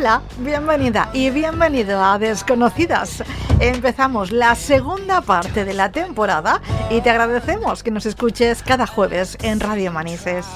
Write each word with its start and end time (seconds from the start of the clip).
Hola, 0.00 0.22
bienvenida 0.38 1.10
y 1.12 1.28
bienvenido 1.28 2.02
a 2.02 2.18
Desconocidas. 2.18 3.22
Empezamos 3.60 4.32
la 4.32 4.54
segunda 4.54 5.20
parte 5.20 5.66
de 5.66 5.74
la 5.74 5.92
temporada 5.92 6.62
y 6.88 7.02
te 7.02 7.10
agradecemos 7.10 7.82
que 7.82 7.90
nos 7.90 8.06
escuches 8.06 8.62
cada 8.62 8.86
jueves 8.86 9.36
en 9.42 9.60
Radio 9.60 9.92
Manises. 9.92 10.46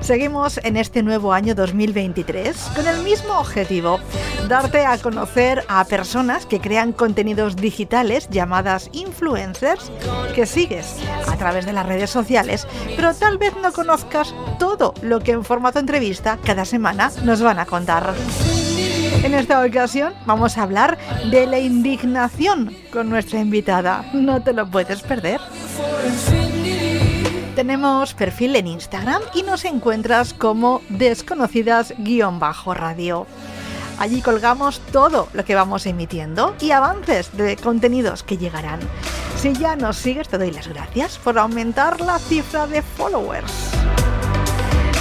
Seguimos 0.00 0.58
en 0.64 0.76
este 0.76 1.02
nuevo 1.02 1.32
año 1.32 1.54
2023 1.54 2.56
con 2.74 2.86
el 2.86 3.02
mismo 3.02 3.38
objetivo, 3.38 4.00
darte 4.48 4.84
a 4.86 4.96
conocer 4.98 5.62
a 5.68 5.84
personas 5.84 6.46
que 6.46 6.60
crean 6.60 6.92
contenidos 6.92 7.54
digitales 7.56 8.28
llamadas 8.30 8.88
influencers 8.92 9.92
que 10.34 10.46
sigues 10.46 10.96
a 11.28 11.36
través 11.36 11.66
de 11.66 11.74
las 11.74 11.86
redes 11.86 12.10
sociales, 12.10 12.66
pero 12.96 13.14
tal 13.14 13.38
vez 13.38 13.54
no 13.62 13.72
conozcas 13.72 14.34
todo 14.58 14.94
lo 15.02 15.20
que 15.20 15.32
en 15.32 15.44
formato 15.44 15.78
entrevista 15.78 16.38
cada 16.44 16.64
semana 16.64 17.12
nos 17.24 17.42
van 17.42 17.58
a 17.58 17.66
contar. 17.66 18.14
En 19.22 19.34
esta 19.34 19.64
ocasión 19.64 20.14
vamos 20.24 20.56
a 20.56 20.62
hablar 20.62 20.96
de 21.30 21.46
la 21.46 21.58
indignación 21.58 22.74
con 22.90 23.10
nuestra 23.10 23.38
invitada. 23.38 24.04
No 24.14 24.42
te 24.42 24.54
lo 24.54 24.66
puedes 24.70 25.02
perder. 25.02 25.40
Tenemos 27.70 28.14
perfil 28.14 28.56
en 28.56 28.66
Instagram 28.66 29.22
y 29.32 29.44
nos 29.44 29.64
encuentras 29.64 30.34
como 30.34 30.82
desconocidas-radio. 30.88 33.28
Allí 33.96 34.22
colgamos 34.22 34.80
todo 34.90 35.28
lo 35.32 35.44
que 35.44 35.54
vamos 35.54 35.86
emitiendo 35.86 36.56
y 36.60 36.72
avances 36.72 37.30
de 37.36 37.54
contenidos 37.54 38.24
que 38.24 38.38
llegarán. 38.38 38.80
Si 39.36 39.52
ya 39.52 39.76
nos 39.76 39.98
sigues, 39.98 40.28
te 40.28 40.36
doy 40.36 40.50
las 40.50 40.66
gracias 40.66 41.16
por 41.18 41.38
aumentar 41.38 42.00
la 42.00 42.18
cifra 42.18 42.66
de 42.66 42.82
followers. 42.82 43.70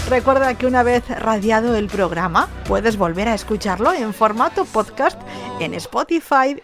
Recuerda 0.08 0.53
que 0.53 0.67
una 0.67 0.84
vez 0.84 1.09
radiado 1.09 1.75
el 1.75 1.88
programa, 1.88 2.50
puedes 2.67 2.97
volver 2.97 3.30
a 3.30 3.34
escucharlo 3.34 3.94
en 3.94 4.14
formato 4.14 4.66
podcast 4.66 5.20
en 5.59 5.73
Spotify, 5.73 6.62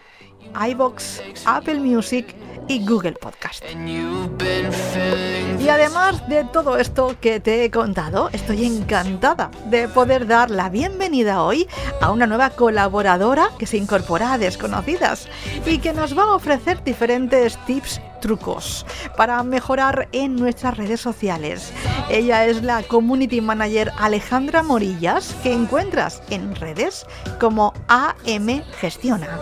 iBox, 0.54 1.20
Apple 1.46 1.80
Music 1.80 2.32
y 2.68 2.84
Google 2.84 3.12
Podcast. 3.12 3.64
Y 5.60 5.68
además 5.68 6.28
de 6.28 6.44
todo 6.44 6.78
esto 6.78 7.16
que 7.20 7.40
te 7.40 7.64
he 7.64 7.70
contado, 7.70 8.30
estoy 8.32 8.64
encantada 8.64 9.50
de 9.66 9.88
poder 9.88 10.26
dar 10.26 10.50
la 10.50 10.68
bienvenida 10.68 11.42
hoy 11.42 11.66
a 12.00 12.10
una 12.10 12.26
nueva 12.26 12.50
colaboradora 12.50 13.50
que 13.58 13.66
se 13.66 13.76
incorpora 13.76 14.32
a 14.32 14.38
Desconocidas 14.38 15.28
y 15.64 15.78
que 15.78 15.92
nos 15.92 16.16
va 16.16 16.24
a 16.24 16.34
ofrecer 16.34 16.84
diferentes 16.84 17.58
tips 17.66 18.00
trucos 18.20 18.86
para 19.16 19.42
mejorar 19.42 20.08
en 20.12 20.36
nuestras 20.36 20.76
redes 20.76 21.00
sociales. 21.00 21.72
Ella 22.10 22.46
es 22.46 22.62
la 22.62 22.82
Community 22.82 23.40
Manager 23.40 23.90
Alejandra 23.98 24.62
Morillas, 24.62 25.34
que 25.42 25.52
encuentras 25.52 26.22
en 26.30 26.54
redes 26.54 27.06
como 27.38 27.72
AM 27.88 28.62
Gestiona. 28.78 29.40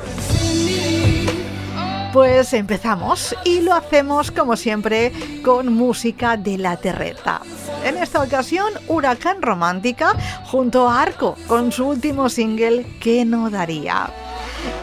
Pues 2.14 2.52
empezamos 2.52 3.34
y 3.44 3.62
lo 3.62 3.74
hacemos 3.74 4.30
como 4.30 4.54
siempre 4.54 5.10
con 5.44 5.74
música 5.74 6.36
de 6.36 6.58
la 6.58 6.76
terreta. 6.76 7.40
En 7.84 7.96
esta 7.96 8.22
ocasión, 8.22 8.72
Huracán 8.86 9.42
Romántica 9.42 10.14
junto 10.44 10.88
a 10.88 11.02
Arco 11.02 11.34
con 11.48 11.72
su 11.72 11.88
último 11.88 12.28
single 12.28 12.86
Que 13.00 13.24
no 13.24 13.50
daría. 13.50 14.10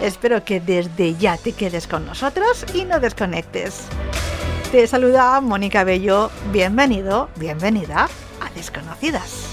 Espero 0.02 0.44
que 0.44 0.60
desde 0.60 1.16
ya 1.16 1.38
te 1.38 1.54
quedes 1.54 1.88
con 1.88 2.06
nosotros 2.06 2.66
y 2.74 2.84
no 2.84 3.00
desconectes. 3.00 3.86
Te 4.74 4.86
saluda 4.86 5.40
Mónica 5.40 5.86
Bello, 5.86 6.32
bienvenido, 6.52 7.30
bienvenida 7.38 8.10
a 8.42 8.50
Desconocidas. 8.56 9.51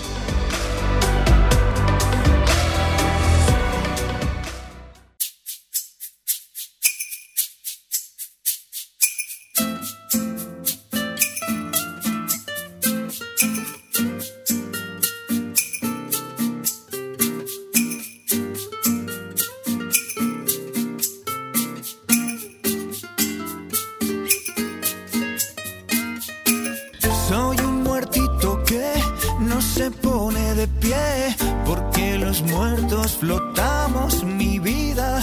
Pone 30.29 30.55
de 30.55 30.69
pie 30.69 31.37
porque 31.65 32.19
los 32.19 32.43
muertos 32.43 33.17
flotamos 33.21 34.25
mi 34.25 34.59
vida. 34.59 35.21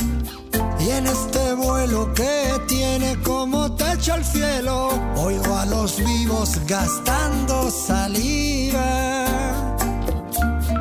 Y 0.79 0.89
en 0.89 1.05
este 1.05 1.53
vuelo 1.53 2.11
que 2.13 2.53
tiene 2.67 3.15
como 3.21 3.71
techo 3.75 4.15
el 4.15 4.25
cielo, 4.25 4.89
oigo 5.17 5.55
a 5.55 5.65
los 5.65 5.97
vivos 5.97 6.59
gastando 6.67 7.69
saliva. 7.69 9.25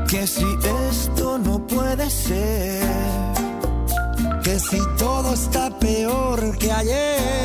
Que 0.09 0.27
si 0.27 0.47
esto 0.91 1.39
no 1.39 1.67
puede 1.67 2.09
ser, 2.09 2.83
Que 4.43 4.59
si 4.59 4.79
todo 4.99 5.35
está 5.35 5.71
peor 5.79 6.57
que 6.59 6.71
ayer, 6.71 7.44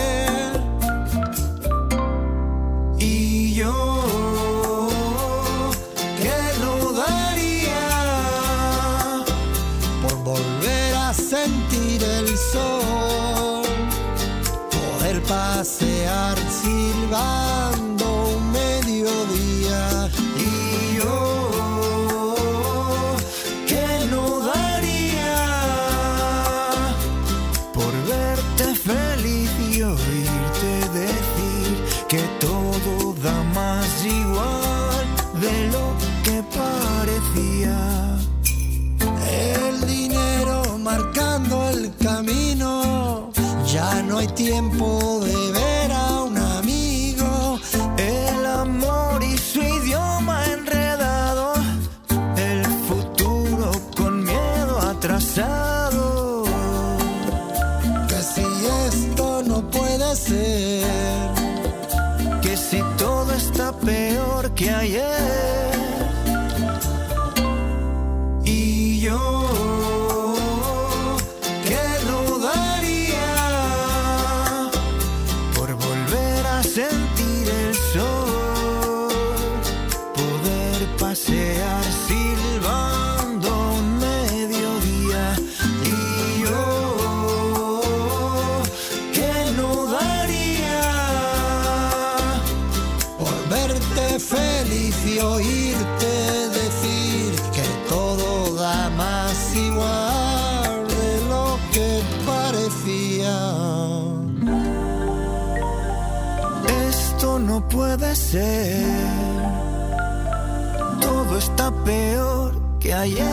Todo 111.02 111.38
está 111.40 111.72
peor 111.84 112.54
que 112.80 112.94
ayer. 112.94 113.26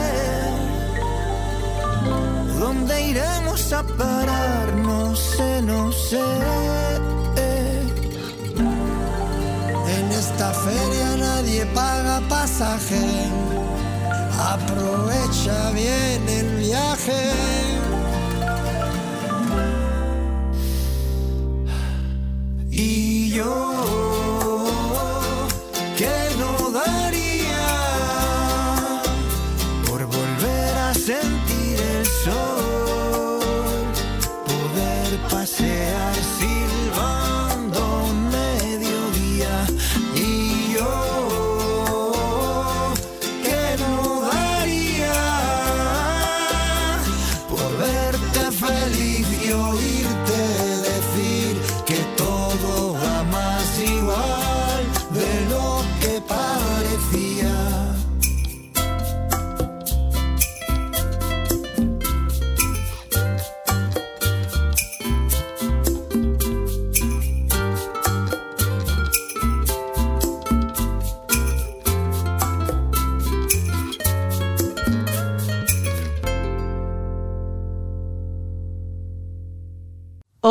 ¿Dónde 2.58 3.08
iremos 3.08 3.75
a 3.75 3.82
parar? 3.82 4.75
No 4.76 5.14
sé, 5.14 5.60
no 5.60 5.93
sé. 5.93 6.25
En 9.98 10.12
esta 10.12 10.54
feria 10.54 11.16
nadie 11.19 11.66
paga 11.75 12.22
pasaje. 12.31 13.04
Aprovecha 14.54 15.72
bien 15.72 16.26
el 16.26 16.56
viaje. 16.56 17.66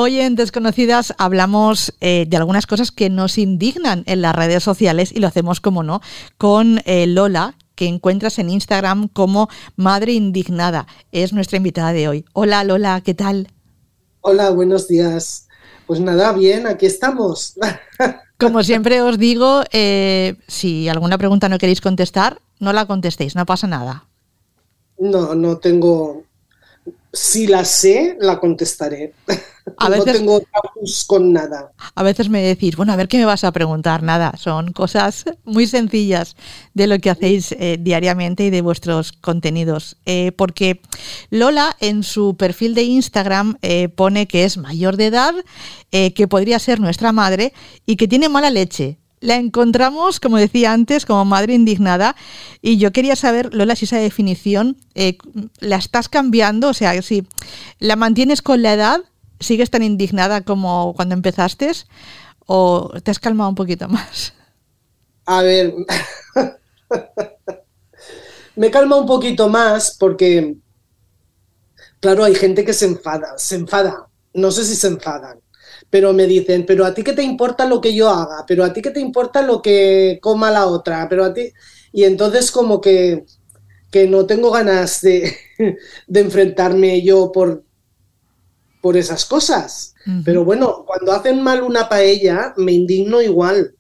Hoy 0.05 0.19
en 0.19 0.35
Desconocidas 0.35 1.15
hablamos 1.17 1.91
eh, 1.99 2.27
de 2.27 2.37
algunas 2.37 2.67
cosas 2.67 2.91
que 2.91 3.09
nos 3.09 3.39
indignan 3.39 4.03
en 4.05 4.21
las 4.21 4.35
redes 4.35 4.61
sociales 4.61 5.11
y 5.11 5.19
lo 5.19 5.25
hacemos, 5.25 5.61
como 5.61 5.81
no, 5.81 5.99
con 6.37 6.79
eh, 6.85 7.07
Lola, 7.07 7.57
que 7.73 7.87
encuentras 7.87 8.37
en 8.37 8.51
Instagram 8.51 9.07
como 9.07 9.49
Madre 9.75 10.13
Indignada. 10.13 10.85
Es 11.11 11.33
nuestra 11.33 11.57
invitada 11.57 11.91
de 11.91 12.07
hoy. 12.07 12.25
Hola 12.33 12.63
Lola, 12.63 13.01
¿qué 13.03 13.15
tal? 13.15 13.47
Hola, 14.21 14.51
buenos 14.51 14.87
días. 14.87 15.47
Pues 15.87 15.99
nada, 15.99 16.33
bien, 16.33 16.67
aquí 16.67 16.85
estamos. 16.85 17.55
Como 18.39 18.61
siempre 18.61 19.01
os 19.01 19.17
digo, 19.17 19.63
eh, 19.71 20.35
si 20.47 20.87
alguna 20.87 21.17
pregunta 21.17 21.49
no 21.49 21.57
queréis 21.57 21.81
contestar, 21.81 22.43
no 22.59 22.73
la 22.73 22.85
contestéis, 22.85 23.35
no 23.35 23.47
pasa 23.47 23.65
nada. 23.65 24.05
No, 24.99 25.33
no 25.33 25.57
tengo. 25.57 26.25
Si 27.15 27.47
la 27.47 27.63
sé, 27.63 28.17
la 28.19 28.39
contestaré. 28.39 29.13
A 29.77 29.89
No 29.89 29.95
veces- 30.03 30.17
tengo 30.17 30.41
tabús 30.41 31.05
con 31.05 31.31
nada. 31.31 31.71
A 31.95 32.03
veces 32.03 32.27
me 32.29 32.41
decís, 32.41 32.75
bueno, 32.75 32.91
a 32.91 32.97
ver 32.97 33.07
qué 33.07 33.17
me 33.17 33.23
vas 33.25 33.45
a 33.45 33.51
preguntar. 33.53 34.03
Nada, 34.03 34.33
son 34.37 34.73
cosas 34.73 35.23
muy 35.45 35.65
sencillas 35.65 36.35
de 36.73 36.87
lo 36.87 36.99
que 36.99 37.09
hacéis 37.09 37.53
eh, 37.53 37.77
diariamente 37.79 38.45
y 38.45 38.49
de 38.49 38.61
vuestros 38.61 39.13
contenidos. 39.13 39.95
Eh, 40.05 40.33
porque 40.35 40.81
Lola 41.29 41.77
en 41.79 42.03
su 42.03 42.35
perfil 42.35 42.75
de 42.75 42.83
Instagram 42.83 43.57
eh, 43.61 43.87
pone 43.87 44.27
que 44.27 44.43
es 44.43 44.57
mayor 44.57 44.97
de 44.97 45.07
edad, 45.07 45.33
que 45.91 46.27
podría 46.27 46.59
ser 46.59 46.81
nuestra 46.81 47.13
madre 47.13 47.53
y 47.85 47.95
que 47.95 48.09
tiene 48.09 48.27
mala 48.27 48.49
leche. 48.49 48.97
La 49.19 49.35
encontramos, 49.37 50.19
como 50.19 50.37
decía 50.37 50.73
antes, 50.73 51.05
como 51.05 51.25
madre 51.25 51.53
indignada 51.53 52.15
y 52.61 52.77
yo 52.77 52.91
quería 52.91 53.15
saber, 53.15 53.53
Lola, 53.53 53.75
si 53.75 53.85
esa 53.85 53.97
definición 53.97 54.77
eh, 54.93 55.17
la 55.59 55.77
estás 55.77 56.09
cambiando, 56.09 56.69
o 56.69 56.73
sea, 56.73 57.01
si 57.01 57.25
la 57.79 57.95
mantienes 57.95 58.41
con 58.41 58.61
la 58.61 58.73
edad, 58.73 59.01
sigues 59.39 59.69
tan 59.69 59.83
indignada 59.83 60.41
como 60.41 60.93
cuando 60.95 61.15
empezaste 61.15 61.71
o 62.45 62.91
te 63.03 63.11
has 63.11 63.19
calmado 63.19 63.49
un 63.49 63.55
poquito 63.55 63.87
más. 63.87 64.33
A 65.25 65.41
ver. 65.41 65.73
Me 68.55 68.71
calma 68.71 68.95
un 68.95 69.05
poquito 69.05 69.49
más 69.49 69.97
porque, 69.99 70.55
claro, 71.99 72.23
hay 72.23 72.35
gente 72.35 72.63
que 72.63 72.73
se 72.73 72.85
enfada, 72.85 73.37
se 73.37 73.55
enfada. 73.55 74.07
No 74.33 74.51
sé 74.51 74.63
si 74.63 74.75
se 74.75 74.87
enfadan, 74.87 75.39
pero 75.95 76.11
me 76.11 76.27
dicen, 76.27 76.65
pero 76.65 76.83
a 76.83 76.93
ti 76.93 77.03
qué 77.05 77.13
te 77.13 77.23
importa 77.23 77.65
lo 77.65 77.79
que 77.79 77.95
yo 77.95 78.09
haga, 78.09 78.43
pero 78.45 78.65
a 78.65 78.73
ti 78.73 78.81
qué 78.81 78.91
te 78.91 78.99
importa 78.99 79.41
lo 79.41 79.61
que 79.61 80.19
coma 80.21 80.51
la 80.51 80.67
otra, 80.67 81.07
pero 81.07 81.23
a 81.23 81.33
ti. 81.33 81.53
Y 81.93 82.03
entonces, 82.03 82.51
como 82.51 82.81
que, 82.81 83.23
que 83.91 84.05
no 84.05 84.25
tengo 84.25 84.51
ganas 84.51 84.99
de, 84.99 85.33
de 86.07 86.19
enfrentarme 86.19 87.01
yo 87.01 87.31
por, 87.31 87.63
por 88.81 88.97
esas 88.97 89.23
cosas. 89.23 89.95
Pero 90.25 90.43
bueno, 90.43 90.83
cuando 90.85 91.13
hacen 91.13 91.41
mal 91.41 91.63
una 91.63 91.87
paella, 91.87 92.53
me 92.57 92.73
indigno 92.73 93.21
igual. 93.21 93.73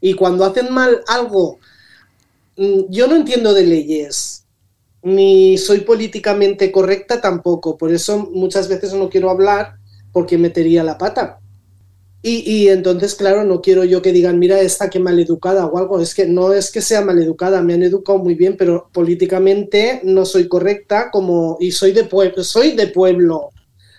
Y 0.00 0.14
cuando 0.14 0.44
hacen 0.44 0.72
mal 0.72 1.02
algo, 1.08 1.58
mm, 2.56 2.82
yo 2.88 3.08
no 3.08 3.16
entiendo 3.16 3.52
de 3.52 3.64
leyes, 3.64 4.44
ni 5.02 5.58
soy 5.58 5.80
políticamente 5.80 6.70
correcta 6.70 7.20
tampoco. 7.20 7.76
Por 7.76 7.92
eso 7.92 8.30
muchas 8.32 8.68
veces 8.68 8.94
no 8.94 9.10
quiero 9.10 9.28
hablar 9.28 9.80
porque 10.16 10.38
metería 10.38 10.82
la 10.82 10.96
pata. 10.96 11.40
Y, 12.22 12.36
y 12.50 12.68
entonces, 12.70 13.14
claro, 13.14 13.44
no 13.44 13.60
quiero 13.60 13.84
yo 13.84 14.00
que 14.00 14.14
digan, 14.14 14.38
mira, 14.38 14.58
esta 14.62 14.88
que 14.88 14.98
maleducada 14.98 15.66
o 15.66 15.76
algo. 15.76 16.00
Es 16.00 16.14
que 16.14 16.24
no 16.24 16.54
es 16.54 16.72
que 16.72 16.80
sea 16.80 17.02
maleducada, 17.02 17.60
me 17.60 17.74
han 17.74 17.82
educado 17.82 18.16
muy 18.20 18.34
bien, 18.34 18.56
pero 18.56 18.88
políticamente 18.94 20.00
no 20.04 20.24
soy 20.24 20.48
correcta 20.48 21.10
como, 21.10 21.58
y 21.60 21.70
soy 21.70 21.92
de 21.92 22.04
pueblo, 22.04 22.42
soy 22.42 22.74
de 22.74 22.86
pueblo, 22.86 23.50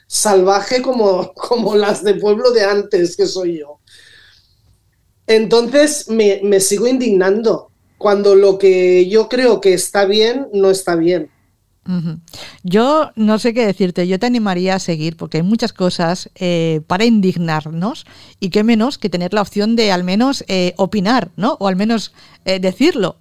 salvaje 0.08 0.82
como, 0.82 1.34
como 1.36 1.76
las 1.76 2.04
de 2.04 2.16
pueblo 2.16 2.50
de 2.50 2.64
antes 2.64 3.16
que 3.16 3.28
soy 3.28 3.60
yo. 3.60 3.80
Entonces 5.28 6.10
me, 6.10 6.42
me 6.44 6.62
sigo 6.62 6.88
indignando 6.88 7.70
cuando 8.00 8.34
lo 8.34 8.58
que 8.58 9.08
yo 9.08 9.30
creo 9.30 9.62
que 9.62 9.76
está 9.76 10.06
bien 10.06 10.48
no 10.52 10.72
está 10.72 10.96
bien. 10.96 11.30
Yo 12.64 13.12
no 13.16 13.40
sé 13.40 13.54
qué 13.54 13.66
decirte, 13.66 14.08
yo 14.08 14.20
te 14.20 14.26
animaría 14.26 14.76
a 14.76 14.80
seguir 14.80 15.16
porque 15.16 15.38
hay 15.38 15.44
muchas 15.44 15.74
cosas 15.74 16.30
eh, 16.36 16.82
para 16.88 17.06
indignarnos 17.06 18.06
y 18.40 18.50
qué 18.50 18.64
menos 18.64 18.98
que 18.98 19.10
tener 19.10 19.34
la 19.34 19.42
opción 19.42 19.76
de 19.76 19.92
al 19.92 20.04
menos 20.04 20.44
eh, 20.48 20.74
opinar, 20.78 21.32
¿no? 21.36 21.58
O 21.60 21.68
al 21.68 21.76
menos 21.76 22.14
eh, 22.46 22.60
decirlo. 22.60 23.18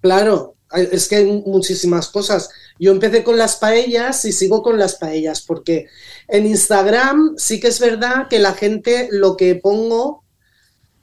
Claro, 0.00 0.54
es 0.72 1.08
que 1.08 1.16
hay 1.16 1.42
muchísimas 1.46 2.08
cosas. 2.08 2.48
Yo 2.78 2.92
empecé 2.92 3.22
con 3.22 3.36
las 3.36 3.56
paellas 3.56 4.24
y 4.24 4.32
sigo 4.32 4.62
con 4.62 4.78
las 4.78 4.96
paellas 4.96 5.42
porque 5.42 5.86
en 6.28 6.46
Instagram 6.46 7.34
sí 7.36 7.60
que 7.60 7.68
es 7.68 7.80
verdad 7.80 8.28
que 8.28 8.38
la 8.38 8.54
gente 8.54 9.08
lo 9.10 9.36
que 9.36 9.54
pongo 9.56 10.24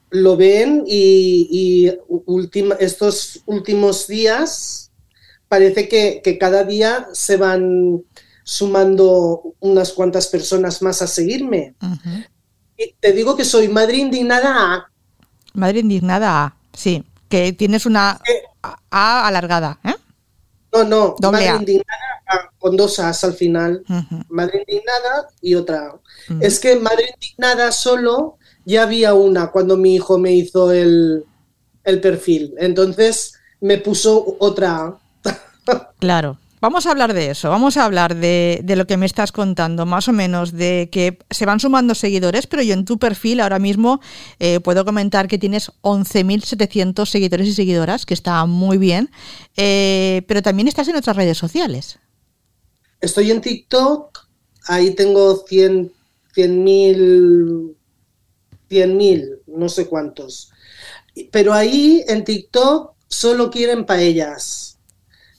lo 0.09 0.37
ven 0.37 0.83
y, 0.85 1.47
y 1.51 1.91
estos 2.79 3.41
últimos 3.47 4.07
días 4.07 4.82
parece 5.53 5.87
que, 5.87 6.19
que 6.23 6.39
cada 6.39 6.63
día 6.63 7.07
se 7.13 7.37
van 7.37 8.01
sumando 8.43 9.53
unas 9.59 9.93
cuantas 9.93 10.25
personas 10.25 10.81
más 10.81 11.03
a 11.03 11.05
seguirme. 11.05 11.75
Y 12.75 12.95
te 12.99 13.11
digo 13.11 13.35
que 13.37 13.45
soy 13.45 13.67
madre 13.67 13.97
indignada 13.97 14.73
A. 14.73 14.91
Madre 15.53 15.81
indignada 15.81 16.43
A, 16.43 16.57
sí, 16.73 17.03
que 17.29 17.53
tienes 17.53 17.85
una 17.85 18.19
A 18.63 18.77
A 18.89 19.27
alargada, 19.27 19.79
¿eh? 19.83 19.93
No, 20.73 20.83
no, 20.85 21.15
Doble 21.19 21.37
madre 21.37 21.49
A. 21.49 21.55
indignada 21.57 22.23
A, 22.25 22.49
con 22.57 22.75
dos 22.75 22.97
As 22.97 23.23
al 23.23 23.35
final. 23.35 23.83
Madre 24.29 24.65
indignada 24.67 25.27
y 25.39 25.53
otra. 25.53 25.85
A. 25.85 25.93
Ujú. 26.33 26.39
Es 26.41 26.59
que 26.59 26.77
madre 26.77 27.11
indignada 27.13 27.71
solo 27.71 28.39
ya 28.65 28.81
había 28.81 29.13
una 29.13 29.51
cuando 29.51 29.77
mi 29.77 29.93
hijo 29.93 30.17
me 30.17 30.31
hizo 30.31 30.71
el, 30.71 31.25
el 31.83 32.01
perfil. 32.01 32.55
Entonces 32.57 33.33
me 33.61 33.77
puso 33.77 34.35
otra 34.39 34.77
A. 34.77 35.02
Claro. 35.99 36.37
Vamos 36.61 36.85
a 36.85 36.91
hablar 36.91 37.13
de 37.13 37.29
eso, 37.29 37.49
vamos 37.49 37.75
a 37.75 37.83
hablar 37.83 38.15
de, 38.15 38.63
lo 38.65 38.87
que 38.87 38.95
me 38.95 39.05
estás 39.05 39.33
contando, 39.33 39.85
más 39.85 40.07
o 40.07 40.13
menos, 40.13 40.53
de 40.53 40.87
que 40.89 41.19
se 41.29 41.45
van 41.45 41.59
sumando 41.59 41.93
seguidores, 41.93 42.47
pero 42.47 42.63
yo 42.63 42.73
en 42.73 42.85
tu 42.85 42.97
perfil 42.97 43.41
ahora 43.41 43.59
mismo 43.59 43.99
eh, 44.39 44.61
puedo 44.61 44.85
comentar 44.85 45.27
que 45.27 45.37
tienes 45.37 45.73
11.700 45.81 47.05
seguidores 47.05 47.49
y 47.49 47.53
seguidoras, 47.53 48.05
que 48.05 48.13
está 48.13 48.45
muy 48.45 48.77
bien, 48.77 49.11
eh, 49.57 50.21
pero 50.25 50.41
también 50.41 50.69
estás 50.69 50.87
en 50.87 50.95
otras 50.95 51.17
redes 51.17 51.37
sociales. 51.37 51.99
Estoy 53.01 53.31
en 53.31 53.41
TikTok, 53.41 54.25
ahí 54.67 54.91
tengo 54.91 55.43
100 55.45 55.91
100.000 56.33 57.75
100.000 58.69 59.39
no 59.47 59.69
sé 59.69 59.87
cuántos. 59.87 60.51
Pero 61.31 61.53
ahí 61.53 62.03
en 62.07 62.23
TikTok 62.23 62.93
solo 63.07 63.51
quieren 63.51 63.85
paellas. 63.85 64.72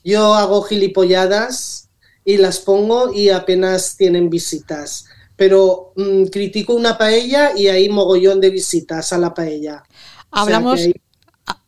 Yo 0.04 0.34
hago 0.34 0.62
gilipolladas 0.62 1.88
y 2.24 2.36
las 2.36 2.60
pongo 2.60 3.12
y 3.12 3.30
apenas 3.30 3.96
tienen 3.96 4.30
visitas. 4.30 5.06
Pero 5.36 5.92
mm, 5.96 6.24
critico 6.26 6.74
una 6.74 6.96
paella 6.96 7.52
y 7.56 7.68
hay 7.68 7.88
mogollón 7.88 8.40
de 8.40 8.50
visitas 8.50 9.12
a 9.12 9.18
la 9.18 9.34
paella. 9.34 9.82
O 10.30 10.36
sea 10.36 10.42
Hablamos, 10.42 10.80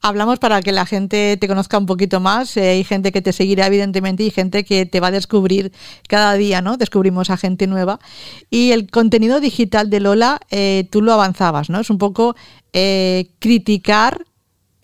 hablamos 0.00 0.38
para 0.38 0.62
que 0.62 0.72
la 0.72 0.86
gente 0.86 1.36
te 1.36 1.48
conozca 1.48 1.78
un 1.78 1.86
poquito 1.86 2.20
más. 2.20 2.56
eh, 2.56 2.68
hay 2.68 2.84
gente 2.84 3.12
que 3.12 3.22
te 3.22 3.32
seguirá, 3.32 3.66
evidentemente, 3.66 4.22
y 4.22 4.30
gente 4.30 4.64
que 4.64 4.86
te 4.86 5.00
va 5.00 5.08
a 5.08 5.12
descubrir 5.12 5.72
cada 6.08 6.34
día, 6.34 6.62
¿no? 6.62 6.76
Descubrimos 6.76 7.30
a 7.30 7.36
gente 7.36 7.66
nueva. 7.66 7.98
Y 8.50 8.72
el 8.72 8.90
contenido 8.90 9.40
digital 9.40 9.90
de 9.90 10.00
Lola, 10.00 10.40
eh, 10.50 10.88
tú 10.90 11.02
lo 11.02 11.12
avanzabas, 11.12 11.70
¿no? 11.70 11.80
Es 11.80 11.90
un 11.90 11.98
poco 11.98 12.36
eh, 12.72 13.30
criticar 13.38 14.26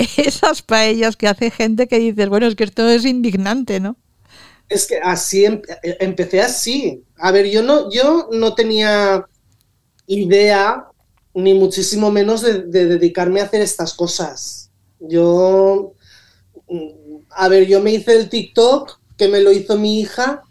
esas 0.17 0.63
paellas 0.63 1.17
que 1.17 1.29
hace 1.29 1.51
gente 1.51 1.89
que 1.89 1.99
dices, 1.99 2.29
bueno, 2.29 2.47
es 2.47 2.55
que 2.57 2.65
esto 2.65 2.89
es 2.89 3.05
indignante, 3.05 3.81
¿no? 3.81 3.97
Es 4.69 4.87
que 4.87 4.99
así 5.03 5.45
em- 5.45 5.63
eh, 5.83 5.97
empecé 6.01 6.41
así. 6.41 7.05
A 7.19 7.31
ver, 7.33 7.47
yo 7.51 7.63
no, 7.63 7.91
yo 7.91 8.29
no 8.33 8.55
tenía 8.55 9.27
idea, 10.07 10.87
ni 11.35 11.55
muchísimo 11.55 12.11
menos 12.11 12.43
de, 12.43 12.63
de 12.65 12.87
dedicarme 12.87 13.41
a 13.41 13.45
hacer 13.45 13.63
estas 13.63 13.95
cosas. 13.95 14.71
Yo, 15.01 15.95
mm, 16.69 16.89
a 17.31 17.49
ver, 17.49 17.67
yo 17.69 17.81
me 17.81 17.93
hice 17.93 18.17
el 18.17 18.29
TikTok, 18.29 19.01
que 19.17 19.29
me 19.29 19.41
lo 19.41 19.53
hizo 19.53 19.79
mi 19.79 20.01
hija. 20.01 20.43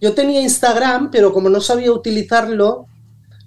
Yo 0.00 0.14
tenía 0.14 0.42
Instagram, 0.42 1.10
pero 1.10 1.32
como 1.32 1.48
no 1.50 1.60
sabía 1.60 1.92
utilizarlo, 1.92 2.86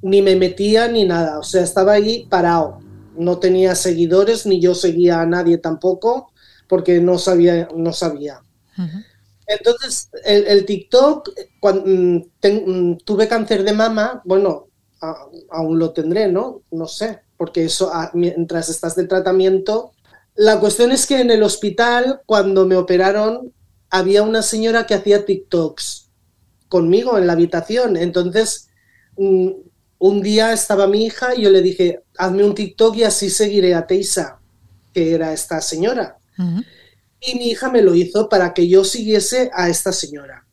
ni 0.01 0.21
me 0.21 0.35
metía 0.35 0.87
ni 0.87 1.05
nada. 1.05 1.39
O 1.39 1.43
sea, 1.43 1.63
estaba 1.63 1.93
ahí 1.93 2.27
parado. 2.29 2.79
No 3.19 3.39
tenía 3.39 3.75
seguidores, 3.75 4.45
ni 4.47 4.61
yo 4.61 4.75
seguía 4.75 5.21
a 5.21 5.25
nadie 5.27 5.59
tampoco, 5.59 6.31
porque 6.67 7.01
no 7.01 7.17
sabía, 7.19 7.67
no 7.75 7.93
sabía. 7.93 8.41
Entonces, 9.47 10.09
el, 10.25 10.45
el 10.47 10.65
TikTok, 10.65 11.29
cuando 11.59 12.27
tuve 13.05 13.27
cáncer 13.27 13.63
de 13.63 13.73
mama, 13.73 14.21
bueno, 14.25 14.67
a- 15.01 15.25
aún 15.51 15.79
lo 15.79 15.91
tendré, 15.91 16.27
¿no? 16.31 16.63
No 16.71 16.88
sé, 16.88 17.21
porque 17.38 17.65
eso, 17.65 17.89
ah, 17.93 18.11
mientras 18.13 18.69
estás 18.69 18.95
de 18.95 19.07
tratamiento. 19.07 19.91
La 20.35 20.59
cuestión 20.59 20.91
es 20.91 21.07
que 21.07 21.19
en 21.21 21.31
el 21.31 21.43
hospital, 21.43 22.21
cuando 22.25 22.65
me 22.65 22.75
operaron, 22.77 23.53
había 23.89 24.21
una 24.23 24.41
señora 24.43 24.85
que 24.85 24.93
hacía 24.93 25.25
TikToks 25.25 26.11
conmigo 26.67 27.17
en 27.17 27.27
la 27.27 27.33
habitación. 27.33 27.97
Entonces, 27.97 28.69
mm, 29.17 29.49
un 29.99 30.21
día 30.21 30.53
estaba 30.53 30.88
mi 30.88 31.05
hija 31.05 31.35
y 31.35 31.43
yo 31.43 31.49
le 31.49 31.61
dije, 31.61 32.03
hazme 32.19 32.43
un 32.43 32.53
TikTok 32.53 32.97
y 32.97 33.03
así 33.03 33.29
seguiré 33.29 33.73
a 33.73 33.88
Teisa, 33.88 34.39
que 34.93 35.13
era 35.13 35.31
esta 35.31 35.61
señora. 35.61 36.17
Y 37.21 37.38
mi 37.38 37.49
hija 37.49 37.71
me 37.71 37.81
lo 37.81 37.95
hizo 37.95 38.27
para 38.27 38.53
que 38.53 38.67
yo 38.67 38.83
siguiese 38.83 39.49
a 39.53 39.69
esta 39.69 39.93
señora. 39.93 40.45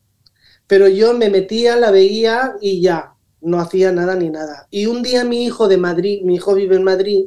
Pero 0.65 0.87
yo 0.87 1.13
me 1.13 1.29
metía, 1.29 1.75
la 1.75 1.91
veía 1.91 2.53
y 2.61 2.81
ya, 2.81 3.13
no 3.41 3.59
hacía 3.59 3.91
nada 3.91 4.15
ni 4.15 4.29
nada. 4.29 4.67
Y 4.71 4.85
un 4.85 5.03
día 5.03 5.25
mi 5.25 5.45
hijo 5.45 5.67
de 5.67 5.77
Madrid, 5.77 6.21
mi 6.23 6.35
hijo 6.35 6.55
vive 6.55 6.77
en 6.77 6.83
Madrid, 6.83 7.25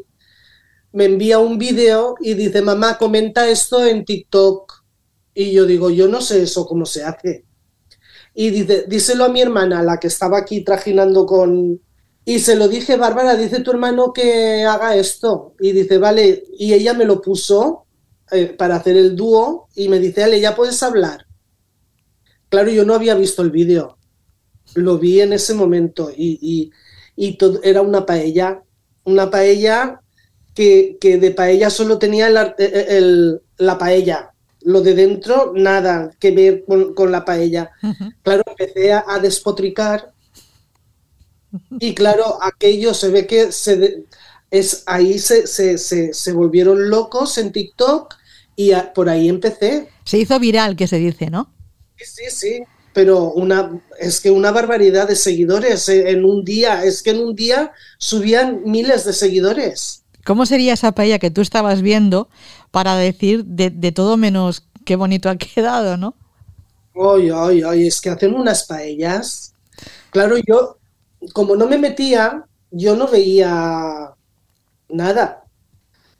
me 0.93 1.05
envía 1.05 1.39
un 1.39 1.59
vídeo 1.59 2.15
y 2.19 2.33
dice, 2.33 2.63
mamá, 2.63 2.97
comenta 2.97 3.47
esto 3.49 3.85
en 3.85 4.07
TikTok. 4.07 4.85
Y 5.35 5.53
yo 5.53 5.67
digo, 5.67 5.91
yo 5.91 6.09
no 6.09 6.23
sé 6.23 6.43
eso 6.43 6.67
cómo 6.67 6.87
se 6.87 7.05
hace. 7.05 7.45
Y 8.35 8.49
dice, 8.51 8.87
díselo 8.89 9.27
a 9.27 9.29
mi 9.29 9.43
hermana, 9.43 9.83
la 9.83 9.99
que 9.99 10.07
estaba 10.09 10.39
aquí 10.39 10.65
trajinando 10.65 11.27
con... 11.27 11.81
Y 12.25 12.39
se 12.39 12.55
lo 12.57 12.69
dije, 12.69 12.97
Bárbara, 12.97 13.37
dice 13.37 13.61
tu 13.61 13.71
hermano 13.73 14.13
que 14.13 14.65
haga 14.65 14.95
esto. 14.97 15.55
Y 15.61 15.73
dice, 15.73 15.99
vale, 15.99 16.45
y 16.59 16.73
ella 16.75 16.95
me 16.95 17.05
lo 17.05 17.21
puso 17.21 17.87
eh, 18.31 18.47
para 18.57 18.77
hacer 18.77 18.97
el 18.97 19.17
dúo 19.17 19.69
y 19.75 19.89
me 19.89 19.99
dice, 19.99 20.23
Ale, 20.25 20.41
ya 20.41 20.55
puedes 20.55 20.83
hablar. 20.83 21.27
Claro, 22.49 22.71
yo 22.71 22.85
no 22.85 22.95
había 22.95 23.15
visto 23.15 23.43
el 23.43 23.51
vídeo. 23.51 23.99
Lo 24.75 24.99
vi 24.99 25.21
en 25.21 25.33
ese 25.33 25.55
momento 25.55 26.11
y, 26.17 26.39
y- 26.43 26.71
y 27.17 27.37
todo, 27.39 27.61
era 27.63 27.83
una 27.83 28.07
paella. 28.07 28.63
Una 29.05 29.31
paella 29.31 30.01
que, 30.55 30.99
que 31.01 31.19
de 31.19 31.33
paella 31.33 31.71
solo 31.71 31.99
tenía 31.99 32.29
el 32.29 32.37
el- 32.59 33.43
la 33.59 33.79
paella. 33.79 34.33
Lo 34.63 34.83
de 34.83 34.95
dentro, 34.95 35.53
nada 35.57 36.11
que 36.21 36.31
ver 36.33 36.65
con, 36.67 36.95
con 36.95 37.13
la 37.13 37.25
paella. 37.25 37.71
Claro, 38.23 38.43
empecé 38.47 38.93
a, 38.93 39.05
a 39.09 39.19
despotricar 39.21 40.10
y 41.79 41.95
claro, 41.95 42.39
aquello 42.43 42.95
se 42.95 43.09
ve 43.11 43.27
que 43.27 43.53
se 43.53 43.77
de- 43.77 44.05
es, 44.51 44.83
ahí 44.87 45.19
se, 45.19 45.47
se, 45.47 45.79
se, 45.79 46.13
se 46.13 46.33
volvieron 46.33 46.91
locos 46.91 47.39
en 47.39 47.53
TikTok 47.53 48.15
y 48.57 48.73
a- 48.73 48.93
por 48.93 49.09
ahí 49.09 49.29
empecé. 49.29 49.89
Se 50.05 50.19
hizo 50.19 50.39
viral, 50.39 50.77
que 50.77 50.87
se 50.87 50.99
dice, 50.99 51.31
¿no? 51.31 51.49
Sí, 51.97 52.05
sí, 52.07 52.31
sí. 52.31 52.63
Pero 52.93 53.33
una, 53.33 53.81
es 54.01 54.21
que 54.21 54.31
una 54.33 54.51
barbaridad 54.51 55.07
de 55.07 55.15
seguidores 55.17 55.89
en 55.89 56.25
un 56.25 56.45
día, 56.45 56.83
es 56.85 57.03
que 57.03 57.11
en 57.11 57.21
un 57.21 57.37
día 57.37 57.73
subían 57.99 58.63
miles 58.65 59.05
de 59.05 59.13
seguidores. 59.13 60.05
¿Cómo 60.25 60.47
sería 60.47 60.75
esa 60.75 60.93
paella 60.93 61.19
que 61.19 61.31
tú 61.31 61.41
estabas 61.41 61.83
viendo 61.83 62.29
para 62.71 62.97
decir 62.97 63.45
de, 63.45 63.71
de 63.71 63.93
todo 63.93 64.17
menos 64.17 64.67
qué 64.85 64.97
bonito 64.97 65.29
ha 65.31 65.37
quedado, 65.37 65.97
¿no? 65.97 66.15
Ay, 66.95 67.31
ay, 67.35 67.63
ay, 67.63 67.87
es 67.87 68.01
que 68.01 68.11
hacen 68.11 68.35
unas 68.35 68.65
paellas. 68.67 69.55
Claro, 70.11 70.37
yo, 70.47 70.80
como 71.33 71.57
no 71.57 71.67
me 71.67 71.79
metía, 71.79 72.45
yo 72.71 72.97
no 72.97 73.09
veía 73.09 74.15
nada. 74.91 75.45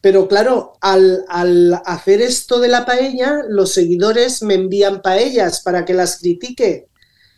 Pero 0.01 0.29
claro, 0.29 0.75
al, 0.81 1.25
al 1.29 1.75
hacer 1.87 2.23
esto 2.23 2.61
de 2.61 2.69
la 2.69 2.87
paella, 2.87 3.43
los 3.49 3.73
seguidores 3.73 4.43
me 4.43 4.55
envían 4.55 5.03
paellas 5.03 5.63
para 5.63 5.85
que 5.85 5.95
las 5.95 6.19
critique. 6.21 6.89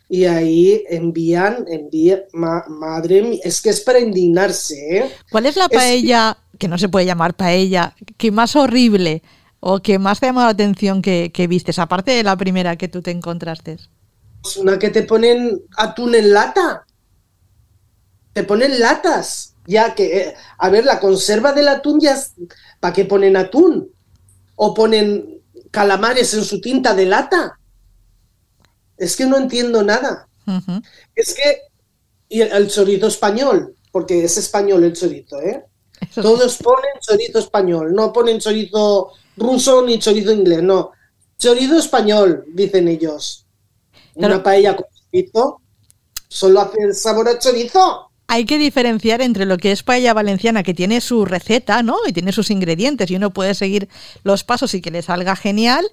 Y 0.09 0.25
ahí 0.25 0.83
envían, 0.89 1.65
envían, 1.67 2.23
ma- 2.33 2.65
madre 2.69 3.23
mía, 3.23 3.41
es 3.43 3.61
que 3.61 3.71
es 3.71 3.81
para 3.81 3.99
indignarse, 3.99 4.97
¿eh? 4.99 5.17
¿Cuál 5.29 5.45
es 5.45 5.55
la 5.55 5.69
Es- 5.69 5.69
paella, 5.69 6.37
que 6.59 6.67
no 6.67 6.77
se 6.77 6.89
puede 6.89 7.05
llamar 7.05 7.35
paella, 7.35 7.95
que 8.17 8.31
más 8.31 8.55
horrible 8.55 9.23
o 9.59 9.79
que 9.81 9.99
más 9.99 10.19
te 10.19 10.25
ha 10.27 10.29
llamado 10.29 10.47
la 10.47 10.51
atención 10.53 11.01
que, 11.01 11.31
que 11.33 11.47
vistes, 11.47 11.79
aparte 11.79 12.11
de 12.11 12.23
la 12.23 12.37
primera 12.37 12.75
que 12.77 12.87
tú 12.87 13.01
te 13.01 13.11
encontraste? 13.11 13.77
Pues 14.41 14.57
una 14.57 14.77
que 14.77 14.89
te 14.89 15.03
ponen 15.03 15.61
atún 15.77 16.15
en 16.15 16.33
lata. 16.33 16.85
Te 18.33 18.43
ponen 18.43 18.79
latas. 18.79 19.55
Ya 19.65 19.95
que, 19.95 20.17
eh, 20.17 20.35
a 20.57 20.69
ver, 20.69 20.83
la 20.85 20.99
conserva 20.99 21.53
del 21.53 21.69
atún 21.69 21.99
ya... 22.01 22.21
¿Para 22.79 22.93
qué 22.93 23.05
ponen 23.05 23.37
atún? 23.37 23.89
O 24.55 24.73
ponen 24.73 25.41
calamares 25.71 26.33
en 26.33 26.43
su 26.43 26.59
tinta 26.59 26.93
de 26.93 27.05
lata. 27.05 27.57
Es 28.97 29.15
que 29.15 29.25
no 29.25 29.37
entiendo 29.37 29.83
nada. 29.83 30.27
Es 31.15 31.33
que... 31.33 31.61
Y 32.27 32.41
el, 32.41 32.51
el 32.51 32.67
chorizo 32.67 33.07
español, 33.07 33.75
porque 33.91 34.23
es 34.25 34.37
español 34.37 34.83
el 34.83 34.93
chorizo, 34.93 35.39
¿eh? 35.39 35.63
Todos 36.15 36.57
ponen 36.57 36.91
chorizo 36.99 37.39
español, 37.39 37.93
no 37.93 38.11
ponen 38.11 38.39
chorizo 38.39 39.11
ruso 39.37 39.83
ni 39.83 39.99
chorizo 39.99 40.31
inglés, 40.31 40.63
no. 40.63 40.91
Chorizo 41.37 41.77
español, 41.77 42.45
dicen 42.47 42.87
ellos. 42.87 43.45
Claro. 44.13 44.35
Una 44.35 44.43
paella 44.43 44.75
con 44.75 44.85
chorizo 45.11 45.61
solo 46.27 46.61
hace 46.61 46.81
el 46.81 46.95
sabor 46.95 47.29
a 47.29 47.39
chorizo. 47.39 48.11
Hay 48.33 48.45
que 48.45 48.57
diferenciar 48.57 49.21
entre 49.21 49.45
lo 49.45 49.57
que 49.57 49.71
es 49.71 49.83
paella 49.83 50.11
valenciana, 50.15 50.63
que 50.63 50.73
tiene 50.73 51.01
su 51.01 51.23
receta, 51.23 51.83
¿no? 51.83 51.97
Y 52.07 52.13
tiene 52.13 52.31
sus 52.31 52.49
ingredientes 52.49 53.11
y 53.11 53.15
uno 53.15 53.31
puede 53.31 53.53
seguir 53.53 53.89
los 54.23 54.43
pasos 54.43 54.73
y 54.73 54.81
que 54.81 54.89
le 54.89 55.03
salga 55.03 55.35
genial, 55.35 55.85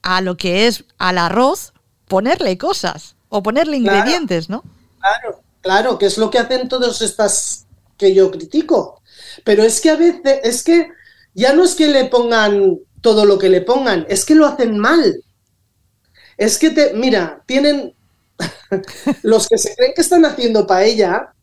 a 0.00 0.22
lo 0.22 0.36
que 0.38 0.66
es 0.66 0.84
al 0.96 1.18
arroz 1.18 1.74
ponerle 2.08 2.56
cosas 2.56 3.16
o 3.28 3.42
ponerle 3.42 3.78
Claro. 3.80 3.98
ingredientes, 3.98 4.48
¿no? 4.48 4.64
Claro, 4.98 5.42
claro, 5.60 5.98
que 5.98 6.06
es 6.06 6.16
lo 6.16 6.30
que 6.30 6.38
hacen 6.38 6.68
todas 6.68 7.02
estas 7.02 7.66
que 7.98 8.14
yo 8.14 8.30
critico. 8.30 9.02
Pero 9.44 9.62
es 9.62 9.80
que 9.82 9.90
a 9.90 9.96
veces, 9.96 10.40
es 10.42 10.62
que 10.62 10.88
ya 11.34 11.52
no 11.52 11.64
es 11.64 11.74
que 11.74 11.88
le 11.88 12.06
pongan 12.06 12.78
todo 13.02 13.26
lo 13.26 13.38
que 13.38 13.50
le 13.50 13.60
pongan, 13.60 14.06
es 14.08 14.24
que 14.24 14.34
lo 14.34 14.46
hacen 14.46 14.78
mal. 14.78 15.22
Es 16.36 16.58
que 16.58 16.70
te, 16.70 16.94
mira, 16.94 17.42
tienen 17.46 17.94
los 19.22 19.48
que 19.48 19.58
se 19.58 19.74
creen 19.76 19.92
que 19.94 20.02
están 20.02 20.24
haciendo 20.24 20.66
paella, 20.66 21.33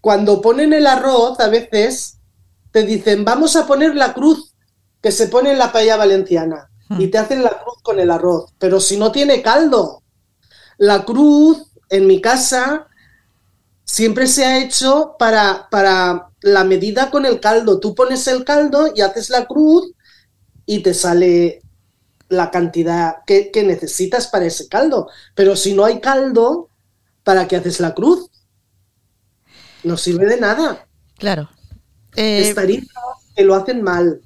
cuando 0.00 0.40
ponen 0.40 0.72
el 0.72 0.86
arroz, 0.86 1.40
a 1.40 1.48
veces 1.48 2.18
te 2.70 2.84
dicen, 2.84 3.24
vamos 3.24 3.56
a 3.56 3.66
poner 3.66 3.94
la 3.94 4.14
cruz 4.14 4.54
que 5.02 5.12
se 5.12 5.28
pone 5.28 5.52
en 5.52 5.58
la 5.58 5.72
paella 5.72 5.96
valenciana. 5.96 6.70
Y 6.98 7.08
te 7.08 7.18
hacen 7.18 7.42
la 7.42 7.50
cruz 7.50 7.82
con 7.82 8.00
el 8.00 8.10
arroz. 8.10 8.54
Pero 8.58 8.80
si 8.80 8.96
no 8.96 9.12
tiene 9.12 9.42
caldo. 9.42 10.02
La 10.78 11.04
cruz, 11.04 11.66
en 11.90 12.06
mi 12.06 12.20
casa, 12.22 12.86
siempre 13.84 14.26
se 14.26 14.46
ha 14.46 14.58
hecho 14.58 15.14
para, 15.18 15.68
para 15.70 16.30
la 16.40 16.64
medida 16.64 17.10
con 17.10 17.26
el 17.26 17.40
caldo. 17.40 17.78
Tú 17.78 17.94
pones 17.94 18.26
el 18.26 18.44
caldo 18.44 18.90
y 18.94 19.02
haces 19.02 19.28
la 19.28 19.46
cruz 19.46 19.92
y 20.64 20.82
te 20.82 20.94
sale 20.94 21.60
la 22.28 22.50
cantidad 22.50 23.16
que, 23.26 23.50
que 23.50 23.64
necesitas 23.64 24.28
para 24.28 24.46
ese 24.46 24.68
caldo. 24.68 25.10
Pero 25.34 25.56
si 25.56 25.74
no 25.74 25.84
hay 25.84 26.00
caldo, 26.00 26.70
¿para 27.22 27.46
qué 27.48 27.56
haces 27.56 27.80
la 27.80 27.94
cruz? 27.94 28.30
No 29.88 29.96
sirve 29.96 30.26
de 30.26 30.38
nada. 30.38 30.86
Claro. 31.16 31.48
Eh, 32.14 32.42
Estaría 32.48 32.82
que 33.34 33.42
lo 33.42 33.54
hacen 33.54 33.80
mal. 33.82 34.20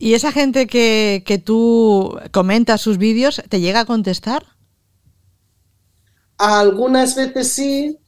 ¿Y 0.00 0.14
esa 0.14 0.32
gente 0.32 0.66
que, 0.66 1.22
que 1.24 1.38
tú 1.38 2.18
comentas 2.32 2.80
sus 2.80 2.98
vídeos, 2.98 3.40
te 3.48 3.60
llega 3.60 3.80
a 3.80 3.84
contestar? 3.84 4.44
Algunas 6.36 7.14
veces 7.14 7.46
sí, 7.48 7.98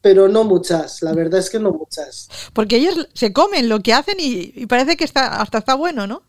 pero 0.00 0.28
no 0.28 0.44
muchas. 0.44 1.02
La 1.02 1.12
verdad 1.12 1.40
es 1.40 1.50
que 1.50 1.58
no 1.58 1.72
muchas. 1.72 2.28
Porque 2.52 2.76
ellos 2.76 3.08
se 3.12 3.32
comen 3.32 3.68
lo 3.68 3.80
que 3.80 3.92
hacen 3.92 4.16
y, 4.20 4.52
y 4.54 4.66
parece 4.66 4.96
que 4.96 5.04
está, 5.04 5.40
hasta 5.40 5.58
está 5.58 5.74
bueno, 5.74 6.06
¿no? 6.06 6.22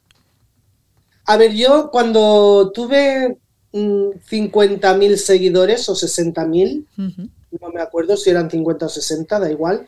A 1.25 1.37
ver, 1.37 1.53
yo 1.53 1.91
cuando 1.91 2.71
tuve 2.73 3.37
mm, 3.71 4.09
50.000 4.29 5.15
seguidores 5.17 5.87
o 5.89 5.95
60.000, 5.95 6.85
Ujú. 6.97 7.29
No 7.61 7.69
me 7.69 7.81
acuerdo 7.81 8.17
si 8.17 8.29
eran 8.29 8.49
50 8.49 8.85
o 8.87 8.89
60, 8.89 9.39
da 9.39 9.51
igual. 9.51 9.87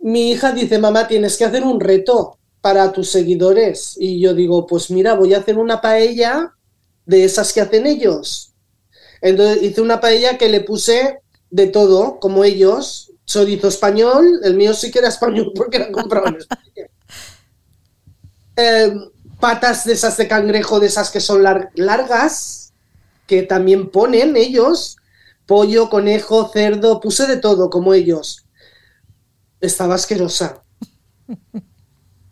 Mi 0.00 0.32
hija 0.32 0.52
dice, 0.52 0.78
mamá, 0.78 1.08
tienes 1.08 1.36
que 1.36 1.44
hacer 1.44 1.64
un 1.64 1.80
reto 1.80 2.38
para 2.60 2.92
tus 2.92 3.10
seguidores. 3.10 3.96
Y 3.98 4.20
yo 4.20 4.34
digo, 4.34 4.66
pues 4.66 4.90
mira, 4.90 5.14
voy 5.14 5.34
a 5.34 5.38
hacer 5.38 5.58
una 5.58 5.80
paella 5.80 6.54
de 7.06 7.24
esas 7.24 7.52
que 7.52 7.60
hacen 7.62 7.86
ellos. 7.86 8.54
Entonces 9.20 9.62
hice 9.62 9.80
una 9.80 10.00
paella 10.00 10.38
que 10.38 10.48
le 10.48 10.62
puse 10.62 11.20
de 11.50 11.66
todo, 11.68 12.18
como 12.20 12.44
ellos. 12.44 13.12
Chorizo 13.26 13.68
español, 13.68 14.40
el 14.44 14.54
mío 14.56 14.74
sí 14.74 14.90
que 14.90 15.00
era 15.00 15.08
español 15.08 15.52
porque 15.54 15.78
era 15.78 15.92
comprado 15.92 16.28
en 16.28 16.36
España. 16.36 16.88
Eh, 18.56 18.92
patas 19.40 19.84
de 19.84 19.92
esas 19.92 20.16
de 20.16 20.26
cangrejo, 20.26 20.80
de 20.80 20.88
esas 20.88 21.10
que 21.10 21.20
son 21.20 21.42
lar- 21.42 21.70
largas, 21.74 22.72
que 23.28 23.44
también 23.44 23.90
ponen 23.90 24.36
ellos 24.36 24.97
pollo, 25.48 25.88
conejo, 25.88 26.48
cerdo, 26.52 27.00
puse 27.00 27.26
de 27.26 27.38
todo 27.38 27.70
como 27.70 27.94
ellos. 27.94 28.44
Estaba 29.60 29.94
asquerosa. 29.96 30.62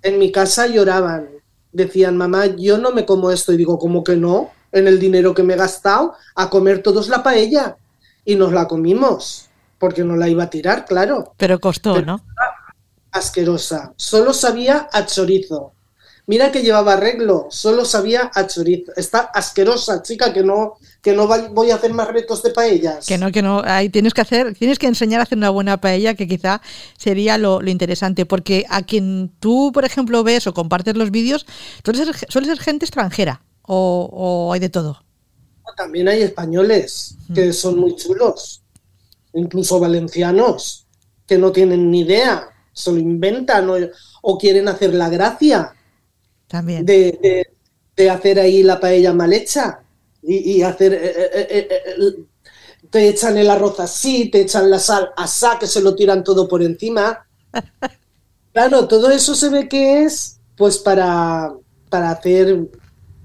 En 0.03 0.19
mi 0.19 0.31
casa 0.31 0.67
lloraban. 0.67 1.31
Decían, 1.73 2.17
mamá, 2.17 2.47
yo 2.47 2.77
no 2.79 2.93
me 2.93 3.07
como 3.07 3.31
esto. 3.31 3.53
Y 3.53 3.57
digo, 3.57 3.79
¿cómo 3.79 4.05
que 4.05 4.17
no? 4.17 4.51
En 4.71 4.87
el 4.87 4.99
dinero 5.01 5.35
que 5.35 5.43
me 5.43 5.55
he 5.55 5.57
gastado 5.57 6.15
a 6.35 6.51
comer 6.51 6.83
todos 6.83 7.09
la 7.09 7.23
paella. 7.23 7.77
Y 8.25 8.35
nos 8.37 8.53
la 8.53 8.69
comimos, 8.69 9.49
porque 9.79 10.05
no 10.05 10.15
la 10.17 10.29
iba 10.29 10.45
a 10.45 10.51
tirar, 10.51 10.85
claro. 10.85 11.33
Pero 11.39 11.59
costó, 11.59 11.95
Pero- 11.95 12.07
¿no? 12.07 12.21
Asquerosa. 13.13 13.95
Solo 13.97 14.35
sabía 14.35 14.89
a 14.93 15.07
chorizo. 15.07 15.73
Mira 16.29 16.51
que 16.51 16.63
llevaba 16.63 16.95
arreglo, 16.95 17.47
solo 17.51 17.85
sabía 17.85 18.33
a 18.35 18.49
chorizo. 18.49 18.93
Está 18.97 19.21
asquerosa, 19.21 20.03
chica, 20.03 20.33
que 20.33 20.43
no, 20.43 20.75
que 21.01 21.13
no 21.13 21.29
voy 21.29 21.71
a 21.71 21.77
hacer 21.77 21.93
más 21.93 22.09
retos 22.09 22.43
de 22.43 22.51
paellas. 22.51 23.07
Que 23.07 23.17
no, 23.17 23.31
que 23.31 23.43
no. 23.43 23.63
Ahí 23.65 23.91
tienes 23.91 24.13
que 24.13 24.23
hacer, 24.23 24.55
tienes 24.55 24.81
que 24.81 24.89
enseñar 24.89 25.21
a 25.21 25.23
hacer 25.23 25.39
una 25.39 25.51
buena 25.51 25.81
paella, 25.81 26.15
que 26.15 26.27
quizá 26.27 26.61
sería 26.99 27.39
lo, 27.39 27.63
lo 27.63 27.71
interesante. 27.71 28.27
Porque 28.27 28.67
a 28.69 28.83
quien 28.83 29.33
tú, 29.39 29.71
por 29.73 29.85
ejemplo, 29.85 30.25
ves 30.25 30.49
o 30.49 30.55
compartes 30.55 30.97
los 30.97 31.13
vídeos, 31.13 31.47
suele 31.85 32.05
ser, 32.05 32.17
suele 32.29 32.49
ser 32.49 32.59
gente 32.59 32.85
extranjera. 32.85 33.43
O, 33.63 34.11
o 34.13 34.53
hay 34.53 34.59
de 34.59 34.69
todo. 34.69 35.05
También 35.77 36.09
hay 36.09 36.23
españoles 36.23 37.17
que 37.35 37.53
son 37.53 37.79
muy 37.79 37.95
chulos, 37.97 38.63
incluso 39.35 39.79
valencianos, 39.79 40.87
que 41.27 41.39
no 41.39 41.53
tienen 41.53 41.91
ni 41.91 42.01
idea, 42.01 42.49
se 42.73 42.93
lo 42.93 42.99
inventan 42.99 43.69
o, 43.69 43.77
o 44.23 44.39
quieren 44.39 44.69
hacer 44.69 44.95
la 44.95 45.09
gracia 45.09 45.76
También. 46.49 46.85
de, 46.87 47.19
de- 47.23 47.47
de 47.97 48.11
hacer 48.11 48.39
ahí 48.39 48.63
la 48.63 48.79
paella 48.79 49.13
mal 49.15 49.33
hecha 49.33 49.81
y, 50.23 50.59
y 50.59 50.63
hacer... 50.63 50.93
eh, 50.93 51.13
eh, 51.35 51.69
eh, 51.71 52.15
te 52.91 53.09
echan 53.09 53.37
el 53.39 53.51
arroz 53.51 53.81
así, 53.81 54.31
te 54.31 54.43
echan 54.43 54.71
la 54.71 54.79
sal 54.79 55.11
asá, 55.17 55.59
que 55.59 55.67
se 55.67 55.81
lo 55.81 55.95
tiran 55.95 56.23
todo 56.25 56.47
por 56.49 56.63
encima. 56.63 57.27
Claro, 58.53 58.89
todo 58.89 59.11
eso 59.11 59.35
se 59.35 59.51
ve 59.51 59.69
que 59.69 60.03
es 60.05 60.39
pues 60.57 60.79
para, 60.79 61.53
para 61.91 62.11
hacer 62.11 62.59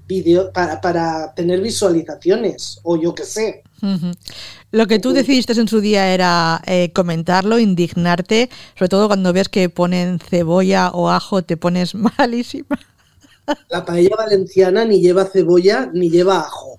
vídeo, 0.06 0.52
para, 0.52 0.80
para 0.80 1.32
tener 1.34 1.60
visualizaciones, 1.62 2.78
o 2.82 3.00
yo 3.00 3.14
qué 3.14 3.24
sé. 3.24 3.62
Lo 4.70 4.86
que 4.86 4.98
tú 4.98 5.12
decidiste 5.12 5.52
en 5.54 5.68
su 5.68 5.80
día 5.80 6.12
era 6.14 6.60
eh, 6.66 6.92
comentarlo, 6.92 7.58
indignarte, 7.58 8.50
sobre 8.78 8.88
todo 8.90 9.06
cuando 9.08 9.32
ves 9.32 9.48
que 9.48 9.68
ponen 9.70 10.18
cebolla 10.18 10.90
o 10.90 11.08
ajo, 11.10 11.42
te 11.42 11.56
pones 11.56 11.94
malísima. 12.18 12.78
La 13.68 13.84
paella 13.84 14.16
valenciana 14.16 14.84
ni 14.84 15.00
lleva 15.00 15.24
cebolla 15.24 15.90
ni 15.92 16.10
lleva 16.10 16.40
ajo. 16.40 16.78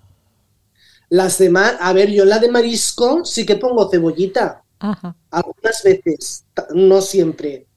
Las 1.09 1.37
demás, 1.37 1.75
a 1.79 1.93
ver, 1.93 2.09
yo 2.11 2.23
en 2.23 2.29
la 2.29 2.39
de 2.39 2.49
marisco 2.49 3.23
sí 3.25 3.45
que 3.45 3.57
pongo 3.57 3.89
cebollita, 3.89 4.63
Ajá. 4.79 5.15
algunas 5.29 5.83
veces, 5.83 6.45
no 6.73 7.01
siempre, 7.01 7.67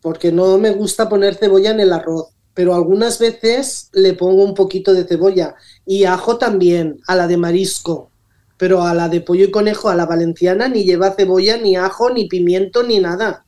porque 0.00 0.32
no 0.32 0.56
me 0.58 0.70
gusta 0.70 1.08
poner 1.08 1.34
cebolla 1.34 1.72
en 1.72 1.80
el 1.80 1.92
arroz, 1.92 2.28
pero 2.54 2.74
algunas 2.74 3.18
veces 3.18 3.90
le 3.92 4.14
pongo 4.14 4.42
un 4.44 4.54
poquito 4.54 4.94
de 4.94 5.04
cebolla 5.04 5.56
y 5.84 6.04
ajo 6.04 6.38
también, 6.38 7.00
a 7.06 7.16
la 7.16 7.26
de 7.26 7.36
marisco, 7.36 8.10
pero 8.56 8.82
a 8.82 8.94
la 8.94 9.08
de 9.10 9.20
pollo 9.20 9.44
y 9.44 9.50
conejo, 9.50 9.90
a 9.90 9.94
la 9.94 10.06
valenciana, 10.06 10.68
ni 10.68 10.84
lleva 10.84 11.10
cebolla, 11.10 11.58
ni 11.58 11.76
ajo, 11.76 12.08
ni 12.10 12.26
pimiento, 12.28 12.82
ni 12.82 12.98
nada. 12.98 13.44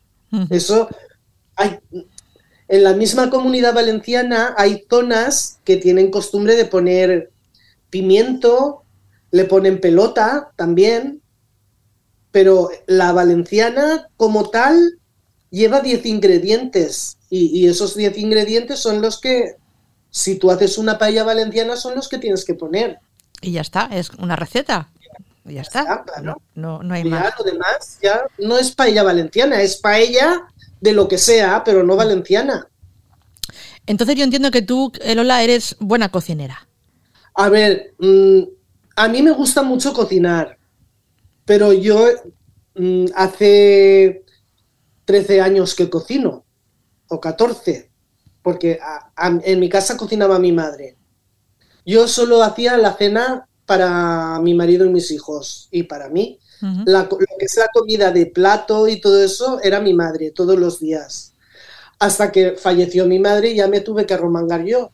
Eso 0.50 0.88
hay 1.56 1.78
en 2.68 2.84
la 2.84 2.92
misma 2.94 3.30
comunidad 3.30 3.74
valenciana 3.74 4.54
hay 4.56 4.84
zonas 4.90 5.58
que 5.64 5.76
tienen 5.76 6.10
costumbre 6.10 6.56
de 6.56 6.66
poner 6.66 7.30
pimiento, 7.90 8.82
le 9.30 9.44
ponen 9.44 9.80
pelota 9.80 10.52
también, 10.56 11.22
pero 12.30 12.70
la 12.86 13.12
valenciana 13.12 14.08
como 14.16 14.50
tal 14.50 14.98
lleva 15.50 15.80
10 15.80 16.04
ingredientes 16.06 17.16
y, 17.30 17.46
y 17.58 17.66
esos 17.68 17.94
10 17.96 18.18
ingredientes 18.18 18.78
son 18.80 19.00
los 19.00 19.20
que, 19.20 19.56
si 20.10 20.36
tú 20.38 20.50
haces 20.50 20.78
una 20.78 20.98
paella 20.98 21.24
valenciana, 21.24 21.76
son 21.76 21.94
los 21.94 22.08
que 22.08 22.18
tienes 22.18 22.44
que 22.44 22.54
poner. 22.54 22.98
Y 23.40 23.52
ya 23.52 23.60
está, 23.62 23.86
es 23.92 24.10
una 24.10 24.36
receta. 24.36 24.90
Y 25.44 25.54
ya 25.54 25.62
está. 25.62 25.80
está, 25.80 26.02
claro. 26.04 26.42
No, 26.54 26.82
no 26.82 26.94
hay 26.94 27.04
Ya 27.04 27.10
más. 27.10 27.34
lo 27.38 27.44
demás 27.44 27.98
ya 28.02 28.22
no 28.38 28.58
es 28.58 28.72
paella 28.74 29.02
valenciana, 29.02 29.62
es 29.62 29.76
paella 29.76 30.42
de 30.80 30.92
lo 30.92 31.08
que 31.08 31.18
sea, 31.18 31.62
pero 31.64 31.82
no 31.82 31.96
valenciana. 31.96 32.68
Entonces 33.86 34.16
yo 34.16 34.24
entiendo 34.24 34.50
que 34.50 34.62
tú, 34.62 34.92
eh, 35.00 35.14
Lola, 35.14 35.42
eres 35.42 35.76
buena 35.80 36.10
cocinera. 36.10 36.68
A 37.34 37.48
ver, 37.48 37.94
mm, 37.98 38.40
a 38.96 39.08
mí 39.08 39.22
me 39.22 39.30
gusta 39.30 39.62
mucho 39.62 39.92
cocinar, 39.92 40.58
pero 41.44 41.72
yo 41.72 42.06
mm, 42.74 43.06
hace 43.16 44.24
13 45.04 45.40
años 45.40 45.74
que 45.74 45.88
cocino, 45.90 46.44
o 47.08 47.20
14, 47.20 47.90
porque 48.42 48.78
a- 48.82 49.10
a- 49.16 49.40
en 49.42 49.58
mi 49.60 49.68
casa 49.68 49.96
cocinaba 49.96 50.38
mi 50.38 50.52
madre. 50.52 50.96
Yo 51.84 52.06
solo 52.06 52.42
hacía 52.42 52.76
la 52.76 52.92
cena 52.94 53.48
para 53.66 54.38
mi 54.40 54.54
marido 54.54 54.84
y 54.84 54.90
mis 54.90 55.10
hijos 55.10 55.68
y 55.70 55.84
para 55.84 56.08
mí. 56.08 56.38
La 56.60 57.02
lo 57.04 57.18
que 57.18 57.26
es 57.38 57.56
la 57.56 57.68
comida 57.72 58.10
de 58.10 58.26
plato 58.26 58.88
y 58.88 59.00
todo 59.00 59.22
eso 59.22 59.60
era 59.62 59.80
mi 59.80 59.94
madre 59.94 60.32
todos 60.32 60.58
los 60.58 60.80
días. 60.80 61.34
Hasta 61.98 62.32
que 62.32 62.52
falleció 62.52 63.06
mi 63.06 63.18
madre 63.18 63.50
y 63.50 63.56
ya 63.56 63.68
me 63.68 63.80
tuve 63.80 64.06
que 64.06 64.14
arromangar 64.14 64.64
yo. 64.64 64.90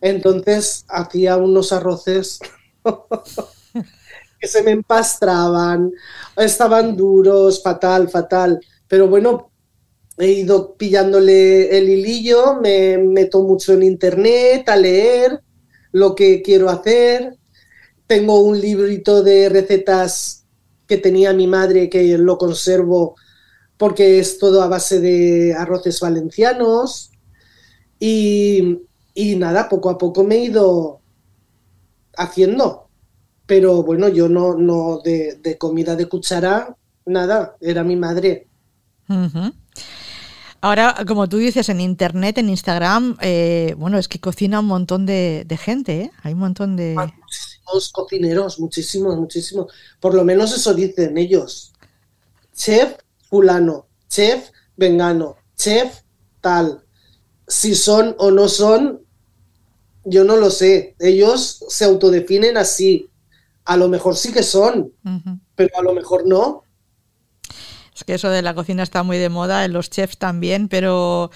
Entonces 0.00 0.84
hacía 0.88 1.36
unos 1.36 1.72
arroces 1.72 2.38
que 4.40 4.46
se 4.46 4.62
me 4.62 4.72
empastraban, 4.72 5.92
estaban 6.36 6.96
duros, 6.96 7.62
fatal, 7.62 8.10
fatal. 8.10 8.60
Pero 8.86 9.08
bueno, 9.08 9.50
he 10.18 10.28
ido 10.28 10.74
pillándole 10.74 11.76
el 11.76 11.88
hilillo, 11.88 12.60
me 12.60 12.98
meto 12.98 13.42
mucho 13.42 13.72
en 13.72 13.82
internet 13.82 14.68
a 14.68 14.76
leer 14.76 15.40
lo 15.92 16.14
que 16.14 16.42
quiero 16.42 16.68
hacer. 16.68 17.36
Tengo 18.06 18.42
un 18.42 18.60
librito 18.60 19.22
de 19.22 19.48
recetas 19.48 20.43
que 20.86 20.98
tenía 20.98 21.32
mi 21.32 21.46
madre 21.46 21.88
que 21.88 22.18
lo 22.18 22.38
conservo 22.38 23.16
porque 23.76 24.18
es 24.18 24.38
todo 24.38 24.62
a 24.62 24.68
base 24.68 25.00
de 25.00 25.54
arroces 25.54 26.00
valencianos. 26.00 27.10
Y, 27.98 28.80
y 29.14 29.36
nada, 29.36 29.68
poco 29.68 29.90
a 29.90 29.98
poco 29.98 30.24
me 30.24 30.36
he 30.36 30.44
ido 30.44 31.00
haciendo. 32.16 32.88
Pero 33.46 33.82
bueno, 33.82 34.08
yo 34.08 34.28
no, 34.28 34.54
no 34.54 35.00
de, 35.04 35.56
comida 35.58 35.96
de 35.96 36.06
cuchara, 36.06 36.76
nada, 37.04 37.56
era 37.60 37.84
mi 37.84 37.96
madre. 37.96 38.48
Ahora, 40.64 41.04
como 41.06 41.28
tú 41.28 41.36
dices, 41.36 41.68
en 41.68 41.78
internet, 41.78 42.38
en 42.38 42.48
Instagram, 42.48 43.18
eh, 43.20 43.74
bueno, 43.76 43.98
es 43.98 44.08
que 44.08 44.18
cocina 44.18 44.60
un 44.60 44.66
montón 44.66 45.04
de, 45.04 45.44
de 45.46 45.56
gente, 45.58 46.00
¿eh? 46.00 46.10
Hay 46.22 46.32
un 46.32 46.38
montón 46.38 46.74
de... 46.74 46.96
Hay 46.98 47.12
muchísimos 47.20 47.92
cocineros, 47.92 48.58
muchísimos, 48.58 49.14
muchísimos. 49.18 49.70
Por 50.00 50.14
lo 50.14 50.24
menos 50.24 50.54
eso 50.54 50.72
dicen 50.72 51.18
ellos. 51.18 51.74
Chef 52.56 52.94
fulano, 53.28 53.88
chef 54.08 54.52
vengano, 54.74 55.36
chef 55.54 56.00
tal. 56.40 56.82
Si 57.46 57.74
son 57.74 58.16
o 58.18 58.30
no 58.30 58.48
son, 58.48 59.02
yo 60.06 60.24
no 60.24 60.36
lo 60.36 60.48
sé. 60.48 60.96
Ellos 60.98 61.62
se 61.68 61.84
autodefinen 61.84 62.56
así. 62.56 63.10
A 63.66 63.76
lo 63.76 63.88
mejor 63.88 64.16
sí 64.16 64.32
que 64.32 64.42
son, 64.42 64.94
pero 65.56 65.78
a 65.78 65.82
lo 65.82 65.92
mejor 65.92 66.26
no. 66.26 66.63
Es 67.94 68.04
que 68.04 68.14
eso 68.14 68.30
de 68.30 68.42
la 68.42 68.54
cocina 68.54 68.82
está 68.82 69.02
muy 69.02 69.18
de 69.18 69.28
moda, 69.28 69.64
en 69.64 69.72
los 69.72 69.90
chefs 69.90 70.18
también, 70.18 70.68
pero 70.68 71.30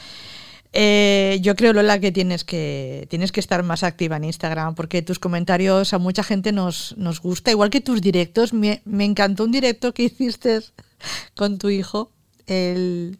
Eh, 0.72 1.38
yo 1.42 1.56
creo, 1.56 1.72
Lola, 1.72 1.98
que 2.00 2.12
tienes 2.12 2.44
que 2.44 3.06
tienes 3.10 3.32
que 3.32 3.40
estar 3.40 3.62
más 3.62 3.82
activa 3.84 4.16
en 4.16 4.24
Instagram 4.24 4.74
porque 4.74 5.02
tus 5.02 5.18
comentarios 5.18 5.94
a 5.94 5.98
mucha 5.98 6.22
gente 6.22 6.52
nos, 6.52 6.96
nos 6.98 7.20
gusta, 7.22 7.50
igual 7.50 7.70
que 7.70 7.80
tus 7.80 8.00
directos. 8.02 8.52
Me, 8.52 8.82
me 8.84 9.04
encantó 9.04 9.44
un 9.44 9.52
directo 9.52 9.94
que 9.94 10.02
hiciste 10.08 10.60
con 11.36 11.58
tu 11.58 11.70
hijo 11.70 12.12
el 12.46 13.18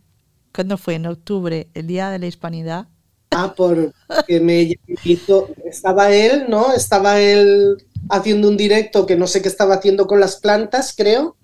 ¿cuándo 0.54 0.78
fue? 0.78 0.96
En 0.96 1.06
octubre, 1.06 1.70
el 1.74 1.88
Día 1.88 2.10
de 2.10 2.20
la 2.20 2.26
Hispanidad. 2.28 2.88
Ah, 3.30 3.54
porque 3.56 4.40
me 4.40 4.76
hizo, 5.04 5.54
estaba 5.64 6.12
él, 6.12 6.46
¿no? 6.48 6.72
Estaba 6.74 7.20
él 7.20 7.76
haciendo 8.10 8.48
un 8.48 8.56
directo 8.56 9.06
que 9.06 9.16
no 9.16 9.26
sé 9.26 9.42
qué 9.42 9.48
estaba 9.48 9.76
haciendo 9.76 10.06
con 10.06 10.20
las 10.20 10.36
plantas, 10.36 10.94
creo. 10.96 11.37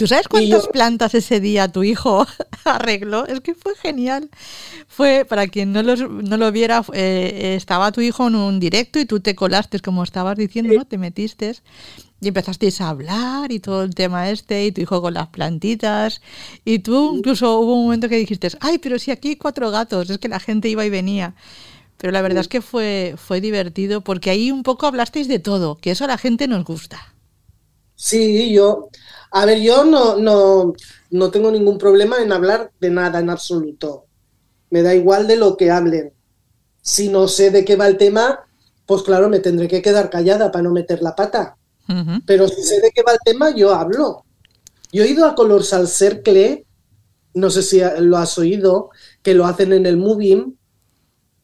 ¿Tú 0.00 0.06
sabes 0.06 0.28
cuántas 0.28 0.66
plantas 0.68 1.14
ese 1.14 1.40
día 1.40 1.68
tu 1.68 1.82
hijo 1.82 2.26
arregló? 2.64 3.26
Es 3.26 3.40
que 3.40 3.54
fue 3.54 3.74
genial. 3.74 4.30
Fue, 4.88 5.26
para 5.28 5.46
quien 5.46 5.74
no, 5.74 5.82
no 5.82 6.36
lo 6.38 6.50
viera, 6.52 6.82
eh, 6.94 7.52
estaba 7.54 7.92
tu 7.92 8.00
hijo 8.00 8.28
en 8.28 8.34
un 8.34 8.58
directo 8.60 8.98
y 8.98 9.04
tú 9.04 9.20
te 9.20 9.34
colaste, 9.34 9.78
como 9.80 10.02
estabas 10.02 10.38
diciendo, 10.38 10.72
¿no? 10.72 10.86
Te 10.86 10.96
metiste 10.96 11.54
y 12.18 12.28
empezasteis 12.28 12.80
a 12.80 12.88
hablar 12.88 13.52
y 13.52 13.60
todo 13.60 13.82
el 13.82 13.94
tema 13.94 14.30
este 14.30 14.64
y 14.64 14.72
tu 14.72 14.80
hijo 14.80 15.02
con 15.02 15.12
las 15.12 15.28
plantitas 15.28 16.22
y 16.64 16.78
tú 16.78 17.16
incluso 17.18 17.58
hubo 17.58 17.74
un 17.74 17.84
momento 17.84 18.08
que 18.08 18.16
dijiste, 18.16 18.48
ay, 18.60 18.78
pero 18.78 18.98
si 18.98 19.10
aquí 19.10 19.28
hay 19.28 19.36
cuatro 19.36 19.70
gatos, 19.70 20.08
es 20.08 20.16
que 20.16 20.28
la 20.28 20.40
gente 20.40 20.70
iba 20.70 20.82
y 20.86 20.88
venía. 20.88 21.34
Pero 21.98 22.10
la 22.10 22.22
verdad 22.22 22.40
es 22.40 22.48
que 22.48 22.62
fue, 22.62 23.16
fue 23.18 23.42
divertido 23.42 24.00
porque 24.00 24.30
ahí 24.30 24.50
un 24.50 24.62
poco 24.62 24.86
hablasteis 24.86 25.28
de 25.28 25.40
todo, 25.40 25.76
que 25.76 25.90
eso 25.90 26.04
a 26.04 26.08
la 26.08 26.16
gente 26.16 26.48
nos 26.48 26.64
gusta. 26.64 27.14
Sí, 27.96 28.50
yo, 28.54 28.88
a 29.30 29.46
ver, 29.46 29.60
yo 29.60 29.84
no, 29.84 30.16
no, 30.16 30.72
no 31.10 31.30
tengo 31.30 31.50
ningún 31.50 31.78
problema 31.78 32.18
en 32.18 32.32
hablar 32.32 32.72
de 32.80 32.90
nada 32.90 33.20
en 33.20 33.30
absoluto. 33.30 34.06
Me 34.70 34.82
da 34.82 34.94
igual 34.94 35.26
de 35.26 35.36
lo 35.36 35.56
que 35.56 35.70
hablen. 35.70 36.12
Si 36.82 37.08
no 37.08 37.28
sé 37.28 37.50
de 37.50 37.64
qué 37.64 37.76
va 37.76 37.86
el 37.86 37.96
tema, 37.96 38.40
pues 38.86 39.02
claro, 39.02 39.28
me 39.28 39.40
tendré 39.40 39.68
que 39.68 39.82
quedar 39.82 40.10
callada 40.10 40.50
para 40.50 40.62
no 40.62 40.72
meter 40.72 41.02
la 41.02 41.14
pata. 41.14 41.56
Pero 42.24 42.46
si 42.46 42.62
sé 42.62 42.80
de 42.80 42.92
qué 42.94 43.02
va 43.02 43.12
el 43.12 43.18
tema, 43.24 43.50
yo 43.50 43.74
hablo. 43.74 44.24
Yo 44.92 45.02
he 45.02 45.10
ido 45.10 45.26
a 45.26 45.34
Color 45.34 45.64
Cercle, 45.64 46.64
no 47.34 47.50
sé 47.50 47.62
si 47.62 47.80
lo 48.00 48.16
has 48.16 48.38
oído, 48.38 48.90
que 49.22 49.34
lo 49.34 49.46
hacen 49.46 49.72
en 49.72 49.86
el 49.86 49.96
Moving, 49.96 50.56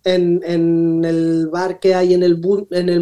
en, 0.05 0.40
en 0.44 1.05
el 1.05 1.49
bar 1.49 1.81
que 1.81 1.94
hay 1.94 2.14
en 2.14 2.22
el, 2.22 2.40
en 2.70 2.88
el 2.88 3.01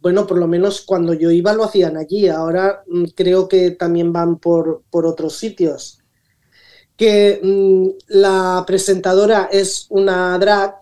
Bueno, 0.00 0.26
por 0.26 0.38
lo 0.38 0.46
menos 0.46 0.82
cuando 0.82 1.14
yo 1.14 1.30
iba 1.30 1.54
lo 1.54 1.64
hacían 1.64 1.96
allí, 1.96 2.28
ahora 2.28 2.82
mm, 2.86 3.04
creo 3.14 3.48
que 3.48 3.70
también 3.72 4.12
van 4.12 4.38
por, 4.38 4.82
por 4.90 5.06
otros 5.06 5.36
sitios. 5.36 5.98
Que 6.96 7.40
mm, 7.42 7.88
la 8.08 8.64
presentadora 8.66 9.48
es 9.50 9.86
una 9.90 10.38
drag 10.38 10.76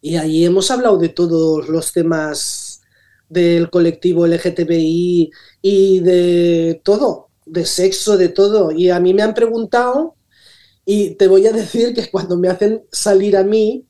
y 0.00 0.16
allí 0.16 0.44
hemos 0.44 0.70
hablado 0.70 0.98
de 0.98 1.10
todos 1.10 1.68
los 1.68 1.92
temas 1.92 2.82
del 3.28 3.70
colectivo 3.70 4.26
LGTBI 4.26 5.30
y 5.62 6.00
de 6.00 6.80
todo, 6.84 7.28
de 7.46 7.64
sexo, 7.64 8.16
de 8.16 8.28
todo. 8.28 8.72
Y 8.72 8.90
a 8.90 9.00
mí 9.00 9.14
me 9.14 9.22
han 9.22 9.34
preguntado 9.34 10.16
y 10.84 11.14
te 11.16 11.28
voy 11.28 11.46
a 11.46 11.52
decir 11.52 11.94
que 11.94 12.10
cuando 12.10 12.36
me 12.36 12.48
hacen 12.48 12.84
salir 12.90 13.36
a 13.36 13.44
mí, 13.44 13.86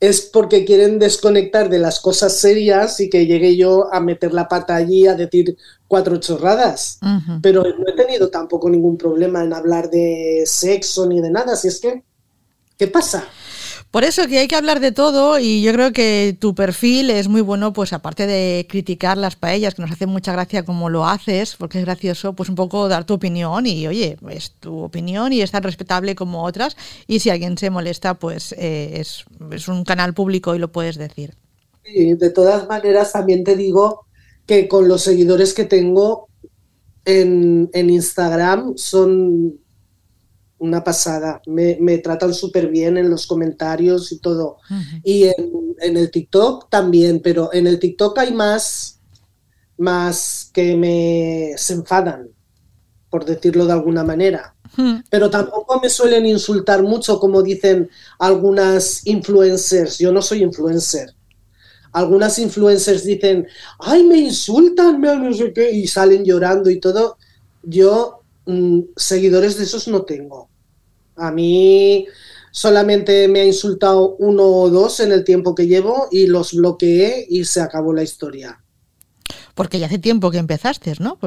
es 0.00 0.22
porque 0.22 0.64
quieren 0.64 0.98
desconectar 0.98 1.68
de 1.68 1.78
las 1.78 2.00
cosas 2.00 2.36
serias 2.36 3.00
y 3.00 3.08
que 3.08 3.26
llegue 3.26 3.56
yo 3.56 3.92
a 3.92 4.00
meter 4.00 4.34
la 4.34 4.48
pata 4.48 4.74
allí 4.76 5.06
a 5.06 5.14
decir 5.14 5.56
cuatro 5.88 6.18
chorradas. 6.18 6.98
Pero 7.40 7.62
no 7.62 7.84
he 7.88 7.96
tenido 7.96 8.28
tampoco 8.28 8.68
ningún 8.68 8.98
problema 8.98 9.42
en 9.42 9.52
hablar 9.52 9.90
de 9.90 10.44
sexo 10.46 11.06
ni 11.06 11.20
de 11.20 11.30
nada. 11.30 11.56
Si 11.56 11.68
es 11.68 11.80
que, 11.80 12.02
¿qué 12.76 12.88
pasa? 12.88 13.24
Por 13.94 14.02
eso 14.02 14.26
que 14.26 14.40
hay 14.40 14.48
que 14.48 14.56
hablar 14.56 14.80
de 14.80 14.90
todo 14.90 15.38
y 15.38 15.62
yo 15.62 15.72
creo 15.72 15.92
que 15.92 16.36
tu 16.36 16.52
perfil 16.56 17.10
es 17.10 17.28
muy 17.28 17.42
bueno, 17.42 17.72
pues 17.72 17.92
aparte 17.92 18.26
de 18.26 18.66
criticar 18.68 19.16
las 19.16 19.36
paellas, 19.36 19.76
que 19.76 19.82
nos 19.82 19.92
hace 19.92 20.06
mucha 20.06 20.32
gracia 20.32 20.64
como 20.64 20.90
lo 20.90 21.06
haces, 21.06 21.54
porque 21.54 21.78
es 21.78 21.84
gracioso, 21.84 22.32
pues 22.32 22.48
un 22.48 22.56
poco 22.56 22.88
dar 22.88 23.04
tu 23.04 23.14
opinión 23.14 23.66
y 23.66 23.86
oye, 23.86 24.16
es 24.30 24.50
tu 24.58 24.80
opinión 24.80 25.32
y 25.32 25.42
es 25.42 25.52
tan 25.52 25.62
respetable 25.62 26.16
como 26.16 26.42
otras 26.42 26.76
y 27.06 27.20
si 27.20 27.30
alguien 27.30 27.56
se 27.56 27.70
molesta, 27.70 28.14
pues 28.14 28.52
eh, 28.58 29.00
es, 29.00 29.68
un 29.68 29.84
canal 29.84 30.12
público 30.12 30.56
y 30.56 30.58
lo 30.58 30.72
puedes 30.72 30.98
decir. 30.98 31.36
De 31.84 32.30
todas 32.30 32.66
maneras 32.66 33.12
también 33.12 33.44
te 33.44 33.54
digo 33.54 34.06
que 34.44 34.66
con 34.66 34.88
los 34.88 35.02
seguidores 35.02 35.54
que 35.54 35.66
tengo 35.66 36.26
en, 37.04 37.70
en 37.72 37.90
Instagram 37.90 38.76
son 38.76 39.60
una 40.64 40.82
pasada. 40.82 41.42
Me, 41.46 41.98
tratan 41.98 42.32
súper 42.32 42.68
bien 42.68 42.96
en 42.96 43.10
los 43.10 43.26
comentarios 43.26 44.10
y 44.12 44.18
todo. 44.18 44.56
Y 45.02 45.24
en, 45.24 45.96
el 45.96 46.10
TikTok 46.10 46.70
también, 46.70 47.20
pero 47.22 47.52
en 47.52 47.66
el 47.66 47.78
TikTok 47.78 48.18
hay 48.18 48.32
más, 48.32 49.00
más 49.76 50.50
que 50.52 50.76
me 50.76 51.52
se 51.56 51.74
enfadan, 51.74 52.30
por 53.10 53.24
decirlo 53.24 53.66
de 53.66 53.72
alguna 53.72 54.04
manera. 54.04 54.54
Pero 55.10 55.30
tampoco 55.30 55.80
me 55.80 55.88
suelen 55.88 56.26
insultar 56.26 56.82
mucho, 56.82 57.20
como 57.20 57.42
dicen 57.42 57.88
algunas 58.18 59.06
influencers. 59.06 59.98
Yo 59.98 60.10
no 60.12 60.20
soy 60.20 60.42
influencer. 60.42 61.14
Algunas 61.92 62.40
influencers 62.40 63.04
dicen, 63.04 63.46
ay, 63.78 64.02
me 64.02 64.18
insultan, 64.18 65.00
me 65.00 65.14
no 65.14 65.32
sé 65.32 65.52
qué, 65.52 65.70
y 65.70 65.86
salen 65.86 66.24
llorando 66.24 66.70
y 66.70 66.80
todo. 66.80 67.18
Yo 67.62 68.22
mm, 68.46 68.80
seguidores 68.96 69.56
de 69.58 69.64
esos 69.64 69.86
no 69.86 70.02
tengo. 70.02 70.48
A 71.16 71.30
mí 71.30 72.06
solamente 72.50 73.28
me 73.28 73.40
ha 73.40 73.44
insultado 73.44 74.16
uno 74.18 74.44
o 74.44 74.70
dos 74.70 75.00
en 75.00 75.12
el 75.12 75.24
tiempo 75.24 75.54
que 75.54 75.66
llevo 75.66 76.08
y 76.10 76.26
los 76.26 76.52
bloqueé 76.52 77.26
y 77.28 77.44
se 77.44 77.60
acabó 77.60 77.92
la 77.92 78.02
historia. 78.02 78.62
Porque 79.54 79.78
ya 79.78 79.86
hace 79.86 79.98
tiempo 79.98 80.30
que 80.30 80.38
empezaste, 80.38 80.94
¿no? 81.00 81.18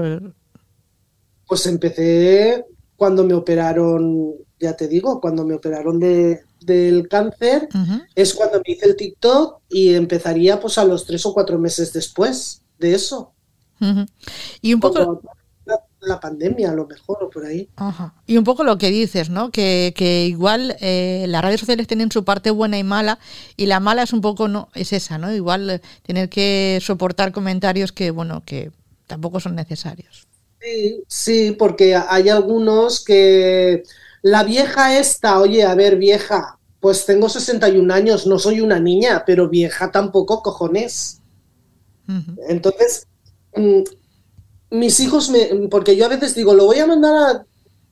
Pues 1.48 1.66
empecé 1.66 2.66
cuando 2.96 3.24
me 3.24 3.34
operaron, 3.34 4.34
ya 4.60 4.76
te 4.76 4.88
digo, 4.88 5.22
cuando 5.22 5.46
me 5.46 5.54
operaron 5.54 6.00
de, 6.00 6.42
del 6.62 7.08
cáncer, 7.08 7.68
es 8.16 8.34
cuando 8.34 8.58
me 8.58 8.74
hice 8.74 8.88
el 8.88 8.96
TikTok 8.96 9.62
y 9.70 9.94
empezaría 9.94 10.60
pues 10.60 10.78
a 10.78 10.84
los 10.84 11.06
tres 11.06 11.26
o 11.26 11.34
cuatro 11.34 11.58
meses 11.60 11.94
después 11.94 12.62
de 12.80 12.94
eso. 12.94 13.34
Y 14.62 14.74
un 14.74 14.80
poco 14.80 15.22
la 16.08 16.20
pandemia, 16.20 16.72
a 16.72 16.74
lo 16.74 16.88
mejor, 16.88 17.18
o 17.22 17.30
por 17.30 17.46
ahí. 17.46 17.70
Y 18.26 18.38
un 18.38 18.44
poco 18.44 18.64
lo 18.64 18.78
que 18.78 18.90
dices, 18.90 19.30
¿no? 19.30 19.52
Que, 19.52 19.94
igual 20.28 20.76
eh, 20.80 21.26
las 21.28 21.44
redes 21.44 21.60
sociales 21.60 21.88
tienen 21.88 22.12
su 22.12 22.24
parte 22.24 22.50
buena 22.52 22.78
y 22.78 22.84
mala, 22.84 23.20
y 23.56 23.66
la 23.66 23.80
mala 23.80 24.04
es 24.04 24.14
un 24.14 24.22
poco, 24.22 24.48
no, 24.48 24.70
es 24.74 24.94
esa, 24.94 25.18
¿no? 25.18 25.34
Igual 25.34 25.70
eh, 25.70 25.82
tener 26.04 26.30
que 26.30 26.80
soportar 26.82 27.32
comentarios 27.32 27.92
que, 27.92 28.12
bueno, 28.12 28.44
que 28.46 28.72
tampoco 29.06 29.40
son 29.40 29.56
necesarios. 29.56 30.28
Sí, 30.62 31.04
sí, 31.08 31.56
porque 31.58 31.96
hay 31.96 32.30
algunos 32.30 33.04
que 33.04 33.84
la 34.22 34.44
vieja 34.44 34.98
esta, 34.98 35.40
oye, 35.40 35.64
a 35.64 35.76
ver, 35.76 35.98
vieja, 35.98 36.58
pues 36.80 37.06
tengo 37.06 37.30
61 37.30 37.94
años, 37.94 38.28
no 38.28 38.40
soy 38.40 38.62
una 38.62 38.80
niña, 38.80 39.24
pero 39.26 39.50
vieja 39.50 39.92
tampoco, 39.92 40.42
cojones. 40.42 41.22
Entonces, 42.48 43.08
mm, 43.56 43.82
mis 44.70 45.00
hijos 45.00 45.30
me, 45.30 45.68
porque 45.70 45.96
yo 45.96 46.06
a 46.06 46.10
veces 46.10 46.36
digo, 46.36 46.54
lo 46.54 46.66
voy 46.66 46.80
a 46.80 46.88
mandar 46.88 47.46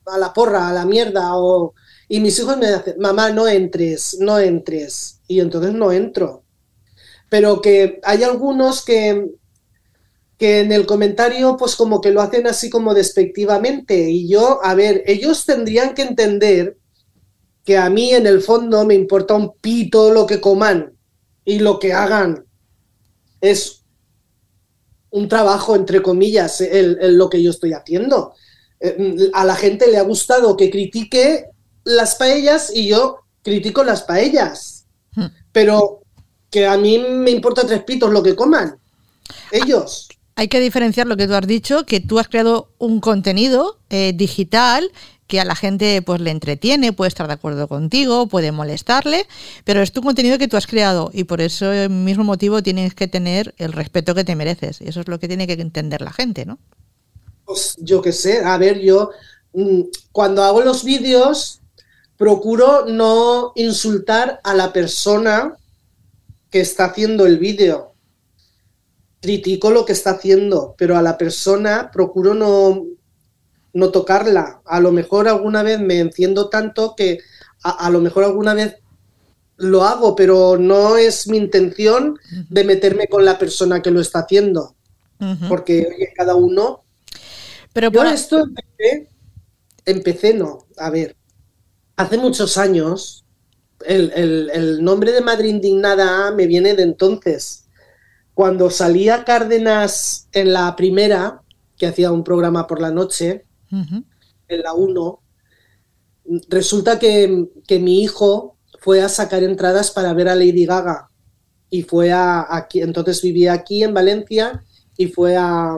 a, 0.06 0.18
la 0.18 0.32
porra, 0.32 0.68
a 0.68 0.72
la 0.72 0.84
mierda, 0.84 1.36
o, 1.36 1.74
y 2.08 2.20
mis 2.20 2.38
hijos 2.38 2.56
me 2.58 2.66
dicen, 2.66 2.96
mamá, 2.98 3.30
no 3.30 3.48
entres, 3.48 4.16
no 4.20 4.38
entres, 4.38 5.20
y 5.26 5.40
entonces 5.40 5.72
no 5.72 5.92
entro. 5.92 6.44
Pero 7.28 7.60
que 7.60 8.00
hay 8.04 8.22
algunos 8.22 8.84
que, 8.84 9.30
que 10.38 10.60
en 10.60 10.72
el 10.72 10.86
comentario, 10.86 11.56
pues 11.56 11.74
como 11.74 12.00
que 12.00 12.12
lo 12.12 12.20
hacen 12.20 12.46
así 12.46 12.70
como 12.70 12.94
despectivamente, 12.94 14.10
y 14.10 14.28
yo, 14.28 14.60
a 14.62 14.74
ver, 14.74 15.02
ellos 15.06 15.44
tendrían 15.44 15.94
que 15.94 16.02
entender 16.02 16.76
que 17.64 17.76
a 17.76 17.90
mí 17.90 18.12
en 18.12 18.26
el 18.26 18.42
fondo 18.42 18.84
me 18.84 18.94
importa 18.94 19.34
un 19.34 19.52
pito 19.60 20.12
lo 20.12 20.26
que 20.26 20.40
coman 20.40 20.92
y 21.44 21.58
lo 21.58 21.80
que 21.80 21.92
hagan. 21.92 22.46
Es 23.40 23.85
un 25.16 25.28
trabajo, 25.28 25.74
entre 25.74 26.02
comillas, 26.02 26.60
el, 26.60 27.16
lo 27.16 27.30
que 27.30 27.42
yo 27.42 27.50
estoy 27.50 27.72
haciendo. 27.72 28.34
Eh, 28.80 29.30
a 29.32 29.46
la 29.46 29.56
gente 29.56 29.90
le 29.90 29.96
ha 29.96 30.02
gustado 30.02 30.58
que 30.58 30.70
critique 30.70 31.46
las 31.84 32.16
paellas 32.16 32.70
y 32.74 32.88
yo 32.88 33.20
critico 33.42 33.82
las 33.82 34.02
paellas. 34.02 34.84
Hmm. 35.14 35.28
Pero 35.52 36.02
que 36.50 36.66
a 36.66 36.76
mí 36.76 36.98
me 36.98 37.30
importa 37.30 37.66
tres 37.66 37.82
pitos 37.82 38.12
lo 38.12 38.22
que 38.22 38.36
coman. 38.36 38.78
Ellos. 39.50 40.08
Hay 40.34 40.48
que 40.48 40.60
diferenciar 40.60 41.06
lo 41.06 41.16
que 41.16 41.26
tú 41.26 41.32
has 41.32 41.46
dicho, 41.46 41.86
que 41.86 42.00
tú 42.00 42.18
has 42.18 42.28
creado 42.28 42.74
un 42.76 43.00
contenido 43.00 43.78
eh, 43.88 44.12
digital 44.14 44.92
que 45.26 45.40
a 45.40 45.44
la 45.44 45.56
gente 45.56 46.00
pues 46.02 46.20
le 46.20 46.30
entretiene, 46.30 46.92
puede 46.92 47.08
estar 47.08 47.26
de 47.26 47.32
acuerdo 47.32 47.68
contigo, 47.68 48.26
puede 48.28 48.52
molestarle, 48.52 49.26
pero 49.64 49.82
es 49.82 49.92
tu 49.92 50.02
contenido 50.02 50.38
que 50.38 50.48
tú 50.48 50.56
has 50.56 50.66
creado 50.66 51.10
y 51.12 51.24
por 51.24 51.40
eso 51.40 51.72
el 51.72 51.90
mismo 51.90 52.24
motivo 52.24 52.62
tienes 52.62 52.94
que 52.94 53.08
tener 53.08 53.54
el 53.58 53.72
respeto 53.72 54.14
que 54.14 54.24
te 54.24 54.36
mereces. 54.36 54.80
Eso 54.80 55.00
es 55.00 55.08
lo 55.08 55.18
que 55.18 55.28
tiene 55.28 55.46
que 55.46 55.54
entender 55.54 56.00
la 56.00 56.12
gente, 56.12 56.46
¿no? 56.46 56.58
Pues 57.44 57.76
yo 57.78 58.02
qué 58.02 58.12
sé, 58.12 58.44
a 58.44 58.56
ver, 58.58 58.80
yo 58.80 59.10
mm, 59.52 59.82
cuando 60.12 60.42
hago 60.42 60.62
los 60.62 60.84
vídeos, 60.84 61.60
procuro 62.16 62.86
no 62.86 63.52
insultar 63.56 64.40
a 64.42 64.54
la 64.54 64.72
persona 64.72 65.56
que 66.50 66.60
está 66.60 66.86
haciendo 66.86 67.26
el 67.26 67.38
vídeo. 67.38 67.92
Critico 69.20 69.70
lo 69.70 69.84
que 69.84 69.92
está 69.92 70.10
haciendo, 70.10 70.74
pero 70.78 70.96
a 70.96 71.02
la 71.02 71.18
persona 71.18 71.90
procuro 71.92 72.34
no, 72.34 72.84
no 73.76 73.90
tocarla. 73.90 74.62
A 74.64 74.80
lo 74.80 74.92
mejor 74.92 75.28
alguna 75.28 75.62
vez 75.62 75.80
me 75.80 76.00
enciendo 76.00 76.48
tanto 76.50 76.94
que 76.96 77.20
a, 77.62 77.86
a 77.86 77.90
lo 77.90 78.00
mejor 78.00 78.24
alguna 78.24 78.54
vez 78.54 78.76
lo 79.58 79.84
hago, 79.84 80.16
pero 80.16 80.58
no 80.58 80.96
es 80.96 81.28
mi 81.28 81.38
intención 81.38 82.18
de 82.48 82.64
meterme 82.64 83.08
con 83.08 83.24
la 83.24 83.38
persona 83.38 83.82
que 83.82 83.90
lo 83.90 84.00
está 84.00 84.20
haciendo. 84.20 84.76
Porque 85.48 85.88
oye, 85.96 86.12
cada 86.16 86.34
uno 86.36 86.84
Pero 87.72 87.90
yo 87.90 88.00
por- 88.00 88.06
esto 88.06 88.38
empecé, 88.40 89.10
empecé 89.86 90.34
no, 90.34 90.66
a 90.78 90.90
ver, 90.90 91.16
hace 91.96 92.18
muchos 92.18 92.58
años, 92.58 93.26
el, 93.86 94.12
el- 94.14 94.50
el 94.54 94.84
nombre 94.84 95.12
de 95.12 95.22
Madre 95.22 95.48
Indignada 95.48 96.32
me 96.32 96.46
viene 96.46 96.74
de 96.74 96.84
entonces. 96.84 97.68
Cuando 98.34 98.70
salía 98.70 99.24
Cárdenas 99.24 100.28
en 100.32 100.52
la 100.54 100.76
primera, 100.76 101.42
que 101.78 101.86
hacía 101.88 102.12
un 102.12 102.24
programa 102.24 102.66
por 102.68 102.80
la 102.82 102.92
noche, 102.92 103.45
En 103.70 104.62
la 104.62 104.72
1, 104.74 105.22
resulta 106.48 106.98
que, 106.98 107.48
que 107.66 107.78
mi 107.78 108.02
hijo 108.02 108.56
fue 108.80 109.02
a 109.02 109.08
sacar 109.08 109.42
entradas 109.42 109.90
para 109.90 110.12
ver 110.12 110.28
a 110.28 110.34
Lady 110.34 110.66
Gaga 110.66 111.10
y 111.70 111.82
fue 111.82 112.12
a 112.12 112.46
aquí, 112.48 112.80
entonces 112.80 113.22
vivía 113.22 113.52
aquí 113.52 113.82
en 113.82 113.94
Valencia 113.94 114.64
y 114.96 115.08
fue 115.08 115.36
a 115.36 115.76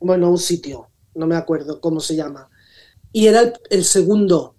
bueno, 0.00 0.26
a 0.26 0.30
un 0.30 0.38
sitio, 0.38 0.88
no 1.14 1.26
me 1.26 1.36
acuerdo 1.36 1.80
cómo 1.80 2.00
se 2.00 2.16
llama. 2.16 2.48
Y 3.12 3.26
era 3.26 3.40
el, 3.40 3.52
el 3.70 3.84
segundo 3.84 4.56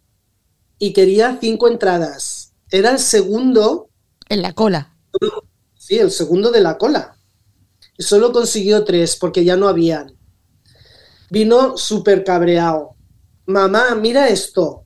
y 0.78 0.94
quería 0.94 1.38
cinco 1.40 1.68
entradas. 1.68 2.54
Era 2.70 2.92
el 2.92 3.00
segundo, 3.00 3.90
En 4.30 4.42
la 4.42 4.54
cola. 4.54 4.96
sí, 5.76 5.98
el 5.98 6.12
segundo 6.12 6.52
de 6.52 6.62
la 6.62 6.78
cola. 6.78 7.18
Y 7.98 8.04
solo 8.04 8.32
consiguió 8.32 8.84
tres 8.84 9.16
porque 9.16 9.44
ya 9.44 9.56
no 9.56 9.68
habían. 9.68 10.16
Vino 11.32 11.78
súper 11.78 12.26
cabreado. 12.26 12.96
Mamá, 13.46 13.96
mira 13.96 14.28
esto. 14.28 14.84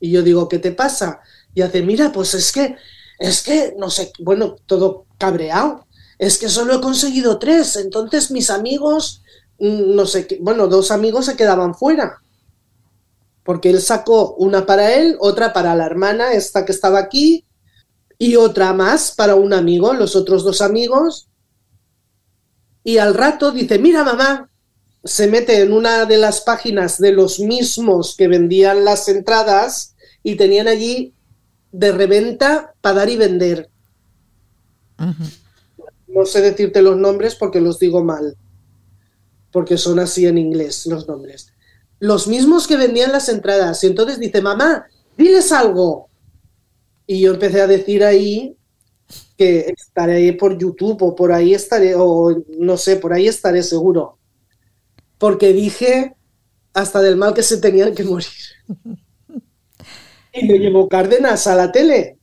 Y 0.00 0.10
yo 0.10 0.22
digo, 0.22 0.48
¿qué 0.48 0.58
te 0.58 0.72
pasa? 0.72 1.20
Y 1.52 1.60
hace, 1.60 1.82
mira, 1.82 2.10
pues 2.10 2.32
es 2.32 2.50
que, 2.50 2.76
es 3.18 3.42
que, 3.42 3.74
no 3.76 3.90
sé, 3.90 4.10
bueno, 4.20 4.56
todo 4.64 5.04
cabreado. 5.18 5.86
Es 6.18 6.38
que 6.38 6.48
solo 6.48 6.76
he 6.76 6.80
conseguido 6.80 7.38
tres. 7.38 7.76
Entonces 7.76 8.30
mis 8.30 8.48
amigos, 8.48 9.22
mm, 9.58 9.94
no 9.94 10.06
sé 10.06 10.38
bueno, 10.40 10.66
dos 10.66 10.90
amigos 10.90 11.26
se 11.26 11.36
quedaban 11.36 11.74
fuera. 11.74 12.22
Porque 13.44 13.68
él 13.68 13.82
sacó 13.82 14.34
una 14.36 14.64
para 14.64 14.94
él, 14.94 15.18
otra 15.20 15.52
para 15.52 15.74
la 15.74 15.84
hermana, 15.84 16.32
esta 16.32 16.64
que 16.64 16.72
estaba 16.72 17.00
aquí, 17.00 17.44
y 18.16 18.36
otra 18.36 18.72
más 18.72 19.12
para 19.12 19.34
un 19.34 19.52
amigo, 19.52 19.92
los 19.92 20.16
otros 20.16 20.42
dos 20.42 20.62
amigos. 20.62 21.28
Y 22.82 22.96
al 22.96 23.12
rato 23.12 23.52
dice, 23.52 23.78
mira 23.78 24.04
mamá, 24.04 24.48
se 25.04 25.26
mete 25.26 25.60
en 25.60 25.72
una 25.72 26.04
de 26.06 26.16
las 26.16 26.40
páginas 26.42 26.98
de 26.98 27.12
los 27.12 27.40
mismos 27.40 28.14
que 28.16 28.28
vendían 28.28 28.84
las 28.84 29.08
entradas 29.08 29.94
y 30.22 30.36
tenían 30.36 30.68
allí 30.68 31.14
de 31.72 31.92
reventa 31.92 32.74
para 32.80 32.96
dar 32.96 33.08
y 33.08 33.16
vender. 33.16 33.68
No 36.06 36.24
sé 36.24 36.40
decirte 36.40 36.82
los 36.82 36.96
nombres 36.96 37.34
porque 37.34 37.60
los 37.60 37.78
digo 37.78 38.04
mal, 38.04 38.36
porque 39.50 39.76
son 39.76 39.98
así 39.98 40.26
en 40.26 40.38
inglés 40.38 40.86
los 40.86 41.08
nombres. 41.08 41.52
Los 41.98 42.28
mismos 42.28 42.66
que 42.66 42.76
vendían 42.76 43.12
las 43.12 43.28
entradas. 43.28 43.82
Y 43.82 43.86
entonces 43.88 44.18
dice, 44.18 44.40
mamá, 44.42 44.86
diles 45.16 45.50
algo. 45.52 46.08
Y 47.06 47.20
yo 47.20 47.32
empecé 47.32 47.60
a 47.60 47.66
decir 47.66 48.04
ahí 48.04 48.56
que 49.36 49.74
estaré 49.76 50.32
por 50.34 50.58
YouTube 50.58 51.02
o 51.02 51.14
por 51.14 51.32
ahí 51.32 51.54
estaré, 51.54 51.94
o 51.96 52.44
no 52.58 52.76
sé, 52.76 52.96
por 52.96 53.12
ahí 53.12 53.26
estaré 53.26 53.62
seguro. 53.62 54.18
Porque 55.22 55.52
dije 55.52 56.16
hasta 56.74 57.00
del 57.00 57.14
mal 57.16 57.32
que 57.32 57.44
se 57.44 57.58
tenían 57.58 57.94
que 57.94 58.02
morir. 58.02 58.26
Y 60.34 60.46
me 60.48 60.58
llevó 60.58 60.88
Cárdenas 60.88 61.46
a 61.46 61.54
la 61.54 61.70
tele 61.70 62.18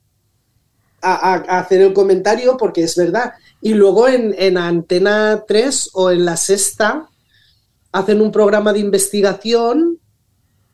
a, 1.02 1.14
a- 1.34 1.46
a 1.48 1.60
hacer 1.60 1.82
el 1.82 1.94
comentario 1.94 2.58
porque 2.58 2.84
es 2.84 2.96
verdad. 2.96 3.34
Y 3.62 3.74
luego 3.76 4.08
en, 4.08 4.34
en 4.38 4.58
Antena 4.58 5.44
3 5.48 5.92
o 5.94 6.10
en 6.10 6.26
La 6.26 6.36
Sexta 6.36 7.08
hacen 7.92 8.22
un 8.22 8.32
programa 8.32 8.74
de 8.74 8.80
investigación 8.80 10.00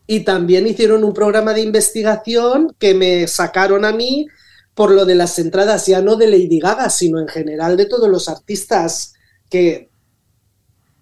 y 0.08 0.22
también 0.22 0.66
hicieron 0.66 1.04
un 1.04 1.14
programa 1.14 1.54
de 1.54 1.62
investigación 1.62 2.74
que 2.80 2.94
me 2.94 3.28
sacaron 3.28 3.84
a 3.86 3.92
mí 3.92 4.28
por 4.74 4.92
lo 4.92 5.06
de 5.06 5.16
las 5.16 5.38
entradas, 5.38 5.88
ya 5.88 6.02
no 6.02 6.16
de 6.16 6.28
Lady 6.28 6.60
Gaga, 6.60 6.90
sino 6.90 7.20
en 7.20 7.28
general 7.28 7.76
de 7.76 7.86
todos 7.86 8.08
los 8.10 8.30
artistas 8.30 9.14
que, 9.50 9.90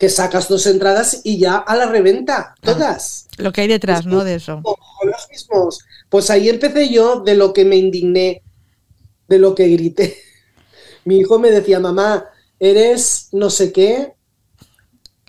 que 0.04 0.10
sacas 0.10 0.50
dos 0.50 0.68
entradas 0.68 1.22
y 1.24 1.38
ya 1.38 1.56
a 1.56 1.78
la 1.78 1.86
reventa, 1.86 2.56
todas 2.60 3.26
Lo 3.38 3.54
que 3.54 3.62
hay 3.62 3.70
detrás, 3.70 4.06
¿no? 4.06 4.26
De 4.26 4.36
eso. 4.36 4.62
los 5.02 5.30
mismos. 5.32 5.80
Pues 6.10 6.30
ahí 6.30 6.50
empecé 6.50 6.89
yo 6.89 7.22
de 7.22 7.36
lo 7.36 7.54
que 7.54 7.63
me 7.63 7.78
indigné, 7.78 8.42
de 9.30 9.39
lo 9.39 9.56
que 9.56 9.70
grité. 9.70 10.18
Mi 11.06 11.20
hijo 11.20 11.39
me 11.39 11.52
decía, 11.52 11.80
mamá, 11.80 12.26
eres 12.60 13.30
no 13.32 13.50
sé 13.50 13.72
qué 13.72 14.12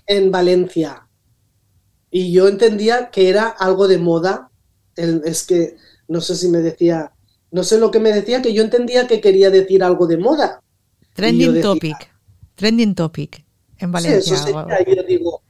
en 0.07 0.29
Valencia. 0.29 1.07
Y 2.11 2.33
yo 2.33 2.49
entendía 2.49 3.11
que 3.11 3.29
era 3.29 3.47
algo 3.47 3.87
de 3.87 3.97
moda. 3.97 4.51
Es 4.97 5.43
que 5.45 5.77
no 6.09 6.19
sé 6.19 6.35
si 6.35 6.49
me 6.49 6.57
decía, 6.57 7.13
no 7.51 7.63
sé 7.63 7.79
lo 7.79 7.91
que 7.91 7.99
me 8.01 8.11
decía, 8.11 8.41
que 8.41 8.53
yo 8.53 8.61
entendía 8.61 9.07
que 9.07 9.21
quería 9.21 9.49
decir 9.51 9.85
algo 9.85 10.05
de 10.05 10.17
moda. 10.17 10.59
Trending 11.13 11.53
decía- 11.53 11.61
topic. 11.63 12.11
Trending 12.55 12.93
topic. 12.93 13.44
En 13.79 13.91
Sí, 13.93 13.93
Valencia. 13.93 14.35
eso 14.35 14.35
sería, 14.35 14.83
yo 14.95 15.03
digo, 15.03 15.41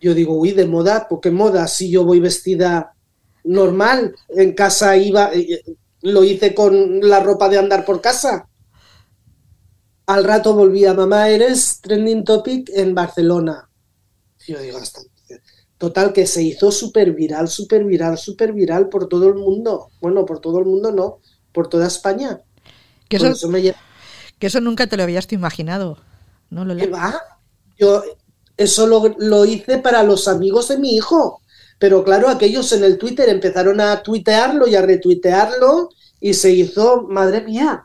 yo 0.00 0.14
digo, 0.14 0.34
uy, 0.34 0.52
de 0.52 0.66
moda, 0.66 1.08
¿por 1.08 1.20
qué 1.20 1.30
moda? 1.30 1.66
Si 1.68 1.90
yo 1.90 2.04
voy 2.04 2.20
vestida 2.20 2.94
normal, 3.44 4.14
en 4.28 4.52
casa 4.54 4.96
iba, 4.96 5.32
eh, 5.32 5.62
lo 6.02 6.24
hice 6.24 6.54
con 6.54 7.00
la 7.08 7.20
ropa 7.20 7.48
de 7.48 7.58
andar 7.58 7.84
por 7.84 8.00
casa. 8.00 8.48
Al 10.06 10.24
rato 10.24 10.54
volvía, 10.54 10.94
mamá, 10.94 11.28
eres 11.28 11.80
trending 11.80 12.24
topic 12.24 12.70
en 12.74 12.94
Barcelona. 12.94 13.68
Yo 14.46 14.60
digo, 14.60 14.78
hasta. 14.78 15.00
Total, 15.78 16.12
que 16.12 16.26
se 16.26 16.42
hizo 16.42 16.70
súper 16.70 17.12
viral, 17.12 17.48
súper 17.48 17.84
viral, 17.84 18.16
súper 18.18 18.52
viral 18.52 18.88
por 18.88 19.08
todo 19.08 19.26
el 19.28 19.34
mundo. 19.34 19.88
Bueno, 20.00 20.24
por 20.24 20.40
todo 20.40 20.58
el 20.60 20.66
mundo 20.66 20.92
no, 20.92 21.18
por 21.52 21.68
toda 21.68 21.88
España. 21.88 22.40
que, 23.08 23.16
eso, 23.16 23.28
eso 23.28 23.48
me 23.48 23.62
lleva 23.62 23.78
que 24.38 24.46
eso 24.46 24.60
nunca 24.60 24.86
te 24.86 24.96
lo 24.96 25.02
habías 25.02 25.32
imaginado. 25.32 25.98
¿No, 26.50 26.64
Lola? 26.64 26.82
¿Qué 26.82 26.88
va? 26.90 27.20
Yo 27.82 28.00
eso 28.56 28.86
lo, 28.86 29.12
lo 29.18 29.44
hice 29.44 29.78
para 29.78 30.04
los 30.04 30.28
amigos 30.28 30.68
de 30.68 30.78
mi 30.78 30.94
hijo. 30.94 31.40
Pero 31.80 32.04
claro, 32.04 32.28
aquellos 32.28 32.70
en 32.72 32.84
el 32.84 32.96
Twitter 32.96 33.28
empezaron 33.28 33.80
a 33.80 34.04
tuitearlo 34.04 34.68
y 34.68 34.76
a 34.76 34.82
retuitearlo 34.82 35.88
y 36.20 36.34
se 36.34 36.52
hizo, 36.52 37.02
madre 37.08 37.40
mía, 37.40 37.84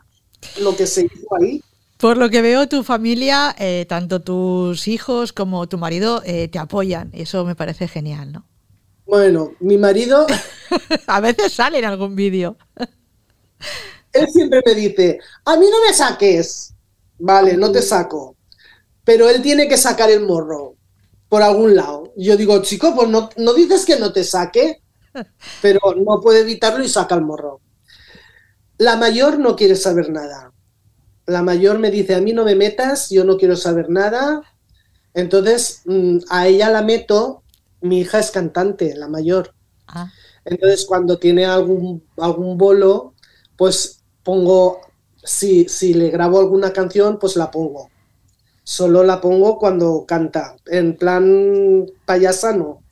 lo 0.60 0.76
que 0.76 0.86
se 0.86 1.06
hizo 1.06 1.26
ahí. 1.40 1.60
Por 1.96 2.16
lo 2.16 2.30
que 2.30 2.42
veo, 2.42 2.68
tu 2.68 2.84
familia, 2.84 3.56
eh, 3.58 3.86
tanto 3.88 4.20
tus 4.20 4.86
hijos 4.86 5.32
como 5.32 5.68
tu 5.68 5.78
marido, 5.78 6.22
eh, 6.24 6.46
te 6.46 6.60
apoyan. 6.60 7.10
Eso 7.12 7.44
me 7.44 7.56
parece 7.56 7.88
genial, 7.88 8.30
¿no? 8.30 8.44
Bueno, 9.04 9.50
mi 9.58 9.78
marido, 9.78 10.26
A 11.08 11.20
veces 11.20 11.52
sale 11.52 11.78
en 11.78 11.84
algún 11.86 12.14
vídeo. 12.14 12.56
él 14.12 14.28
siempre 14.28 14.62
me 14.64 14.74
dice, 14.74 15.18
a 15.44 15.56
mí 15.56 15.66
no 15.68 15.84
me 15.84 15.92
saques. 15.92 16.72
Vale, 17.18 17.56
no 17.56 17.72
te 17.72 17.82
saco. 17.82 18.36
Pero 19.08 19.30
él 19.30 19.40
tiene 19.40 19.68
que 19.68 19.78
sacar 19.78 20.10
el 20.10 20.20
morro 20.20 20.76
por 21.30 21.40
algún 21.42 21.74
lado. 21.74 22.12
Yo 22.14 22.36
digo, 22.36 22.60
chico, 22.60 22.94
pues 22.94 23.08
no, 23.08 23.30
no 23.38 23.54
dices 23.54 23.86
que 23.86 23.98
no 23.98 24.12
te 24.12 24.22
saque, 24.22 24.82
pero 25.62 25.80
no 25.96 26.20
puede 26.20 26.40
evitarlo 26.40 26.84
y 26.84 26.90
saca 26.90 27.14
el 27.14 27.22
morro. 27.22 27.62
La 28.76 28.96
mayor 28.96 29.38
no 29.38 29.56
quiere 29.56 29.76
saber 29.76 30.10
nada. 30.10 30.52
La 31.24 31.40
mayor 31.42 31.78
me 31.78 31.90
dice, 31.90 32.16
a 32.16 32.20
mí 32.20 32.34
no 32.34 32.44
me 32.44 32.54
metas, 32.54 33.08
yo 33.08 33.24
no 33.24 33.38
quiero 33.38 33.56
saber 33.56 33.88
nada. 33.88 34.42
Entonces, 35.14 35.80
mm, 35.86 36.18
a 36.28 36.46
ella 36.46 36.68
la 36.68 36.82
meto, 36.82 37.44
mi 37.80 38.00
hija 38.00 38.18
es 38.18 38.30
cantante, 38.30 38.94
la 38.94 39.08
mayor. 39.08 39.54
Ah, 39.86 40.12
Entonces, 40.44 40.84
cuando 40.84 41.18
tiene 41.18 41.46
algún, 41.46 42.06
algún 42.18 42.58
bolo, 42.58 43.14
pues 43.56 44.04
pongo, 44.22 44.82
si, 45.24 45.66
si 45.66 45.94
le 45.94 46.10
grabo 46.10 46.40
alguna 46.40 46.74
canción, 46.74 47.18
pues 47.18 47.36
la 47.36 47.50
pongo. 47.50 47.88
Solo 48.68 49.02
la 49.02 49.18
pongo 49.22 49.58
cuando 49.58 50.04
canta. 50.06 50.54
En 50.66 50.94
plan 50.94 51.86
payasa 52.04 52.52
no, 52.52 52.82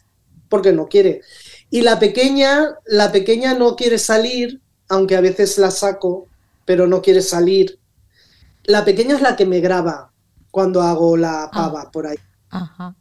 porque 0.48 0.72
no 0.72 0.88
quiere. 0.88 1.20
Y 1.68 1.82
la 1.82 1.98
pequeña, 1.98 2.76
la 2.86 3.12
pequeña 3.12 3.52
no 3.52 3.76
quiere 3.76 3.98
salir, 3.98 4.62
aunque 4.88 5.16
a 5.16 5.20
veces 5.20 5.58
la 5.58 5.70
saco, 5.70 6.28
pero 6.64 6.86
no 6.86 7.02
quiere 7.02 7.20
salir. 7.20 7.78
La 8.64 8.86
pequeña 8.86 9.16
es 9.16 9.20
la 9.20 9.36
que 9.36 9.44
me 9.44 9.60
graba 9.60 10.12
cuando 10.50 10.80
hago 10.80 11.14
la 11.18 11.50
pava 11.52 11.90
por 11.90 12.06
ahí. 12.06 12.16
ajá. 12.48 12.96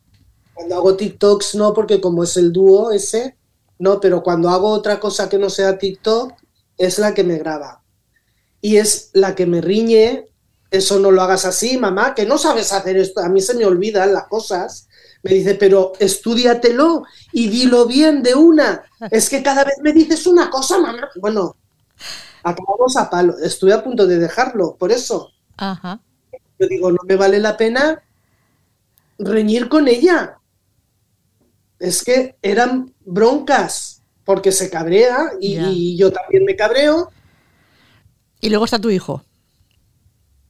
Cuando 0.54 0.76
hago 0.76 0.98
TikToks 0.98 1.56
no, 1.56 1.74
porque 1.74 2.02
como 2.02 2.26
es 2.26 2.36
el 2.36 2.52
dúo 2.52 2.92
ese, 2.92 3.38
no, 3.80 4.02
pero 4.02 4.22
cuando 4.22 4.50
hago 4.50 4.68
otra 4.68 5.00
cosa 5.00 5.30
que 5.30 5.38
no 5.38 5.50
sea 5.50 5.78
TikTok, 5.78 6.34
es 6.78 7.00
la 7.00 7.14
que 7.14 7.24
me 7.24 7.38
graba. 7.38 7.84
Y 8.60 8.76
es 8.76 9.12
la 9.14 9.34
que 9.34 9.46
me 9.46 9.62
riñe, 9.62 10.28
eso 10.72 11.00
no 11.00 11.12
lo 11.12 11.22
hagas 11.22 11.46
así, 11.46 11.78
mamá, 11.78 12.14
que 12.14 12.26
no 12.26 12.38
sabes 12.38 12.72
hacer 12.74 12.98
esto, 12.98 13.22
a 13.22 13.30
mí 13.30 13.42
se 13.42 13.54
me 13.56 13.66
olvidan 13.66 14.14
las 14.14 14.28
cosas. 14.28 14.88
Me 15.24 15.34
dice, 15.34 15.56
pero 15.56 15.94
estudiatelo 16.00 17.04
y 17.32 17.50
dilo 17.50 17.88
bien 17.88 18.22
de 18.22 18.36
una. 18.36 18.84
Es 19.12 19.30
que 19.30 19.42
cada 19.42 19.64
vez 19.64 19.76
me 19.82 19.92
dices 19.92 20.28
una 20.28 20.50
cosa, 20.50 20.78
mamá. 20.78 21.10
Bueno, 21.16 21.56
acabamos 22.44 22.96
a 22.96 23.10
palo. 23.10 23.36
Estoy 23.40 23.72
a 23.72 23.84
punto 23.84 24.06
de 24.06 24.20
dejarlo, 24.20 24.76
por 24.76 24.92
eso. 24.92 25.32
Ajá. 25.58 26.00
Yo 26.60 26.68
digo, 26.68 26.92
no 26.92 27.00
me 27.08 27.16
vale 27.16 27.40
la 27.40 27.58
pena 27.58 28.04
reñir 29.18 29.68
con 29.68 29.88
ella. 29.88 30.38
Es 31.80 32.04
que 32.04 32.36
eran 32.42 32.94
broncas, 33.04 34.04
porque 34.24 34.52
se 34.52 34.70
cabrea 34.70 35.32
y 35.40 35.98
yo 35.98 36.12
también 36.12 36.46
me 36.46 36.56
cabreo. 36.56 37.12
Y 38.42 38.50
luego 38.50 38.66
está 38.66 38.80
tu 38.80 38.90
hijo. 38.90 39.24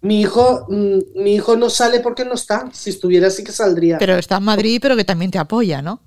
Mi 0.06 0.22
hijo, 0.22 0.68
mm, 0.70 1.24
mi 1.24 1.34
hijo 1.34 1.56
no 1.56 1.68
sale 1.68 2.00
porque 2.00 2.26
no 2.26 2.36
está. 2.36 2.70
Si 2.72 2.92
estuviera 2.92 3.32
sí 3.32 3.44
que 3.44 3.52
saldría. 3.52 3.98
Pero 3.98 4.16
está 4.18 4.38
en 4.38 4.44
Madrid, 4.44 4.78
pero 4.80 4.96
que 4.96 5.04
también 5.04 5.32
te 5.32 5.40
apoya, 5.40 5.82
¿no? 5.82 6.00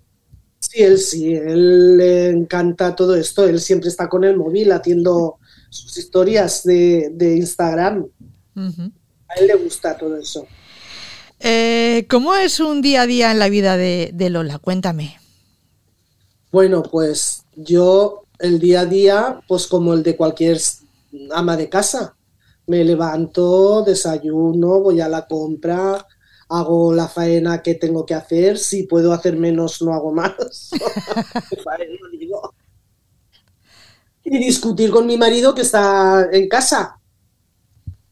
Sí, 0.61 0.85
él 0.85 0.99
sí, 0.99 1.35
él 1.35 1.97
le 1.97 2.29
encanta 2.29 2.95
todo 2.95 3.17
esto. 3.17 3.49
Él 3.49 3.61
siempre 3.61 3.89
está 3.89 4.09
con 4.09 4.23
el 4.23 4.37
móvil 4.37 4.71
haciendo 4.71 5.39
sus 5.69 5.99
historias 5.99 6.63
de, 6.63 7.11
de 7.13 7.39
Instagram. 7.39 8.07
A 8.55 9.35
él 9.41 9.47
le 9.49 9.57
gusta 9.57 9.99
todo 9.99 10.17
eso. 10.17 10.47
Eh, 11.41 12.07
¿Cómo 12.09 12.37
es 12.37 12.61
un 12.61 12.81
día 12.81 13.03
a 13.03 13.07
día 13.07 13.33
en 13.33 13.41
la 13.41 13.49
vida 13.49 13.77
de, 13.77 14.13
de 14.15 14.31
Lola? 14.31 14.61
Cuéntame. 14.61 15.19
Bueno, 16.53 16.85
pues 16.85 17.43
yo 17.57 18.23
el 18.39 18.61
día 18.61 18.83
a 18.83 18.87
día, 18.87 19.41
pues 19.49 19.67
como 19.67 19.93
el 19.93 20.05
de 20.05 20.15
cualquier 20.15 20.61
ama 21.33 21.57
de 21.57 21.69
casa, 21.69 22.15
me 22.69 22.85
levanto, 22.85 23.83
desayuno, 23.83 24.81
voy 24.81 25.01
a 25.01 25.09
la 25.09 25.27
compra, 25.27 26.07
hago 26.51 26.93
la 26.93 27.09
faena 27.09 27.63
que 27.63 27.75
tengo 27.75 28.05
que 28.05 28.15
hacer, 28.15 28.59
si 28.59 28.85
puedo 28.85 29.13
hacer 29.13 29.37
menos 29.37 29.83
no 29.83 29.93
hago 29.93 30.13
más. 30.13 30.33
Y 34.31 34.37
discutir 34.37 34.91
con 34.91 35.07
mi 35.07 35.17
marido 35.17 35.55
que 35.55 35.63
está 35.63 36.29
en 36.31 36.51
casa, 36.51 37.01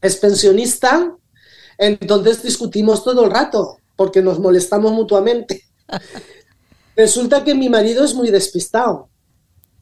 es 0.01 0.15
pensionista, 0.15 1.15
entonces 1.77 2.41
discutimos 2.41 3.03
todo 3.03 3.25
el 3.25 3.29
rato, 3.29 3.77
porque 3.95 4.23
nos 4.23 4.39
molestamos 4.39 4.91
mutuamente. 4.93 5.61
Resulta 6.95 7.43
que 7.43 7.53
mi 7.53 7.69
marido 7.69 8.03
es 8.03 8.15
muy 8.15 8.31
despistado 8.31 9.09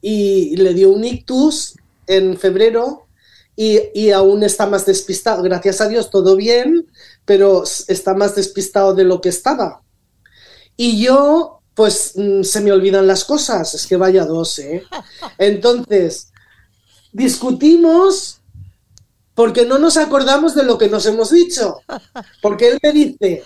y 0.01 0.57
le 0.57 0.73
dio 0.73 0.89
un 0.89 1.05
ictus 1.05 1.77
en 2.05 2.37
febrero 2.37 3.04
y, 3.55 3.79
y 3.93 4.11
aún 4.11 4.43
está 4.43 4.67
más 4.67 4.85
despistado. 4.85 5.43
Gracias 5.43 5.81
a 5.81 5.87
Dios 5.87 6.09
todo 6.09 6.35
bien, 6.35 6.87
pero 7.25 7.63
está 7.87 8.13
más 8.13 8.35
despistado 8.35 8.93
de 8.93 9.03
lo 9.03 9.21
que 9.21 9.29
estaba. 9.29 9.81
Y 10.77 11.01
yo, 11.03 11.61
pues 11.73 12.13
mm, 12.15 12.43
se 12.43 12.61
me 12.61 12.71
olvidan 12.71 13.07
las 13.07 13.23
cosas, 13.23 13.73
es 13.73 13.87
que 13.87 13.95
vaya 13.95 14.25
dos, 14.25 14.59
¿eh? 14.59 14.83
Entonces, 15.37 16.31
discutimos 17.11 18.41
porque 19.35 19.65
no 19.65 19.77
nos 19.77 19.97
acordamos 19.97 20.55
de 20.55 20.63
lo 20.63 20.77
que 20.77 20.89
nos 20.89 21.05
hemos 21.05 21.31
dicho. 21.31 21.81
Porque 22.41 22.69
él 22.69 22.79
me 22.81 22.91
dice, 22.93 23.43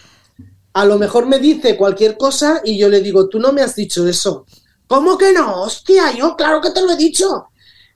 a 0.74 0.86
lo 0.86 1.00
mejor 1.00 1.26
me 1.26 1.40
dice 1.40 1.76
cualquier 1.76 2.16
cosa 2.16 2.62
y 2.64 2.78
yo 2.78 2.90
le 2.90 3.02
digo, 3.02 3.28
tú 3.28 3.40
no 3.40 3.52
me 3.52 3.64
has 3.64 3.76
dicho 3.76 4.08
eso. 4.08 4.46
¿Cómo 4.88 5.18
que 5.18 5.34
no? 5.34 5.64
Hostia, 5.64 6.12
yo 6.16 6.36
claro 6.36 6.62
que 6.62 6.72
te 6.72 6.82
lo 6.82 6.92
he 6.92 6.98
dicho. 6.98 7.48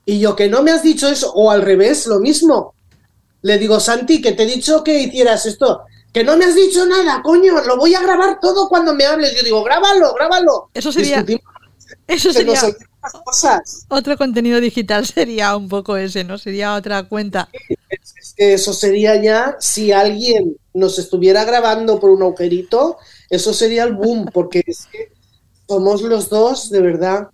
Y 0.05 0.19
yo 0.19 0.35
que 0.35 0.49
no 0.49 0.63
me 0.63 0.71
has 0.71 0.83
dicho 0.83 1.07
eso, 1.07 1.31
o 1.33 1.49
al 1.51 1.61
revés, 1.61 2.07
lo 2.07 2.19
mismo. 2.19 2.73
Le 3.41 3.57
digo, 3.57 3.79
Santi, 3.79 4.21
que 4.21 4.33
te 4.33 4.43
he 4.43 4.45
dicho 4.45 4.83
que 4.83 4.99
hicieras 5.01 5.45
esto. 5.45 5.81
Que 6.11 6.23
no 6.23 6.37
me 6.37 6.45
has 6.45 6.55
dicho 6.55 6.85
nada, 6.85 7.21
coño, 7.23 7.61
lo 7.65 7.77
voy 7.77 7.95
a 7.95 8.01
grabar 8.01 8.39
todo 8.39 8.69
cuando 8.69 8.93
me 8.93 9.05
hables. 9.05 9.35
Yo 9.35 9.43
digo, 9.43 9.63
grábalo, 9.63 10.13
grábalo. 10.13 10.69
Eso 10.73 10.91
sería- 10.91 11.23
Discutimos, 11.23 11.43
Eso 12.07 12.31
sería 12.33 12.61
cosas. 13.25 13.85
otro 13.89 14.17
contenido 14.17 14.59
digital, 14.61 15.05
sería 15.07 15.55
un 15.55 15.67
poco 15.69 15.97
ese, 15.97 16.23
¿no? 16.23 16.37
Sería 16.37 16.75
otra 16.75 17.03
cuenta. 17.03 17.49
Eso 18.37 18.73
sería 18.73 19.21
ya, 19.21 19.57
si 19.59 19.91
alguien 19.91 20.55
nos 20.73 20.99
estuviera 20.99 21.43
grabando 21.45 21.99
por 21.99 22.09
un 22.11 22.21
agujerito, 22.23 22.97
eso 23.29 23.53
sería 23.53 23.83
el 23.83 23.93
boom, 23.93 24.29
porque 24.33 24.63
es 24.65 24.85
que 24.91 25.11
somos 25.67 26.01
los 26.01 26.29
dos, 26.29 26.69
de 26.69 26.81
verdad. 26.81 27.27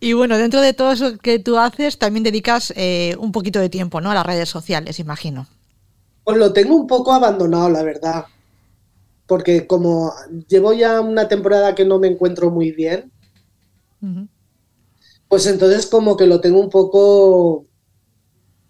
Y 0.00 0.12
bueno, 0.12 0.38
dentro 0.38 0.60
de 0.60 0.74
todo 0.74 0.92
eso 0.92 1.18
que 1.18 1.38
tú 1.38 1.58
haces, 1.58 1.98
también 1.98 2.22
dedicas 2.24 2.72
eh, 2.76 3.16
un 3.18 3.32
poquito 3.32 3.58
de 3.60 3.68
tiempo, 3.68 4.00
¿no? 4.00 4.10
A 4.10 4.14
las 4.14 4.26
redes 4.26 4.48
sociales, 4.48 4.98
imagino. 5.00 5.48
Pues 6.22 6.36
lo 6.38 6.52
tengo 6.52 6.76
un 6.76 6.86
poco 6.86 7.12
abandonado, 7.12 7.70
la 7.70 7.82
verdad. 7.82 8.26
Porque 9.26 9.66
como 9.68 10.12
llevo 10.48 10.72
ya 10.72 11.00
una 11.00 11.28
temporada 11.28 11.74
que 11.76 11.84
no 11.84 12.00
me 12.00 12.08
encuentro 12.08 12.50
muy 12.50 12.72
bien, 12.72 13.12
pues 15.28 15.46
entonces 15.46 15.86
como 15.86 16.16
que 16.16 16.26
lo 16.26 16.40
tengo 16.40 16.60
un 16.60 16.70
poco 16.70 17.66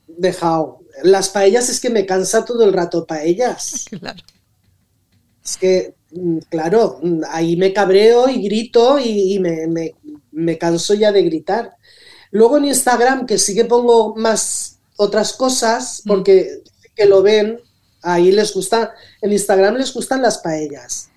dejado. 0.07 0.81
Las 1.03 1.29
paellas 1.29 1.69
es 1.69 1.81
que 1.81 1.91
me 1.91 2.05
cansa 2.07 2.45
todo 2.45 2.65
el 2.65 2.73
rato 2.73 3.07
paellas. 3.07 3.87
Claro. 4.01 4.23
Es 5.45 5.57
que, 5.57 5.95
mm, 6.13 6.39
claro, 6.51 6.99
mm, 7.03 7.23
ahí 7.31 7.57
me 7.57 7.73
cabreo 7.73 8.29
y 8.29 8.43
grito 8.43 8.99
y, 8.99 9.35
y 9.35 9.39
me, 9.41 9.67
me- 9.67 9.95
me 10.39 10.57
canso 10.57 10.95
ya 10.95 11.13
de 11.13 11.23
gritar. 11.23 11.77
Luego 12.31 12.59
en 12.59 12.67
Instagram, 12.67 13.27
que 13.27 13.39
sí 13.39 13.55
que 13.55 13.65
pongo 13.65 14.15
más 14.15 14.79
otras 14.97 15.33
cosas, 15.33 16.03
porque 16.07 16.63
sí 16.81 16.89
que 16.95 17.07
lo 17.07 17.23
ven, 17.23 17.61
ahí 18.03 18.33
les 18.33 18.55
gusta, 18.55 18.95
en 19.21 19.33
Instagram 19.33 19.77
les 19.77 19.93
gustan 19.93 20.23
las 20.23 20.39
paellas. 20.39 21.11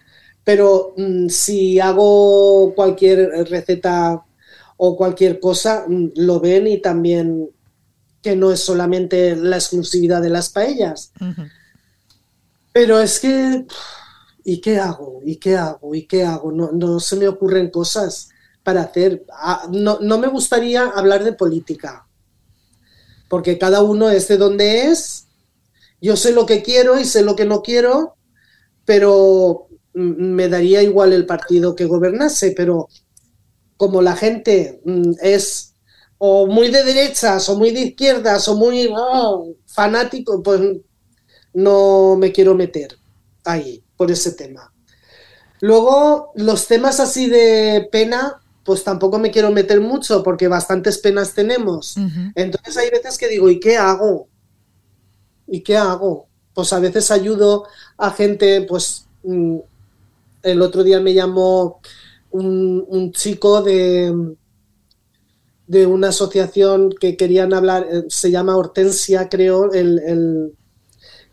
Pero 0.43 0.93
mm, 0.97 1.27
si 1.29 1.79
hago 1.79 2.73
cualquier 2.75 3.29
receta 3.49 4.23
o 4.77 4.97
cualquier 4.97 5.39
cosa, 5.39 5.85
mm, 5.87 6.11
lo 6.15 6.39
ven 6.39 6.67
y 6.67 6.81
también 6.81 7.49
que 8.21 8.35
no 8.35 8.51
es 8.51 8.59
solamente 8.59 9.35
la 9.35 9.57
exclusividad 9.57 10.21
de 10.21 10.29
las 10.29 10.49
paellas. 10.49 11.11
Pero 12.71 12.99
es 12.99 13.19
que, 13.19 13.65
¿y 14.43 14.61
qué 14.61 14.77
hago? 14.77 15.21
¿Y 15.25 15.35
qué 15.37 15.57
hago? 15.57 15.93
¿Y 15.95 16.03
qué 16.03 16.23
hago? 16.23 16.51
No, 16.51 16.71
no 16.71 16.99
se 16.99 17.15
me 17.15 17.27
ocurren 17.27 17.69
cosas 17.69 18.29
para 18.63 18.81
hacer. 18.81 19.25
Ah, 19.31 19.67
No, 19.71 19.99
no 20.01 20.17
me 20.17 20.27
gustaría 20.27 20.83
hablar 20.85 21.23
de 21.23 21.33
política, 21.33 22.07
porque 23.29 23.57
cada 23.57 23.81
uno 23.83 24.09
es 24.09 24.27
de 24.27 24.37
donde 24.37 24.87
es. 24.87 25.27
Yo 26.01 26.15
sé 26.15 26.31
lo 26.33 26.45
que 26.45 26.63
quiero 26.63 26.99
y 26.99 27.05
sé 27.05 27.21
lo 27.21 27.35
que 27.35 27.45
no 27.45 27.61
quiero, 27.61 28.15
pero 28.85 29.67
mm, 29.93 30.33
me 30.33 30.49
daría 30.49 30.81
igual 30.81 31.13
el 31.13 31.25
partido 31.25 31.75
que 31.75 31.85
gobernase, 31.85 32.53
pero 32.55 32.87
como 33.77 34.01
la 34.01 34.15
gente 34.15 34.81
mm, 34.85 35.13
es 35.21 35.75
o 36.17 36.45
muy 36.45 36.69
de 36.69 36.83
derechas 36.83 37.49
o 37.49 37.57
muy 37.57 37.71
de 37.71 37.81
izquierdas 37.81 38.47
o 38.47 38.55
muy 38.55 38.91
ah, 38.95 39.37
fanático, 39.65 40.43
pues 40.43 40.61
no 41.53 42.15
me 42.15 42.31
quiero 42.31 42.53
meter 42.55 42.97
ahí 43.43 43.83
por 43.97 44.11
ese 44.11 44.33
tema. 44.33 44.71
Luego, 45.61 46.31
los 46.35 46.67
temas 46.67 46.99
así 46.99 47.27
de 47.27 47.87
pena, 47.91 48.40
pues 48.63 48.83
tampoco 48.83 49.17
me 49.19 49.31
quiero 49.31 49.51
meter 49.51 49.81
mucho 49.81 50.21
porque 50.23 50.47
bastantes 50.47 50.97
penas 50.99 51.33
tenemos. 51.33 51.97
Entonces 52.35 52.77
hay 52.77 52.89
veces 52.89 53.17
que 53.17 53.27
digo, 53.27 53.49
¿y 53.49 53.59
qué 53.59 53.77
hago? 53.77 54.27
¿Y 55.47 55.61
qué 55.61 55.77
hago? 55.77 56.27
Pues 56.53 56.71
a 56.73 56.79
veces 56.79 57.11
ayudo 57.11 57.65
a 57.97 58.11
gente, 58.11 58.61
pues 58.63 59.05
mm, 59.23 59.57
el 60.43 60.61
otro 60.61 60.83
día 60.83 60.99
me 60.99 61.13
llamó 61.13 61.79
un, 62.31 62.85
un 62.87 63.11
chico 63.11 63.61
de, 63.61 64.35
de 65.67 65.85
una 65.87 66.09
asociación 66.09 66.91
que 66.99 67.15
querían 67.15 67.53
hablar, 67.53 67.87
eh, 67.91 68.03
se 68.09 68.31
llama 68.31 68.57
Hortensia, 68.57 69.29
creo, 69.29 69.71
el, 69.71 69.99
el- 69.99 70.53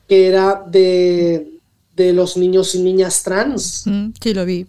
que 0.09 0.27
era 0.27 0.65
de, 0.67 1.61
de 1.95 2.13
los 2.15 2.37
niños 2.39 2.75
y 2.75 2.83
niñas 2.83 3.23
trans 3.23 3.87
Mm, 3.87 4.13
Sí, 4.23 4.33
lo 4.33 4.47
vi. 4.47 4.67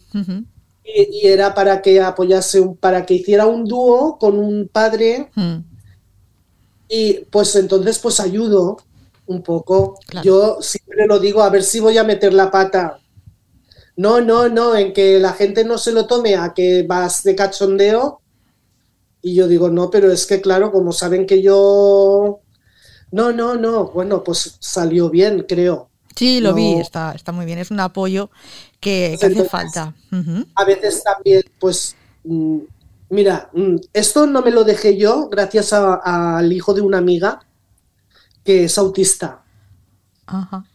Y, 0.83 1.19
y 1.21 1.27
era 1.27 1.53
para 1.53 1.81
que 1.81 2.01
apoyase 2.01 2.59
un, 2.59 2.75
para 2.77 3.05
que 3.05 3.15
hiciera 3.15 3.45
un 3.45 3.65
dúo 3.65 4.17
con 4.19 4.37
un 4.39 4.69
padre 4.71 5.29
Mm. 5.35 5.57
y 6.87 7.13
pues 7.29 7.55
entonces 7.55 7.99
pues 7.99 8.19
ayudo 8.19 8.77
un 9.27 9.43
poco. 9.43 9.99
Claro. 10.07 10.25
Yo 10.25 10.57
siempre 10.61 11.05
lo 11.07 11.19
digo, 11.19 11.43
a 11.43 11.49
ver 11.49 11.63
si 11.63 11.79
voy 11.79 11.97
a 11.97 12.03
meter 12.03 12.33
la 12.33 12.49
pata. 12.49 12.99
No, 13.95 14.21
no, 14.21 14.49
no, 14.49 14.75
en 14.75 14.93
que 14.93 15.19
la 15.19 15.33
gente 15.33 15.63
no 15.65 15.77
se 15.77 15.91
lo 15.91 16.07
tome 16.07 16.35
a 16.35 16.53
que 16.53 16.83
vas 16.87 17.21
de 17.23 17.35
cachondeo. 17.35 18.21
Y 19.21 19.35
yo 19.35 19.47
digo, 19.47 19.69
no, 19.69 19.89
pero 19.91 20.11
es 20.11 20.25
que 20.25 20.41
claro, 20.41 20.71
como 20.71 20.91
saben 20.93 21.25
que 21.27 21.41
yo... 21.41 22.39
No, 23.11 23.31
no, 23.31 23.55
no, 23.55 23.87
bueno, 23.91 24.23
pues 24.23 24.55
salió 24.59 25.09
bien, 25.09 25.45
creo. 25.47 25.89
Sí, 26.15 26.39
lo 26.39 26.53
vi, 26.53 26.73
está, 26.73 27.11
está 27.11 27.31
muy 27.31 27.45
bien. 27.45 27.59
Es 27.59 27.69
un 27.71 27.79
apoyo 27.81 28.29
que, 28.79 29.17
que 29.19 29.25
hace 29.25 29.45
falta. 29.45 29.95
A 30.55 30.65
veces 30.65 31.03
también, 31.03 31.43
pues, 31.59 31.95
mm, 32.23 32.59
Mira, 33.09 33.49
mm, 33.53 33.77
esto 33.93 34.27
no 34.27 34.41
me 34.41 34.51
lo 34.51 34.63
dejé 34.63 34.95
yo 34.95 35.29
gracias 35.29 35.73
al 35.73 36.53
hijo 36.53 36.73
de 36.73 36.81
una 36.81 36.99
amiga 36.99 37.39
que 38.43 38.65
es 38.65 38.77
autista. 38.77 39.43
Ajá. 40.27 40.65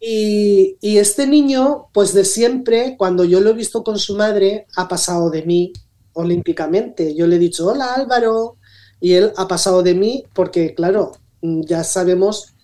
Y, 0.00 0.76
y 0.80 0.98
este 0.98 1.26
niño, 1.26 1.86
pues 1.92 2.12
de 2.12 2.24
siempre, 2.24 2.96
cuando 2.98 3.24
yo 3.24 3.40
lo 3.40 3.50
he 3.50 3.54
visto 3.54 3.84
con 3.84 3.98
su 3.98 4.16
madre, 4.16 4.66
ha 4.76 4.88
pasado 4.88 5.30
de 5.30 5.42
mí 5.44 5.72
olímpicamente. 6.14 7.14
Yo 7.14 7.26
le 7.26 7.36
he 7.36 7.38
dicho, 7.38 7.68
hola 7.68 7.94
Álvaro, 7.94 8.56
y 9.00 9.12
él 9.12 9.32
ha 9.36 9.46
pasado 9.46 9.82
de 9.82 9.94
mí 9.94 10.24
porque, 10.34 10.74
claro, 10.74 11.12
mm, 11.42 11.62
ya 11.62 11.84
sabemos 11.84 12.54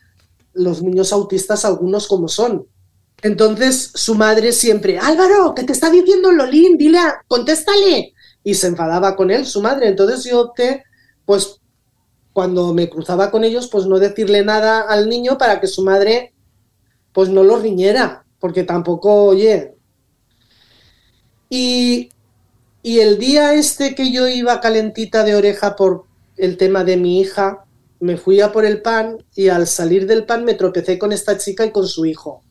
los 0.52 0.82
niños 0.82 1.12
autistas 1.12 1.64
algunos 1.64 2.08
como 2.08 2.26
son. 2.26 2.66
Entonces 3.22 3.90
su 3.94 4.14
madre 4.14 4.52
siempre, 4.52 4.98
Álvaro, 4.98 5.54
¿qué 5.54 5.64
te 5.64 5.72
está 5.72 5.90
diciendo 5.90 6.32
Lolín? 6.32 6.76
Dile, 6.78 6.98
a- 6.98 7.22
contéstale. 7.28 8.14
Y 8.44 8.54
se 8.54 8.68
enfadaba 8.68 9.16
con 9.16 9.30
él, 9.30 9.46
su 9.46 9.60
madre. 9.62 9.88
Entonces 9.88 10.24
yo 10.24 10.40
opté, 10.40 10.84
pues 11.24 11.60
cuando 12.32 12.72
me 12.74 12.88
cruzaba 12.90 13.30
con 13.30 13.44
ellos, 13.44 13.68
pues 13.68 13.86
no 13.86 13.98
decirle 13.98 14.44
nada 14.44 14.82
al 14.82 15.08
niño 15.08 15.38
para 15.38 15.60
que 15.60 15.66
su 15.66 15.82
madre 15.82 16.34
pues 17.12 17.30
no 17.30 17.42
lo 17.42 17.58
riñera, 17.58 18.24
porque 18.38 18.62
tampoco, 18.62 19.24
oye. 19.24 19.74
Y, 21.48 22.10
y 22.82 23.00
el 23.00 23.18
día 23.18 23.54
este 23.54 23.94
que 23.94 24.12
yo 24.12 24.28
iba 24.28 24.60
calentita 24.60 25.24
de 25.24 25.34
oreja 25.34 25.76
por 25.76 26.04
el 26.36 26.56
tema 26.56 26.84
de 26.84 26.96
mi 26.96 27.20
hija, 27.20 27.64
me 28.00 28.16
fui 28.18 28.40
a 28.40 28.52
por 28.52 28.64
el 28.66 28.82
pan 28.82 29.18
y 29.34 29.48
al 29.48 29.66
salir 29.66 30.06
del 30.06 30.26
pan 30.26 30.44
me 30.44 30.54
tropecé 30.54 30.98
con 30.98 31.12
esta 31.12 31.38
chica 31.38 31.64
y 31.64 31.70
con 31.72 31.86
su 31.86 32.04
hijo. 32.04 32.42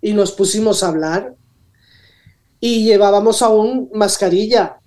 Y 0.00 0.12
nos 0.12 0.32
pusimos 0.32 0.82
a 0.82 0.88
hablar 0.88 1.34
y 2.60 2.84
llevábamos 2.84 3.42
aún 3.42 3.90
mascarilla. 3.92 4.78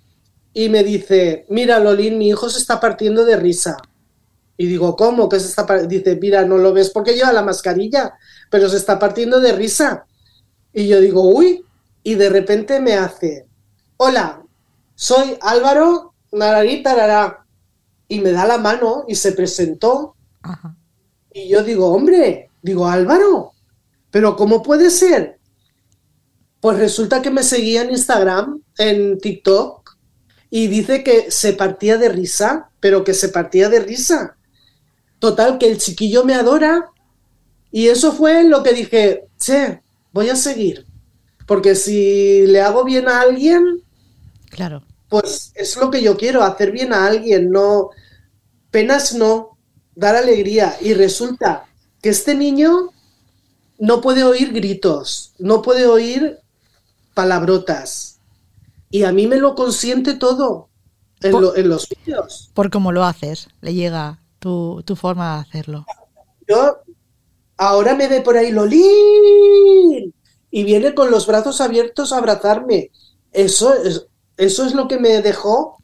Y 0.54 0.70
me 0.70 0.84
dice, 0.84 1.46
mira 1.50 1.80
Lolín, 1.80 2.18
mi 2.18 2.30
hijo 2.30 2.50
se 2.50 2.60
está 2.60 2.80
partiendo 2.80 3.26
de 3.26 3.38
risa. 3.38 3.78
Y 4.58 4.68
digo, 4.68 4.96
¿cómo? 4.96 5.30
que 5.30 5.40
se 5.40 5.48
está 5.48 5.66
par-?" 5.66 5.88
Dice, 5.88 6.18
mira, 6.22 6.46
no 6.46 6.58
lo 6.58 6.74
ves 6.74 6.90
porque 6.90 7.14
lleva 7.14 7.32
la 7.32 7.42
mascarilla, 7.42 8.14
pero 8.50 8.70
se 8.70 8.78
está 8.78 9.00
partiendo 9.00 9.40
de 9.40 9.54
risa. 9.54 10.06
Y 10.74 10.88
yo 10.88 11.00
digo, 11.00 11.22
uy, 11.24 11.66
y 12.04 12.16
de 12.16 12.30
repente 12.30 12.80
me 12.80 12.94
hace, 12.94 13.48
hola, 13.98 14.44
soy 14.96 15.38
Álvaro 15.42 16.14
Nararí 16.32 16.84
Tarará. 16.84 17.46
Y 18.08 18.20
me 18.20 18.32
da 18.32 18.46
la 18.46 18.58
mano 18.58 19.06
y 19.08 19.16
se 19.16 19.32
presentó. 19.32 20.16
Ajá. 20.42 20.76
Y 21.34 21.48
yo 21.48 21.64
digo, 21.64 21.92
hombre, 21.92 22.50
digo, 22.62 22.88
Álvaro, 22.88 23.54
pero 24.12 24.36
¿cómo 24.36 24.62
puede 24.62 24.90
ser? 24.90 25.40
Pues 26.60 26.78
resulta 26.78 27.22
que 27.22 27.32
me 27.32 27.44
seguía 27.44 27.82
en 27.82 27.92
Instagram, 27.92 28.62
en 28.78 29.18
TikTok, 29.18 29.98
y 30.50 30.68
dice 30.68 31.04
que 31.04 31.32
se 31.32 31.54
partía 31.54 31.98
de 31.98 32.10
risa, 32.10 32.70
pero 32.80 33.04
que 33.04 33.14
se 33.14 33.30
partía 33.30 33.70
de 33.70 33.80
risa. 33.80 34.36
Total, 35.20 35.58
que 35.58 35.68
el 35.72 35.78
chiquillo 35.78 36.24
me 36.26 36.36
adora, 36.36 36.90
y 37.72 37.88
eso 37.88 38.12
fue 38.12 38.44
lo 38.44 38.62
que 38.64 38.74
dije, 38.74 39.26
che, 39.40 39.82
voy 40.12 40.30
a 40.30 40.36
seguir. 40.36 40.86
Porque 41.48 41.74
si 41.76 42.46
le 42.48 42.62
hago 42.62 42.84
bien 42.84 43.08
a 43.08 43.22
alguien, 43.22 43.82
Claro. 44.50 44.84
pues 45.10 45.52
es 45.56 45.78
lo 45.78 45.90
que 45.90 46.04
yo 46.04 46.18
quiero, 46.18 46.44
hacer 46.44 46.72
bien 46.72 46.94
a 46.94 47.06
alguien, 47.08 47.50
no 47.50 47.90
penas 48.72 49.14
no, 49.14 49.58
dar 49.96 50.16
alegría. 50.16 50.76
Y 50.82 50.94
resulta 50.94 51.66
que 52.02 52.10
este 52.10 52.36
niño 52.36 52.92
no 53.82 54.00
puede 54.00 54.24
oír 54.24 54.54
gritos, 54.54 55.34
no 55.40 55.64
puede 55.64 55.88
oír 55.88 56.38
palabrotas. 57.16 58.20
Y 58.92 59.04
a 59.04 59.12
mí 59.12 59.26
me 59.28 59.38
lo 59.38 59.56
consiente 59.56 60.14
todo 60.14 60.70
en, 61.22 61.32
lo- 61.42 61.56
en 61.56 61.68
los 61.68 61.88
vídeos. 61.90 62.52
Por 62.54 62.70
cómo 62.70 62.92
lo 62.92 63.04
haces, 63.04 63.48
le 63.62 63.74
llega 63.74 64.20
tu, 64.40 64.84
tu 64.86 64.96
forma 64.96 65.36
de 65.36 65.42
hacerlo. 65.42 65.86
Yo 66.48 66.78
ahora 67.58 67.96
me 67.96 68.08
ve 68.08 68.22
por 68.22 68.38
ahí 68.38 68.52
Lolín 68.52 70.14
y 70.52 70.64
viene 70.64 70.94
con 70.94 71.10
los 71.12 71.26
brazos 71.28 71.60
abiertos 71.62 72.12
a 72.14 72.18
abrazarme. 72.18 72.92
Eso 73.32 73.74
es, 73.74 74.06
eso 74.38 74.66
es 74.66 74.74
lo 74.76 74.88
que 74.88 75.00
me 75.00 75.22
dejó 75.22 75.78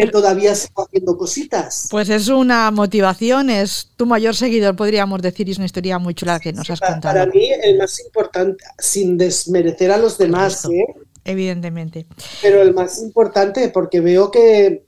que 0.00 0.06
todavía 0.08 0.54
sigo 0.54 0.84
haciendo 0.84 1.16
cositas. 1.16 1.88
Pues 1.90 2.08
es 2.10 2.28
una 2.28 2.70
motivación, 2.70 3.50
es 3.50 3.90
tu 3.96 4.06
mayor 4.06 4.36
seguidor, 4.36 4.76
podríamos 4.76 5.22
decir, 5.22 5.48
y 5.48 5.52
es 5.52 5.56
una 5.58 5.66
historia 5.66 5.98
muy 5.98 6.14
chula 6.14 6.38
que 6.38 6.52
nos 6.52 6.68
has 6.70 6.80
contado. 6.80 7.14
Para 7.14 7.26
mí 7.26 7.50
el 7.62 7.78
más 7.78 7.98
importante, 8.00 8.64
sin 8.78 9.16
desmerecer 9.16 9.90
a 9.90 9.96
los 9.96 10.18
demás. 10.18 10.66
¿eh? 10.66 10.84
Evidentemente. 11.24 12.06
pero 12.42 12.62
el 12.62 12.72
más 12.72 13.02
importante 13.02 13.68
porque 13.70 14.00
veo 14.00 14.30
que, 14.30 14.84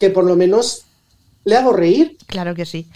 que 0.00 0.10
por 0.10 0.24
lo 0.24 0.34
menos 0.34 0.83
le 1.44 1.56
hago 1.56 1.72
reír. 1.72 2.16
Claro 2.26 2.54
que 2.54 2.64
sí. 2.64 2.86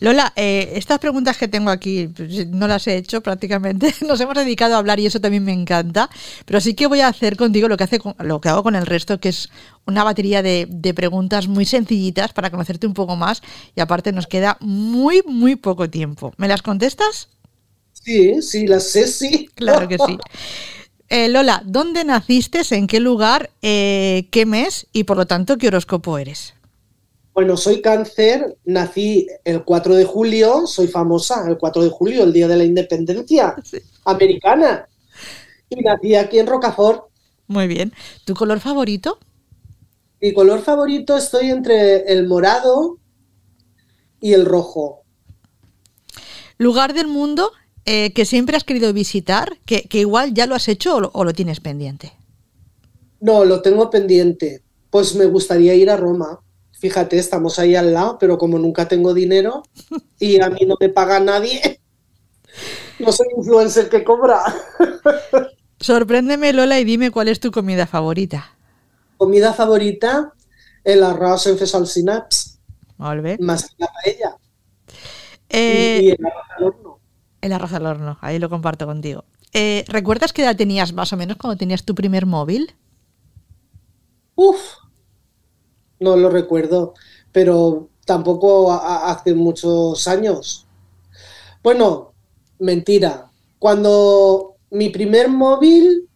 Lola, 0.00 0.32
eh, 0.36 0.72
estas 0.74 0.98
preguntas 0.98 1.38
que 1.38 1.48
tengo 1.48 1.70
aquí 1.70 2.08
pues, 2.08 2.46
no 2.48 2.68
las 2.68 2.86
he 2.86 2.96
hecho 2.96 3.22
prácticamente. 3.22 3.94
Nos 4.06 4.20
hemos 4.20 4.34
dedicado 4.34 4.74
a 4.74 4.78
hablar 4.78 5.00
y 5.00 5.06
eso 5.06 5.20
también 5.20 5.44
me 5.44 5.52
encanta. 5.52 6.10
Pero 6.44 6.60
sí 6.60 6.74
que 6.74 6.86
voy 6.86 7.00
a 7.00 7.08
hacer 7.08 7.36
contigo 7.36 7.68
lo 7.68 7.76
que, 7.76 7.84
hace 7.84 8.00
lo 8.18 8.40
que 8.40 8.48
hago 8.50 8.62
con 8.62 8.74
el 8.76 8.86
resto, 8.86 9.18
que 9.20 9.30
es 9.30 9.48
una 9.86 10.04
batería 10.04 10.42
de, 10.42 10.66
de 10.68 10.94
preguntas 10.94 11.48
muy 11.48 11.64
sencillitas 11.64 12.32
para 12.32 12.50
conocerte 12.50 12.86
un 12.86 12.94
poco 12.94 13.16
más. 13.16 13.42
Y 13.74 13.80
aparte 13.80 14.12
nos 14.12 14.26
queda 14.26 14.58
muy, 14.60 15.22
muy 15.26 15.56
poco 15.56 15.88
tiempo. 15.88 16.32
¿Me 16.36 16.48
las 16.48 16.62
contestas? 16.62 17.28
Sí, 17.92 18.42
sí, 18.42 18.66
las 18.66 18.90
sé, 18.90 19.06
sí. 19.08 19.48
Claro 19.54 19.88
que 19.88 19.98
sí. 19.98 20.18
Eh, 21.08 21.28
Lola, 21.28 21.62
¿dónde 21.64 22.04
naciste? 22.04 22.62
¿En 22.70 22.86
qué 22.86 23.00
lugar? 23.00 23.50
eh, 23.62 24.28
¿Qué 24.30 24.46
mes? 24.46 24.86
Y 24.92 25.04
por 25.04 25.16
lo 25.16 25.26
tanto, 25.26 25.58
¿qué 25.58 25.68
horóscopo 25.68 26.18
eres? 26.18 26.53
Bueno, 27.34 27.56
soy 27.56 27.82
cáncer, 27.82 28.58
nací 28.64 29.26
el 29.44 29.64
4 29.64 29.96
de 29.96 30.04
julio, 30.04 30.66
soy 30.66 30.86
famosa 30.88 31.48
el 31.48 31.58
4 31.58 31.82
de 31.84 31.90
julio, 31.90 32.22
el 32.22 32.32
día 32.32 32.46
de 32.48 32.56
la 32.56 32.64
independencia 32.64 33.56
americana. 34.04 34.88
Y 35.70 35.82
nací 35.82 36.14
aquí 36.16 36.38
en 36.38 36.46
Rocafort. 36.46 37.04
Muy 37.46 37.66
bien. 37.68 37.92
¿Tu 38.26 38.34
color 38.34 38.60
favorito? 38.60 39.18
Mi 40.20 40.34
color 40.34 40.60
favorito 40.62 41.16
estoy 41.16 41.50
entre 41.50 42.12
el 42.12 42.26
morado 42.26 42.98
y 44.20 44.32
el 44.32 44.44
rojo. 44.44 45.04
lugar 46.58 46.94
del 46.94 47.06
mundo 47.08 47.52
eh, 47.84 48.12
que 48.12 48.24
siempre 48.24 48.56
has 48.56 48.64
querido 48.64 48.92
visitar, 48.92 49.58
que, 49.66 49.82
que 49.82 50.00
igual 50.00 50.34
ya 50.34 50.46
lo 50.46 50.54
has 50.54 50.68
hecho 50.68 50.96
o 50.96 51.00
lo, 51.00 51.10
o 51.14 51.24
lo 51.24 51.32
tienes 51.32 51.60
pendiente. 51.60 52.12
No, 53.20 53.44
lo 53.44 53.60
tengo 53.62 53.90
pendiente. 53.90 54.62
Pues 54.90 55.14
me 55.16 55.26
gustaría 55.26 55.74
ir 55.74 55.90
a 55.90 55.96
Roma. 55.96 56.40
Fíjate, 56.78 57.18
estamos 57.18 57.58
ahí 57.58 57.74
al 57.76 57.94
lado, 57.94 58.18
pero 58.18 58.36
como 58.38 58.58
nunca 58.58 58.86
tengo 58.88 59.14
dinero 59.14 59.62
y 60.18 60.40
a 60.40 60.50
mí 60.50 60.60
no 60.66 60.76
me 60.80 60.88
paga 60.90 61.18
nadie, 61.20 61.80
no 62.98 63.12
soy 63.12 63.28
influencer 63.36 63.88
que 63.88 64.04
cobra. 64.04 64.42
Sorpréndeme, 65.80 66.52
Lola, 66.52 66.78
y 66.80 66.84
dime 66.84 67.10
cuál 67.10 67.28
es 67.28 67.40
tu 67.40 67.50
comida 67.50 67.86
favorita. 67.86 68.56
Comida 69.16 69.52
favorita, 69.54 70.32
el 70.84 71.02
arroz 71.02 71.46
en 71.46 71.58
fesalsinaps, 71.58 72.58
Molt 72.98 73.22
bé. 73.22 73.36
más 73.38 73.64
que 73.66 73.74
la 73.78 73.88
paella. 73.92 74.36
Eh, 75.48 76.00
y, 76.02 76.08
y 76.08 76.10
el 76.10 76.26
arroz 76.26 76.44
al 76.58 76.64
horno. 76.64 77.00
el 77.40 77.52
arroz 77.52 77.72
al 77.72 77.86
horno, 77.86 78.18
ahí 78.20 78.38
lo 78.38 78.48
comparto 78.50 78.86
contigo. 78.86 79.24
Eh, 79.52 79.84
¿Recuerdas 79.88 80.32
qué 80.32 80.42
edad 80.42 80.56
tenías 80.56 80.92
más 80.92 81.12
o 81.12 81.16
menos 81.16 81.36
cuando 81.36 81.56
tenías 81.56 81.84
tu 81.84 81.94
primer 81.94 82.26
móvil? 82.26 82.74
Uf, 84.36 84.60
no 86.04 86.16
lo 86.16 86.30
recuerdo, 86.30 86.94
pero 87.32 87.88
tampoco 88.04 88.72
hace 88.72 89.34
muchos 89.34 90.06
años. 90.06 90.66
Bueno, 91.62 92.12
mentira. 92.58 93.30
Cuando 93.58 94.56
mi 94.70 94.90
primer 94.90 95.28
móvil, 95.28 96.08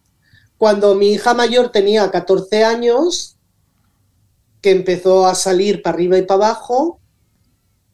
cuando 0.57 0.95
mi 0.95 1.13
hija 1.13 1.33
mayor 1.33 1.71
tenía 1.71 2.11
14 2.11 2.63
años, 2.63 3.37
que 4.61 4.71
empezó 4.71 5.25
a 5.25 5.35
salir 5.35 5.81
para 5.81 5.95
arriba 5.95 6.17
y 6.17 6.23
para 6.23 6.47
abajo, 6.47 6.99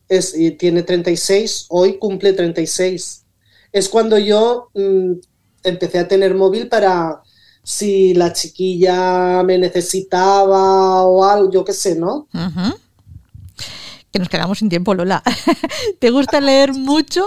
es, 0.09 0.37
y 0.37 0.51
tiene 0.51 0.83
36, 0.83 1.67
hoy 1.69 1.97
cumple 1.97 2.33
36. 2.33 3.25
Es 3.71 3.89
cuando 3.89 4.17
yo 4.17 4.69
mm, 4.73 5.13
empecé 5.63 5.99
a 5.99 6.07
tener 6.07 6.35
móvil 6.35 6.67
para 6.67 7.21
si 7.67 8.13
la 8.13 8.31
chiquilla 8.31 9.41
me 9.43 9.57
necesitaba 9.57 11.01
o 11.01 11.23
algo, 11.25 11.51
yo 11.51 11.65
qué 11.65 11.73
sé, 11.73 11.95
¿no? 11.95 12.27
Que 14.11 14.19
nos 14.19 14.29
quedamos 14.29 14.59
sin 14.59 14.69
tiempo, 14.69 14.93
Lola. 14.93 15.23
¿Te 15.99 16.11
gusta 16.11 16.39
leer 16.39 16.73
mucho? 16.73 17.25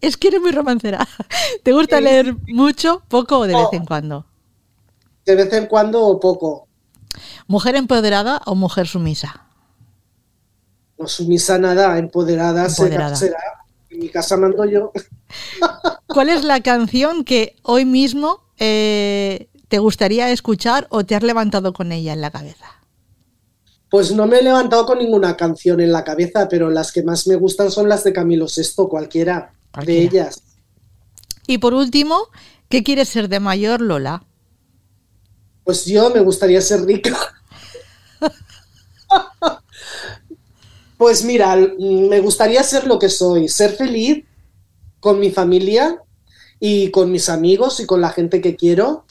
Es 0.00 0.16
que 0.16 0.28
eres 0.28 0.40
muy 0.40 0.52
romancera. 0.52 1.06
¿Te 1.64 1.72
gusta 1.72 2.00
leer 2.00 2.36
mucho, 2.46 3.02
poco 3.08 3.38
o 3.40 3.46
de 3.46 3.54
vez 3.54 3.66
en 3.72 3.84
cuando? 3.84 4.24
De 5.26 5.34
vez 5.34 5.52
en 5.52 5.66
cuando 5.66 6.02
o 6.06 6.20
poco. 6.20 6.68
¿Mujer 7.48 7.74
empoderada 7.74 8.40
o 8.46 8.54
mujer 8.54 8.86
sumisa? 8.86 9.42
No 10.96 11.08
sumisa 11.08 11.58
nada, 11.58 11.98
empoderada, 11.98 12.68
será- 12.70 12.86
Empoderada. 12.86 13.16
será. 13.16 13.38
En 13.90 13.98
mi 13.98 14.08
casa 14.08 14.36
mando 14.36 14.64
yo. 14.64 14.92
¿Cuál 16.06 16.28
es 16.28 16.44
la 16.44 16.60
canción 16.62 17.24
que 17.24 17.56
hoy 17.62 17.84
mismo 17.84 18.40
eh, 18.58 19.48
te 19.68 19.78
gustaría 19.78 20.30
escuchar 20.30 20.86
o 20.90 21.04
te 21.04 21.14
has 21.14 21.22
levantado 21.22 21.72
con 21.72 21.92
ella 21.92 22.12
en 22.12 22.20
la 22.20 22.30
cabeza? 22.30 22.66
Pues 23.90 24.12
no 24.12 24.26
me 24.26 24.38
he 24.38 24.42
levantado 24.42 24.86
con 24.86 24.98
ninguna 24.98 25.36
canción 25.36 25.80
en 25.80 25.92
la 25.92 26.02
cabeza, 26.04 26.48
pero 26.48 26.68
las 26.70 26.90
que 26.92 27.02
más 27.02 27.26
me 27.26 27.36
gustan 27.36 27.70
son 27.70 27.88
las 27.88 28.02
de 28.04 28.12
Camilo 28.12 28.46
VI, 28.46 28.88
cualquiera, 28.88 29.52
Cualquiera. 29.72 30.00
de 30.00 30.06
ellas. 30.06 30.42
Y 31.46 31.58
por 31.58 31.74
último, 31.74 32.28
¿qué 32.68 32.82
quieres 32.82 33.08
ser 33.08 33.28
de 33.28 33.38
mayor, 33.40 33.80
Lola? 33.80 34.24
Pues 35.62 35.84
yo 35.86 36.10
me 36.10 36.20
gustaría 36.20 36.60
ser 36.60 36.84
rica. 36.84 37.16
Pues 40.96 41.24
mira, 41.24 41.56
me 41.56 42.20
gustaría 42.20 42.62
ser 42.62 42.86
lo 42.86 42.98
que 42.98 43.08
soy, 43.08 43.48
ser 43.48 43.72
feliz 43.72 44.24
con 45.00 45.18
mi 45.18 45.30
familia 45.30 46.00
y 46.60 46.90
con 46.92 47.10
mis 47.10 47.28
amigos 47.28 47.80
y 47.80 47.86
con 47.86 48.00
la 48.00 48.10
gente 48.10 48.40
que 48.40 48.54
quiero. 48.56 49.04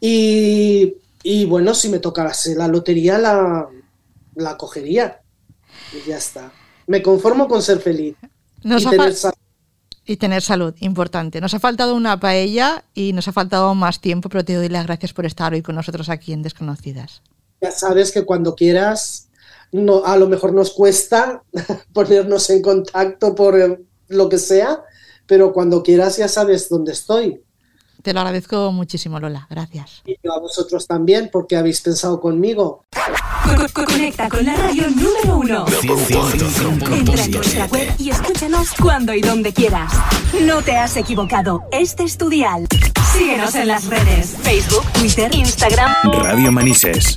Y, 0.00 0.94
y 1.22 1.44
bueno, 1.44 1.74
si 1.74 1.88
me 1.88 1.98
tocase 1.98 2.54
la 2.54 2.68
lotería, 2.68 3.18
la, 3.18 3.68
la 4.34 4.56
cogería. 4.56 5.20
Y 5.92 6.08
ya 6.08 6.18
está. 6.18 6.52
Me 6.86 7.02
conformo 7.02 7.48
con 7.48 7.62
ser 7.62 7.80
feliz. 7.80 8.16
Nos 8.62 8.82
y 8.82 8.90
tener 8.90 9.14
salud. 9.14 9.36
Y 10.08 10.16
tener 10.18 10.42
salud, 10.42 10.74
importante. 10.80 11.40
Nos 11.40 11.52
ha 11.54 11.58
faltado 11.58 11.94
una 11.96 12.20
paella 12.20 12.84
y 12.94 13.12
nos 13.12 13.26
ha 13.26 13.32
faltado 13.32 13.74
más 13.74 14.00
tiempo, 14.00 14.28
pero 14.28 14.44
te 14.44 14.54
doy 14.54 14.68
las 14.68 14.86
gracias 14.86 15.12
por 15.12 15.26
estar 15.26 15.52
hoy 15.52 15.62
con 15.62 15.74
nosotros 15.74 16.08
aquí 16.08 16.32
en 16.32 16.42
Desconocidas. 16.42 17.22
Ya 17.60 17.72
sabes 17.72 18.12
que 18.12 18.24
cuando 18.24 18.54
quieras, 18.54 19.28
no, 19.72 20.04
a 20.04 20.16
lo 20.16 20.28
mejor 20.28 20.52
nos 20.52 20.70
cuesta 20.70 21.42
ponernos 21.92 22.48
en 22.50 22.62
contacto 22.62 23.34
por 23.34 23.84
lo 24.08 24.28
que 24.28 24.38
sea, 24.38 24.80
pero 25.26 25.52
cuando 25.52 25.82
quieras 25.82 26.18
ya 26.18 26.28
sabes 26.28 26.68
dónde 26.68 26.92
estoy. 26.92 27.42
Te 28.02 28.12
lo 28.12 28.20
agradezco 28.20 28.70
muchísimo, 28.72 29.18
Lola. 29.18 29.46
Gracias. 29.50 30.02
Y 30.04 30.16
yo 30.22 30.32
a 30.32 30.40
vosotros 30.40 30.86
también, 30.86 31.28
porque 31.32 31.56
habéis 31.56 31.80
pensado 31.80 32.20
conmigo. 32.20 32.84
Co- 32.92 33.66
co- 33.72 33.84
Conecta 33.84 34.28
con 34.28 34.44
la 34.44 34.54
radio 34.56 34.84
número 34.90 35.38
uno. 35.38 35.66
Entra 36.92 37.24
en 37.24 37.30
nuestra 37.30 37.66
web 37.66 37.92
y 37.98 38.10
escúchanos 38.10 38.68
cuando 38.80 39.14
y 39.14 39.20
donde 39.20 39.52
quieras. 39.52 39.92
No 40.42 40.62
te 40.62 40.76
has 40.76 40.96
equivocado. 40.96 41.62
Este 41.72 42.04
es 42.04 42.16
tu 42.18 42.28
dial. 42.28 42.66
Síguenos 43.12 43.54
en 43.54 43.68
las 43.68 43.86
redes: 43.86 44.36
Facebook, 44.42 44.84
Twitter, 44.92 45.34
Instagram. 45.34 45.94
Radio 46.12 46.52
Manises. 46.52 47.16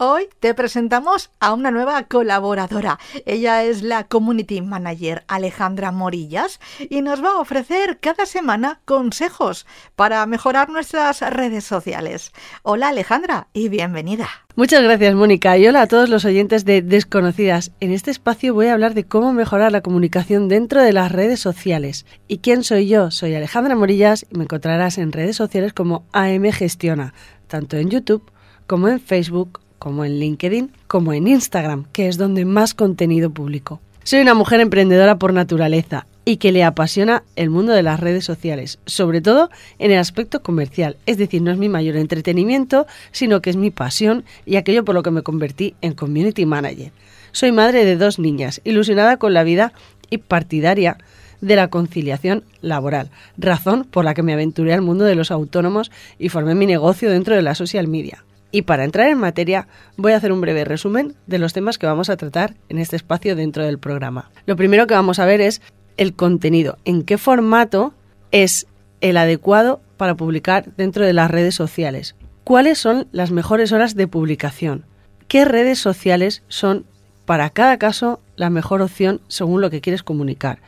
Hoy 0.00 0.28
te 0.38 0.54
presentamos 0.54 1.32
a 1.40 1.52
una 1.52 1.72
nueva 1.72 2.04
colaboradora. 2.04 3.00
Ella 3.26 3.64
es 3.64 3.82
la 3.82 4.04
Community 4.04 4.62
Manager 4.62 5.24
Alejandra 5.26 5.90
Morillas 5.90 6.60
y 6.88 7.02
nos 7.02 7.20
va 7.20 7.30
a 7.30 7.40
ofrecer 7.40 7.98
cada 7.98 8.24
semana 8.24 8.80
consejos 8.84 9.66
para 9.96 10.24
mejorar 10.26 10.68
nuestras 10.68 11.20
redes 11.32 11.64
sociales. 11.64 12.30
Hola 12.62 12.90
Alejandra 12.90 13.48
y 13.52 13.70
bienvenida. 13.70 14.28
Muchas 14.54 14.84
gracias, 14.84 15.16
Mónica. 15.16 15.58
Y 15.58 15.66
hola 15.66 15.82
a 15.82 15.88
todos 15.88 16.08
los 16.08 16.24
oyentes 16.24 16.64
de 16.64 16.80
Desconocidas. 16.80 17.72
En 17.80 17.90
este 17.90 18.12
espacio 18.12 18.54
voy 18.54 18.68
a 18.68 18.74
hablar 18.74 18.94
de 18.94 19.02
cómo 19.02 19.32
mejorar 19.32 19.72
la 19.72 19.80
comunicación 19.80 20.46
dentro 20.46 20.80
de 20.80 20.92
las 20.92 21.10
redes 21.10 21.40
sociales. 21.40 22.06
¿Y 22.28 22.38
quién 22.38 22.62
soy 22.62 22.86
yo? 22.86 23.10
Soy 23.10 23.34
Alejandra 23.34 23.74
Morillas 23.74 24.24
y 24.30 24.38
me 24.38 24.44
encontrarás 24.44 24.96
en 24.96 25.10
redes 25.10 25.34
sociales 25.34 25.72
como 25.72 26.04
AM 26.12 26.52
Gestiona, 26.52 27.14
tanto 27.48 27.76
en 27.76 27.90
YouTube 27.90 28.30
como 28.68 28.86
en 28.86 29.00
Facebook, 29.00 29.60
como 29.78 30.04
en 30.04 30.18
LinkedIn, 30.18 30.70
como 30.86 31.12
en 31.12 31.28
Instagram, 31.28 31.86
que 31.92 32.08
es 32.08 32.16
donde 32.16 32.44
más 32.44 32.74
contenido 32.74 33.30
publico. 33.30 33.80
Soy 34.04 34.20
una 34.20 34.34
mujer 34.34 34.60
emprendedora 34.60 35.18
por 35.18 35.34
naturaleza 35.34 36.06
y 36.24 36.36
que 36.38 36.52
le 36.52 36.64
apasiona 36.64 37.24
el 37.36 37.50
mundo 37.50 37.72
de 37.72 37.82
las 37.82 38.00
redes 38.00 38.24
sociales, 38.24 38.78
sobre 38.86 39.20
todo 39.20 39.50
en 39.78 39.90
el 39.90 39.98
aspecto 39.98 40.42
comercial. 40.42 40.96
Es 41.06 41.18
decir, 41.18 41.42
no 41.42 41.50
es 41.50 41.58
mi 41.58 41.68
mayor 41.68 41.96
entretenimiento, 41.96 42.86
sino 43.12 43.40
que 43.40 43.50
es 43.50 43.56
mi 43.56 43.70
pasión 43.70 44.24
y 44.46 44.56
aquello 44.56 44.84
por 44.84 44.94
lo 44.94 45.02
que 45.02 45.10
me 45.10 45.22
convertí 45.22 45.74
en 45.80 45.94
community 45.94 46.46
manager. 46.46 46.92
Soy 47.32 47.52
madre 47.52 47.84
de 47.84 47.96
dos 47.96 48.18
niñas, 48.18 48.60
ilusionada 48.64 49.16
con 49.18 49.34
la 49.34 49.42
vida 49.42 49.72
y 50.10 50.18
partidaria 50.18 50.98
de 51.40 51.56
la 51.56 51.68
conciliación 51.68 52.44
laboral, 52.60 53.10
razón 53.36 53.84
por 53.84 54.04
la 54.04 54.14
que 54.14 54.22
me 54.22 54.32
aventuré 54.32 54.74
al 54.74 54.82
mundo 54.82 55.04
de 55.04 55.14
los 55.14 55.30
autónomos 55.30 55.90
y 56.18 56.30
formé 56.30 56.54
mi 56.54 56.66
negocio 56.66 57.10
dentro 57.10 57.34
de 57.34 57.42
la 57.42 57.54
social 57.54 57.88
media. 57.88 58.24
Y 58.50 58.62
para 58.62 58.84
entrar 58.84 59.08
en 59.08 59.18
materia, 59.18 59.68
voy 59.96 60.12
a 60.12 60.16
hacer 60.16 60.32
un 60.32 60.40
breve 60.40 60.64
resumen 60.64 61.14
de 61.26 61.38
los 61.38 61.52
temas 61.52 61.78
que 61.78 61.86
vamos 61.86 62.08
a 62.08 62.16
tratar 62.16 62.54
en 62.68 62.78
este 62.78 62.96
espacio 62.96 63.36
dentro 63.36 63.64
del 63.64 63.78
programa. 63.78 64.30
Lo 64.46 64.56
primero 64.56 64.86
que 64.86 64.94
vamos 64.94 65.18
a 65.18 65.26
ver 65.26 65.40
es 65.40 65.60
el 65.96 66.14
contenido, 66.14 66.78
en 66.84 67.02
qué 67.02 67.18
formato 67.18 67.92
es 68.30 68.66
el 69.00 69.16
adecuado 69.16 69.80
para 69.96 70.14
publicar 70.14 70.72
dentro 70.76 71.04
de 71.04 71.12
las 71.12 71.30
redes 71.30 71.54
sociales, 71.54 72.14
cuáles 72.44 72.78
son 72.78 73.08
las 73.12 73.30
mejores 73.30 73.72
horas 73.72 73.94
de 73.94 74.06
publicación, 74.06 74.86
qué 75.26 75.44
redes 75.44 75.78
sociales 75.78 76.42
son 76.48 76.86
para 77.26 77.50
cada 77.50 77.76
caso 77.76 78.20
la 78.36 78.48
mejor 78.48 78.80
opción 78.80 79.20
según 79.28 79.60
lo 79.60 79.68
que 79.68 79.82
quieres 79.82 80.02
comunicar. 80.02 80.60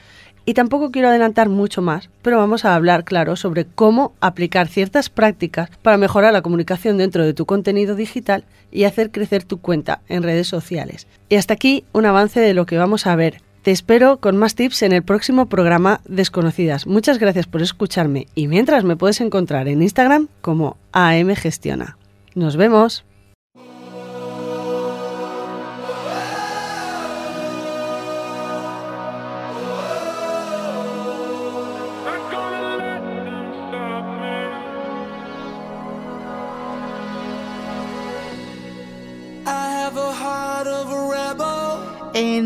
Y 0.44 0.54
tampoco 0.54 0.90
quiero 0.90 1.08
adelantar 1.08 1.48
mucho 1.48 1.82
más, 1.82 2.10
pero 2.22 2.38
vamos 2.38 2.64
a 2.64 2.74
hablar, 2.74 3.04
claro, 3.04 3.36
sobre 3.36 3.66
cómo 3.66 4.14
aplicar 4.20 4.68
ciertas 4.68 5.10
prácticas 5.10 5.70
para 5.82 5.96
mejorar 5.96 6.32
la 6.32 6.42
comunicación 6.42 6.98
dentro 6.98 7.24
de 7.24 7.34
tu 7.34 7.46
contenido 7.46 7.94
digital 7.94 8.44
y 8.72 8.84
hacer 8.84 9.10
crecer 9.10 9.44
tu 9.44 9.60
cuenta 9.60 10.00
en 10.08 10.22
redes 10.22 10.48
sociales. 10.48 11.06
Y 11.28 11.36
hasta 11.36 11.54
aquí 11.54 11.84
un 11.92 12.06
avance 12.06 12.40
de 12.40 12.54
lo 12.54 12.66
que 12.66 12.78
vamos 12.78 13.06
a 13.06 13.16
ver. 13.16 13.42
Te 13.62 13.72
espero 13.72 14.16
con 14.16 14.38
más 14.38 14.54
tips 14.54 14.82
en 14.82 14.92
el 14.92 15.02
próximo 15.02 15.46
programa 15.46 16.00
Desconocidas. 16.08 16.86
Muchas 16.86 17.18
gracias 17.18 17.46
por 17.46 17.60
escucharme 17.60 18.26
y 18.34 18.48
mientras 18.48 18.84
me 18.84 18.96
puedes 18.96 19.20
encontrar 19.20 19.68
en 19.68 19.82
Instagram 19.82 20.28
como 20.40 20.78
AM 20.92 21.34
Gestiona. 21.34 21.98
Nos 22.34 22.56
vemos. 22.56 23.04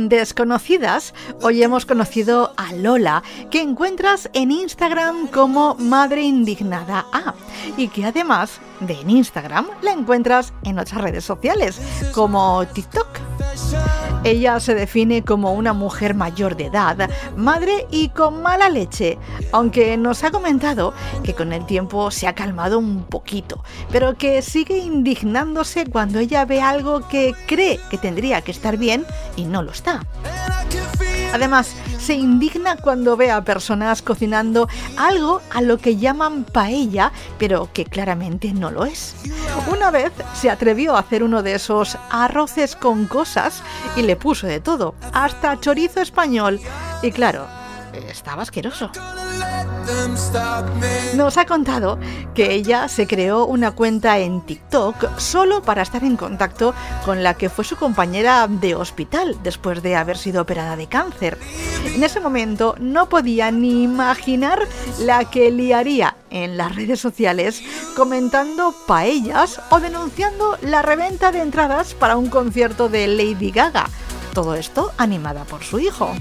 Desconocidas, 0.09 1.15
hoy 1.43 1.63
hemos 1.63 1.87
conocido 1.87 2.53
a 2.57 2.73
Lola, 2.73 3.23
que 3.51 3.61
encuentras 3.61 4.29
en 4.33 4.51
Instagram 4.51 5.29
como 5.29 5.75
Madre 5.75 6.23
Indignada 6.23 7.07
A, 7.13 7.35
y 7.77 7.89
que 7.89 8.05
además 8.05 8.61
de 8.81 8.95
en 9.01 9.11
Instagram 9.11 9.67
la 9.83 9.93
encuentras 9.93 10.53
en 10.63 10.79
otras 10.79 11.01
redes 11.01 11.25
sociales, 11.25 11.81
como 12.15 12.65
TikTok. 12.67 13.34
Ella 14.25 14.59
se 14.59 14.75
define 14.75 15.23
como 15.23 15.53
una 15.53 15.73
mujer 15.73 16.15
mayor 16.15 16.57
de 16.57 16.67
edad, 16.67 17.11
madre 17.37 17.87
y 17.91 18.09
con 18.09 18.41
mala 18.43 18.71
leche, 18.71 19.19
aunque 19.53 19.97
nos 19.97 20.25
ha 20.25 20.31
comentado 20.31 20.95
que 21.23 21.35
con 21.35 21.53
el 21.53 21.67
tiempo 21.67 22.11
se 22.11 22.27
ha 22.27 22.35
calmado 22.35 22.79
un 22.79 23.05
poquito, 23.05 23.63
pero 23.91 24.17
que 24.17 24.41
sigue 24.41 24.79
indignándose 24.79 25.87
cuando 25.87 26.21
ella 26.21 26.45
ve 26.47 26.63
algo 26.63 27.07
que 27.09 27.35
cree 27.47 27.79
que 27.91 27.99
tendría 27.99 28.41
que 28.41 28.51
estar 28.51 28.79
bien 28.79 29.05
y 29.37 29.45
no 29.45 29.63
lo 29.63 29.73
está. 29.73 30.01
Además, 31.35 31.75
se 31.99 32.15
indigna 32.15 32.77
cuando 32.77 33.17
ve 33.17 33.33
a 33.33 33.43
personas 33.43 34.03
cocinando 34.03 34.69
algo 34.97 35.43
a 35.53 35.63
lo 35.63 35.79
que 35.79 35.97
llaman 35.97 36.45
paella, 36.45 37.11
pero 37.41 37.69
que 37.73 37.85
claramente 37.85 38.53
no 38.53 38.71
lo 38.71 38.85
es. 38.85 39.17
Una 39.69 39.91
vez 39.91 40.13
se 40.41 40.49
atrevió 40.49 40.95
a 40.95 41.01
hacer 41.01 41.25
uno 41.25 41.43
de 41.43 41.55
esos 41.55 41.99
arroces 42.09 42.77
con 42.77 43.07
cosas 43.07 43.65
y 43.97 44.03
le 44.03 44.15
puso 44.15 44.47
de 44.47 44.61
todo, 44.61 44.95
hasta 45.13 45.59
chorizo 45.59 46.01
español. 46.01 46.61
Y 47.03 47.11
claro, 47.11 47.49
estaba 48.09 48.43
asqueroso. 48.43 48.91
Nos 51.15 51.37
ha 51.37 51.47
contado 51.47 51.99
que 52.35 52.53
ella 52.53 52.89
se 52.89 53.07
creó 53.07 53.45
una 53.47 53.73
cuenta 53.73 54.19
en 54.19 54.41
TikTok 54.41 55.19
solo 55.19 55.63
para 55.63 55.83
estar 55.83 56.03
en 56.05 56.17
contacto 56.17 56.75
con 57.05 57.23
la 57.23 57.35
que 57.35 57.49
fue 57.49 57.65
su 57.65 57.77
compañera 57.77 58.47
de 58.49 58.75
hospital 58.75 59.39
después 59.43 59.83
de 59.83 59.97
haber 59.97 60.17
sido 60.17 60.43
operada 60.43 60.77
de 60.77 60.87
cáncer. 60.87 61.39
En 61.95 62.03
ese 62.03 62.21
momento 62.21 62.75
no 62.81 63.09
podía 63.09 63.51
ni 63.51 63.83
imaginar 63.85 64.67
la 65.01 65.25
que 65.31 65.51
liaría 65.51 66.17
en 66.31 66.57
las 66.57 66.75
redes 66.75 67.01
sociales 67.01 67.63
comentando 67.95 68.75
paellas 68.87 69.61
o 69.71 69.81
denunciando 69.81 70.59
la 70.63 70.83
reventa 70.83 71.31
de 71.31 71.41
entradas 71.41 71.95
para 71.95 72.17
un 72.17 72.29
concierto 72.29 72.89
de 72.89 73.07
Lady 73.07 73.51
Gaga. 73.51 73.89
Todo 74.33 74.55
esto 74.55 74.93
animada 74.99 75.45
por 75.45 75.63
su 75.63 75.79
hijo. 75.79 76.13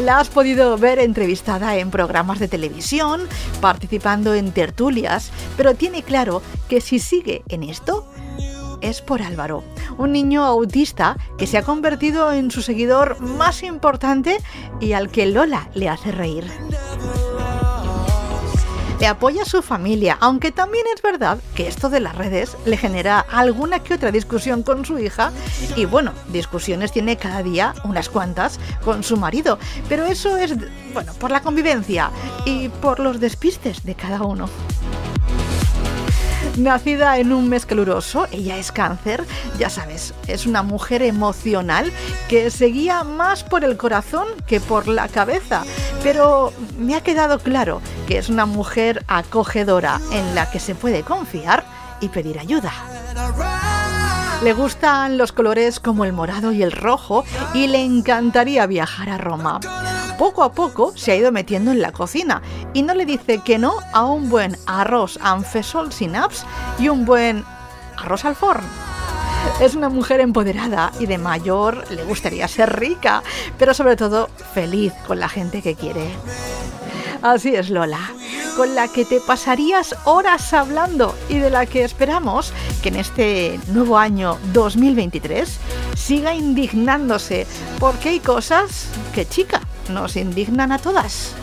La 0.00 0.18
has 0.18 0.30
podido 0.30 0.78
ver 0.78 0.98
entrevistada 0.98 1.76
en 1.76 1.90
programas 1.90 2.38
de 2.38 2.48
televisión, 2.48 3.28
participando 3.60 4.34
en 4.34 4.50
tertulias, 4.52 5.30
pero 5.58 5.74
tiene 5.74 6.02
claro 6.02 6.40
que 6.68 6.80
si 6.80 6.98
sigue 6.98 7.42
en 7.48 7.64
esto, 7.64 8.06
es 8.80 9.02
por 9.02 9.20
Álvaro, 9.20 9.62
un 9.98 10.12
niño 10.12 10.42
autista 10.44 11.18
que 11.36 11.46
se 11.46 11.58
ha 11.58 11.62
convertido 11.62 12.32
en 12.32 12.50
su 12.50 12.62
seguidor 12.62 13.20
más 13.20 13.62
importante 13.62 14.38
y 14.80 14.92
al 14.92 15.10
que 15.10 15.26
Lola 15.26 15.68
le 15.74 15.90
hace 15.90 16.12
reír 16.12 16.44
le 19.00 19.06
apoya 19.06 19.42
a 19.42 19.46
su 19.46 19.62
familia, 19.62 20.18
aunque 20.20 20.52
también 20.52 20.84
es 20.94 21.00
verdad 21.00 21.38
que 21.54 21.66
esto 21.66 21.88
de 21.88 22.00
las 22.00 22.14
redes 22.14 22.56
le 22.66 22.76
genera 22.76 23.20
alguna 23.20 23.78
que 23.80 23.94
otra 23.94 24.12
discusión 24.12 24.62
con 24.62 24.84
su 24.84 24.98
hija 24.98 25.32
y 25.74 25.86
bueno, 25.86 26.12
discusiones 26.28 26.92
tiene 26.92 27.16
cada 27.16 27.42
día 27.42 27.74
unas 27.84 28.10
cuantas 28.10 28.60
con 28.84 29.02
su 29.02 29.16
marido, 29.16 29.58
pero 29.88 30.04
eso 30.04 30.36
es, 30.36 30.54
bueno, 30.92 31.14
por 31.14 31.30
la 31.30 31.40
convivencia 31.40 32.10
y 32.44 32.68
por 32.68 33.00
los 33.00 33.20
despistes 33.20 33.84
de 33.84 33.94
cada 33.94 34.20
uno. 34.22 34.50
Nacida 36.56 37.18
en 37.18 37.32
un 37.32 37.48
mes 37.48 37.64
caluroso, 37.64 38.26
ella 38.32 38.58
es 38.58 38.72
cáncer, 38.72 39.24
ya 39.58 39.70
sabes, 39.70 40.14
es 40.26 40.46
una 40.46 40.62
mujer 40.62 41.02
emocional 41.02 41.92
que 42.28 42.50
seguía 42.50 43.04
más 43.04 43.44
por 43.44 43.64
el 43.64 43.76
corazón 43.76 44.26
que 44.46 44.60
por 44.60 44.88
la 44.88 45.08
cabeza, 45.08 45.62
pero 46.02 46.52
me 46.78 46.96
ha 46.96 47.02
quedado 47.02 47.38
claro 47.38 47.80
que 48.06 48.18
es 48.18 48.28
una 48.28 48.46
mujer 48.46 49.04
acogedora 49.08 50.00
en 50.12 50.34
la 50.34 50.50
que 50.50 50.60
se 50.60 50.74
puede 50.74 51.02
confiar 51.02 51.64
y 52.00 52.08
pedir 52.08 52.38
ayuda. 52.38 52.72
Le 54.42 54.52
gustan 54.52 55.18
los 55.18 55.32
colores 55.32 55.80
como 55.80 56.04
el 56.04 56.12
morado 56.12 56.52
y 56.52 56.62
el 56.62 56.72
rojo 56.72 57.24
y 57.54 57.68
le 57.68 57.84
encantaría 57.84 58.66
viajar 58.66 59.10
a 59.10 59.18
Roma 59.18 59.60
poco 60.20 60.42
a 60.42 60.52
poco 60.52 60.92
se 60.96 61.12
ha 61.12 61.16
ido 61.16 61.32
metiendo 61.32 61.70
en 61.70 61.80
la 61.80 61.92
cocina 61.92 62.42
y 62.74 62.82
no 62.82 62.92
le 62.92 63.06
dice 63.06 63.38
que 63.38 63.56
no 63.56 63.78
a 63.94 64.04
un 64.04 64.28
buen 64.28 64.54
arroz 64.66 65.18
anfesol 65.22 65.94
sin 65.94 66.14
apps 66.14 66.44
y 66.78 66.90
un 66.90 67.06
buen 67.06 67.42
arroz 67.96 68.26
al 68.26 68.36
forno. 68.36 68.68
Es 69.62 69.74
una 69.74 69.88
mujer 69.88 70.20
empoderada 70.20 70.92
y 71.00 71.06
de 71.06 71.16
mayor 71.16 71.90
le 71.90 72.04
gustaría 72.04 72.46
ser 72.48 72.78
rica, 72.78 73.22
pero 73.58 73.72
sobre 73.72 73.96
todo 73.96 74.28
feliz 74.52 74.92
con 75.06 75.20
la 75.20 75.30
gente 75.30 75.62
que 75.62 75.74
quiere. 75.74 76.10
Así 77.22 77.54
es 77.54 77.70
Lola, 77.70 78.12
con 78.58 78.74
la 78.74 78.88
que 78.88 79.06
te 79.06 79.22
pasarías 79.22 79.96
horas 80.04 80.52
hablando 80.52 81.14
y 81.30 81.38
de 81.38 81.48
la 81.48 81.64
que 81.64 81.82
esperamos 81.82 82.52
que 82.82 82.90
en 82.90 82.96
este 82.96 83.58
nuevo 83.68 83.96
año 83.96 84.36
2023 84.52 85.58
siga 85.96 86.34
indignándose, 86.34 87.46
porque 87.78 88.10
hay 88.10 88.20
cosas 88.20 88.88
que 89.14 89.26
chica, 89.26 89.62
nos 89.90 90.16
indignan 90.16 90.72
a 90.72 90.78
todas. 90.78 91.34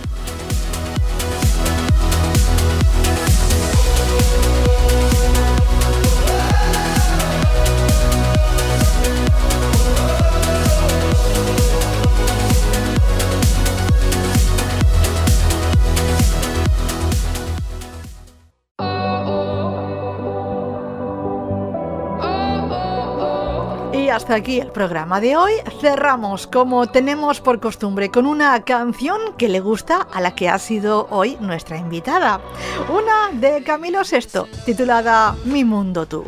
Aquí 24.34 24.60
el 24.60 24.72
programa 24.72 25.20
de 25.20 25.38
hoy. 25.38 25.54
Cerramos, 25.80 26.48
como 26.48 26.88
tenemos 26.88 27.42
por 27.42 27.60
costumbre, 27.60 28.10
con 28.10 28.26
una 28.26 28.64
canción 28.64 29.20
que 29.38 29.48
le 29.48 29.60
gusta 29.60 30.08
a 30.14 30.22
la 30.22 30.36
que 30.36 30.50
ha 30.50 30.60
sido 30.60 31.08
hoy 31.10 31.38
nuestra 31.40 31.78
invitada. 31.78 32.42
Una 32.90 33.38
de 33.40 33.64
Camilo 33.64 34.02
VI, 34.02 34.50
titulada 34.66 35.36
Mi 35.46 35.64
Mundo 35.64 36.06
Tú. 36.06 36.24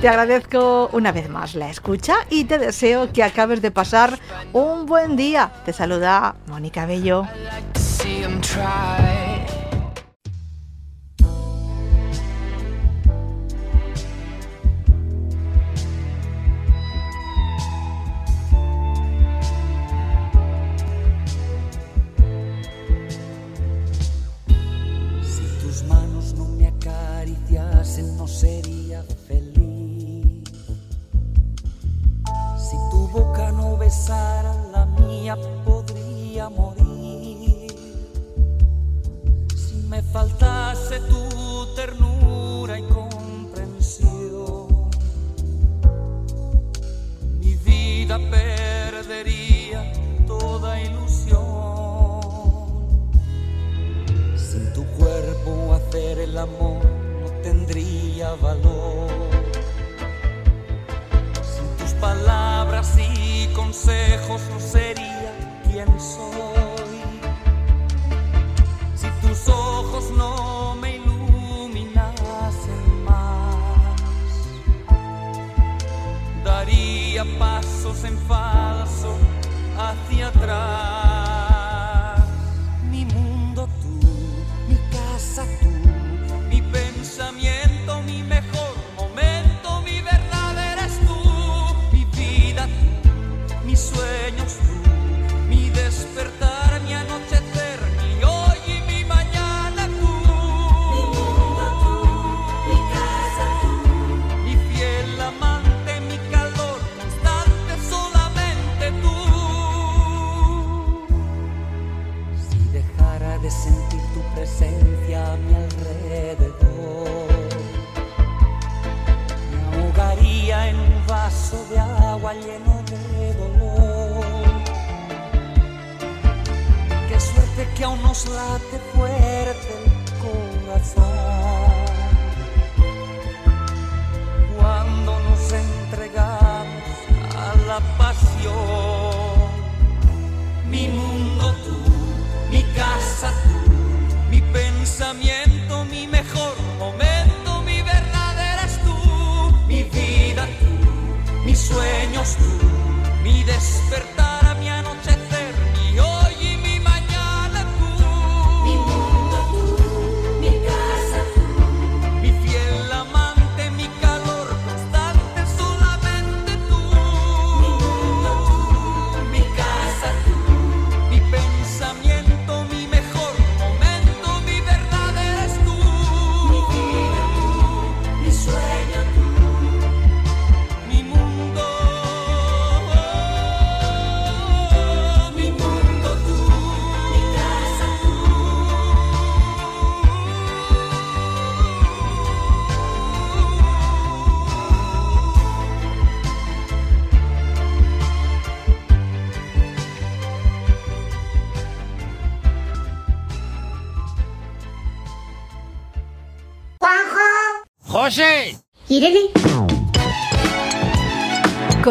Te 0.00 0.08
agradezco 0.08 0.90
una 0.92 1.12
vez 1.12 1.28
más 1.28 1.54
la 1.54 1.70
escucha 1.70 2.16
y 2.30 2.44
te 2.44 2.58
deseo 2.58 3.12
que 3.12 3.22
acabes 3.22 3.62
de 3.62 3.70
pasar 3.70 4.18
un 4.52 4.86
buen 4.86 5.16
día. 5.16 5.52
Te 5.64 5.72
saluda 5.72 6.34
Mónica 6.46 6.86
Bello. 6.86 7.26
Sería 28.42 29.04
feliz. 29.28 30.42
Si 32.66 32.76
tu 32.90 33.00
boca 33.16 33.52
no 33.52 33.76
besara 33.76 34.52
la 34.74 34.84
mía, 34.86 35.36
podría 35.64 36.48
morir. 36.48 37.72
Si 39.54 39.76
me 39.92 40.02
faltase 40.02 40.98
tu 41.12 41.22
ternura 41.76 42.80
y 42.80 42.82
comprensión, 42.98 44.66
mi 47.38 47.54
vida 47.68 48.18
perdería 48.36 49.80
toda 50.26 50.80
ilusión. 50.82 52.20
Sin 54.34 54.64
tu 54.72 54.84
cuerpo 54.98 55.74
hacer 55.74 56.18
el 56.18 56.36
amor 56.36 56.71
tendría 58.36 58.71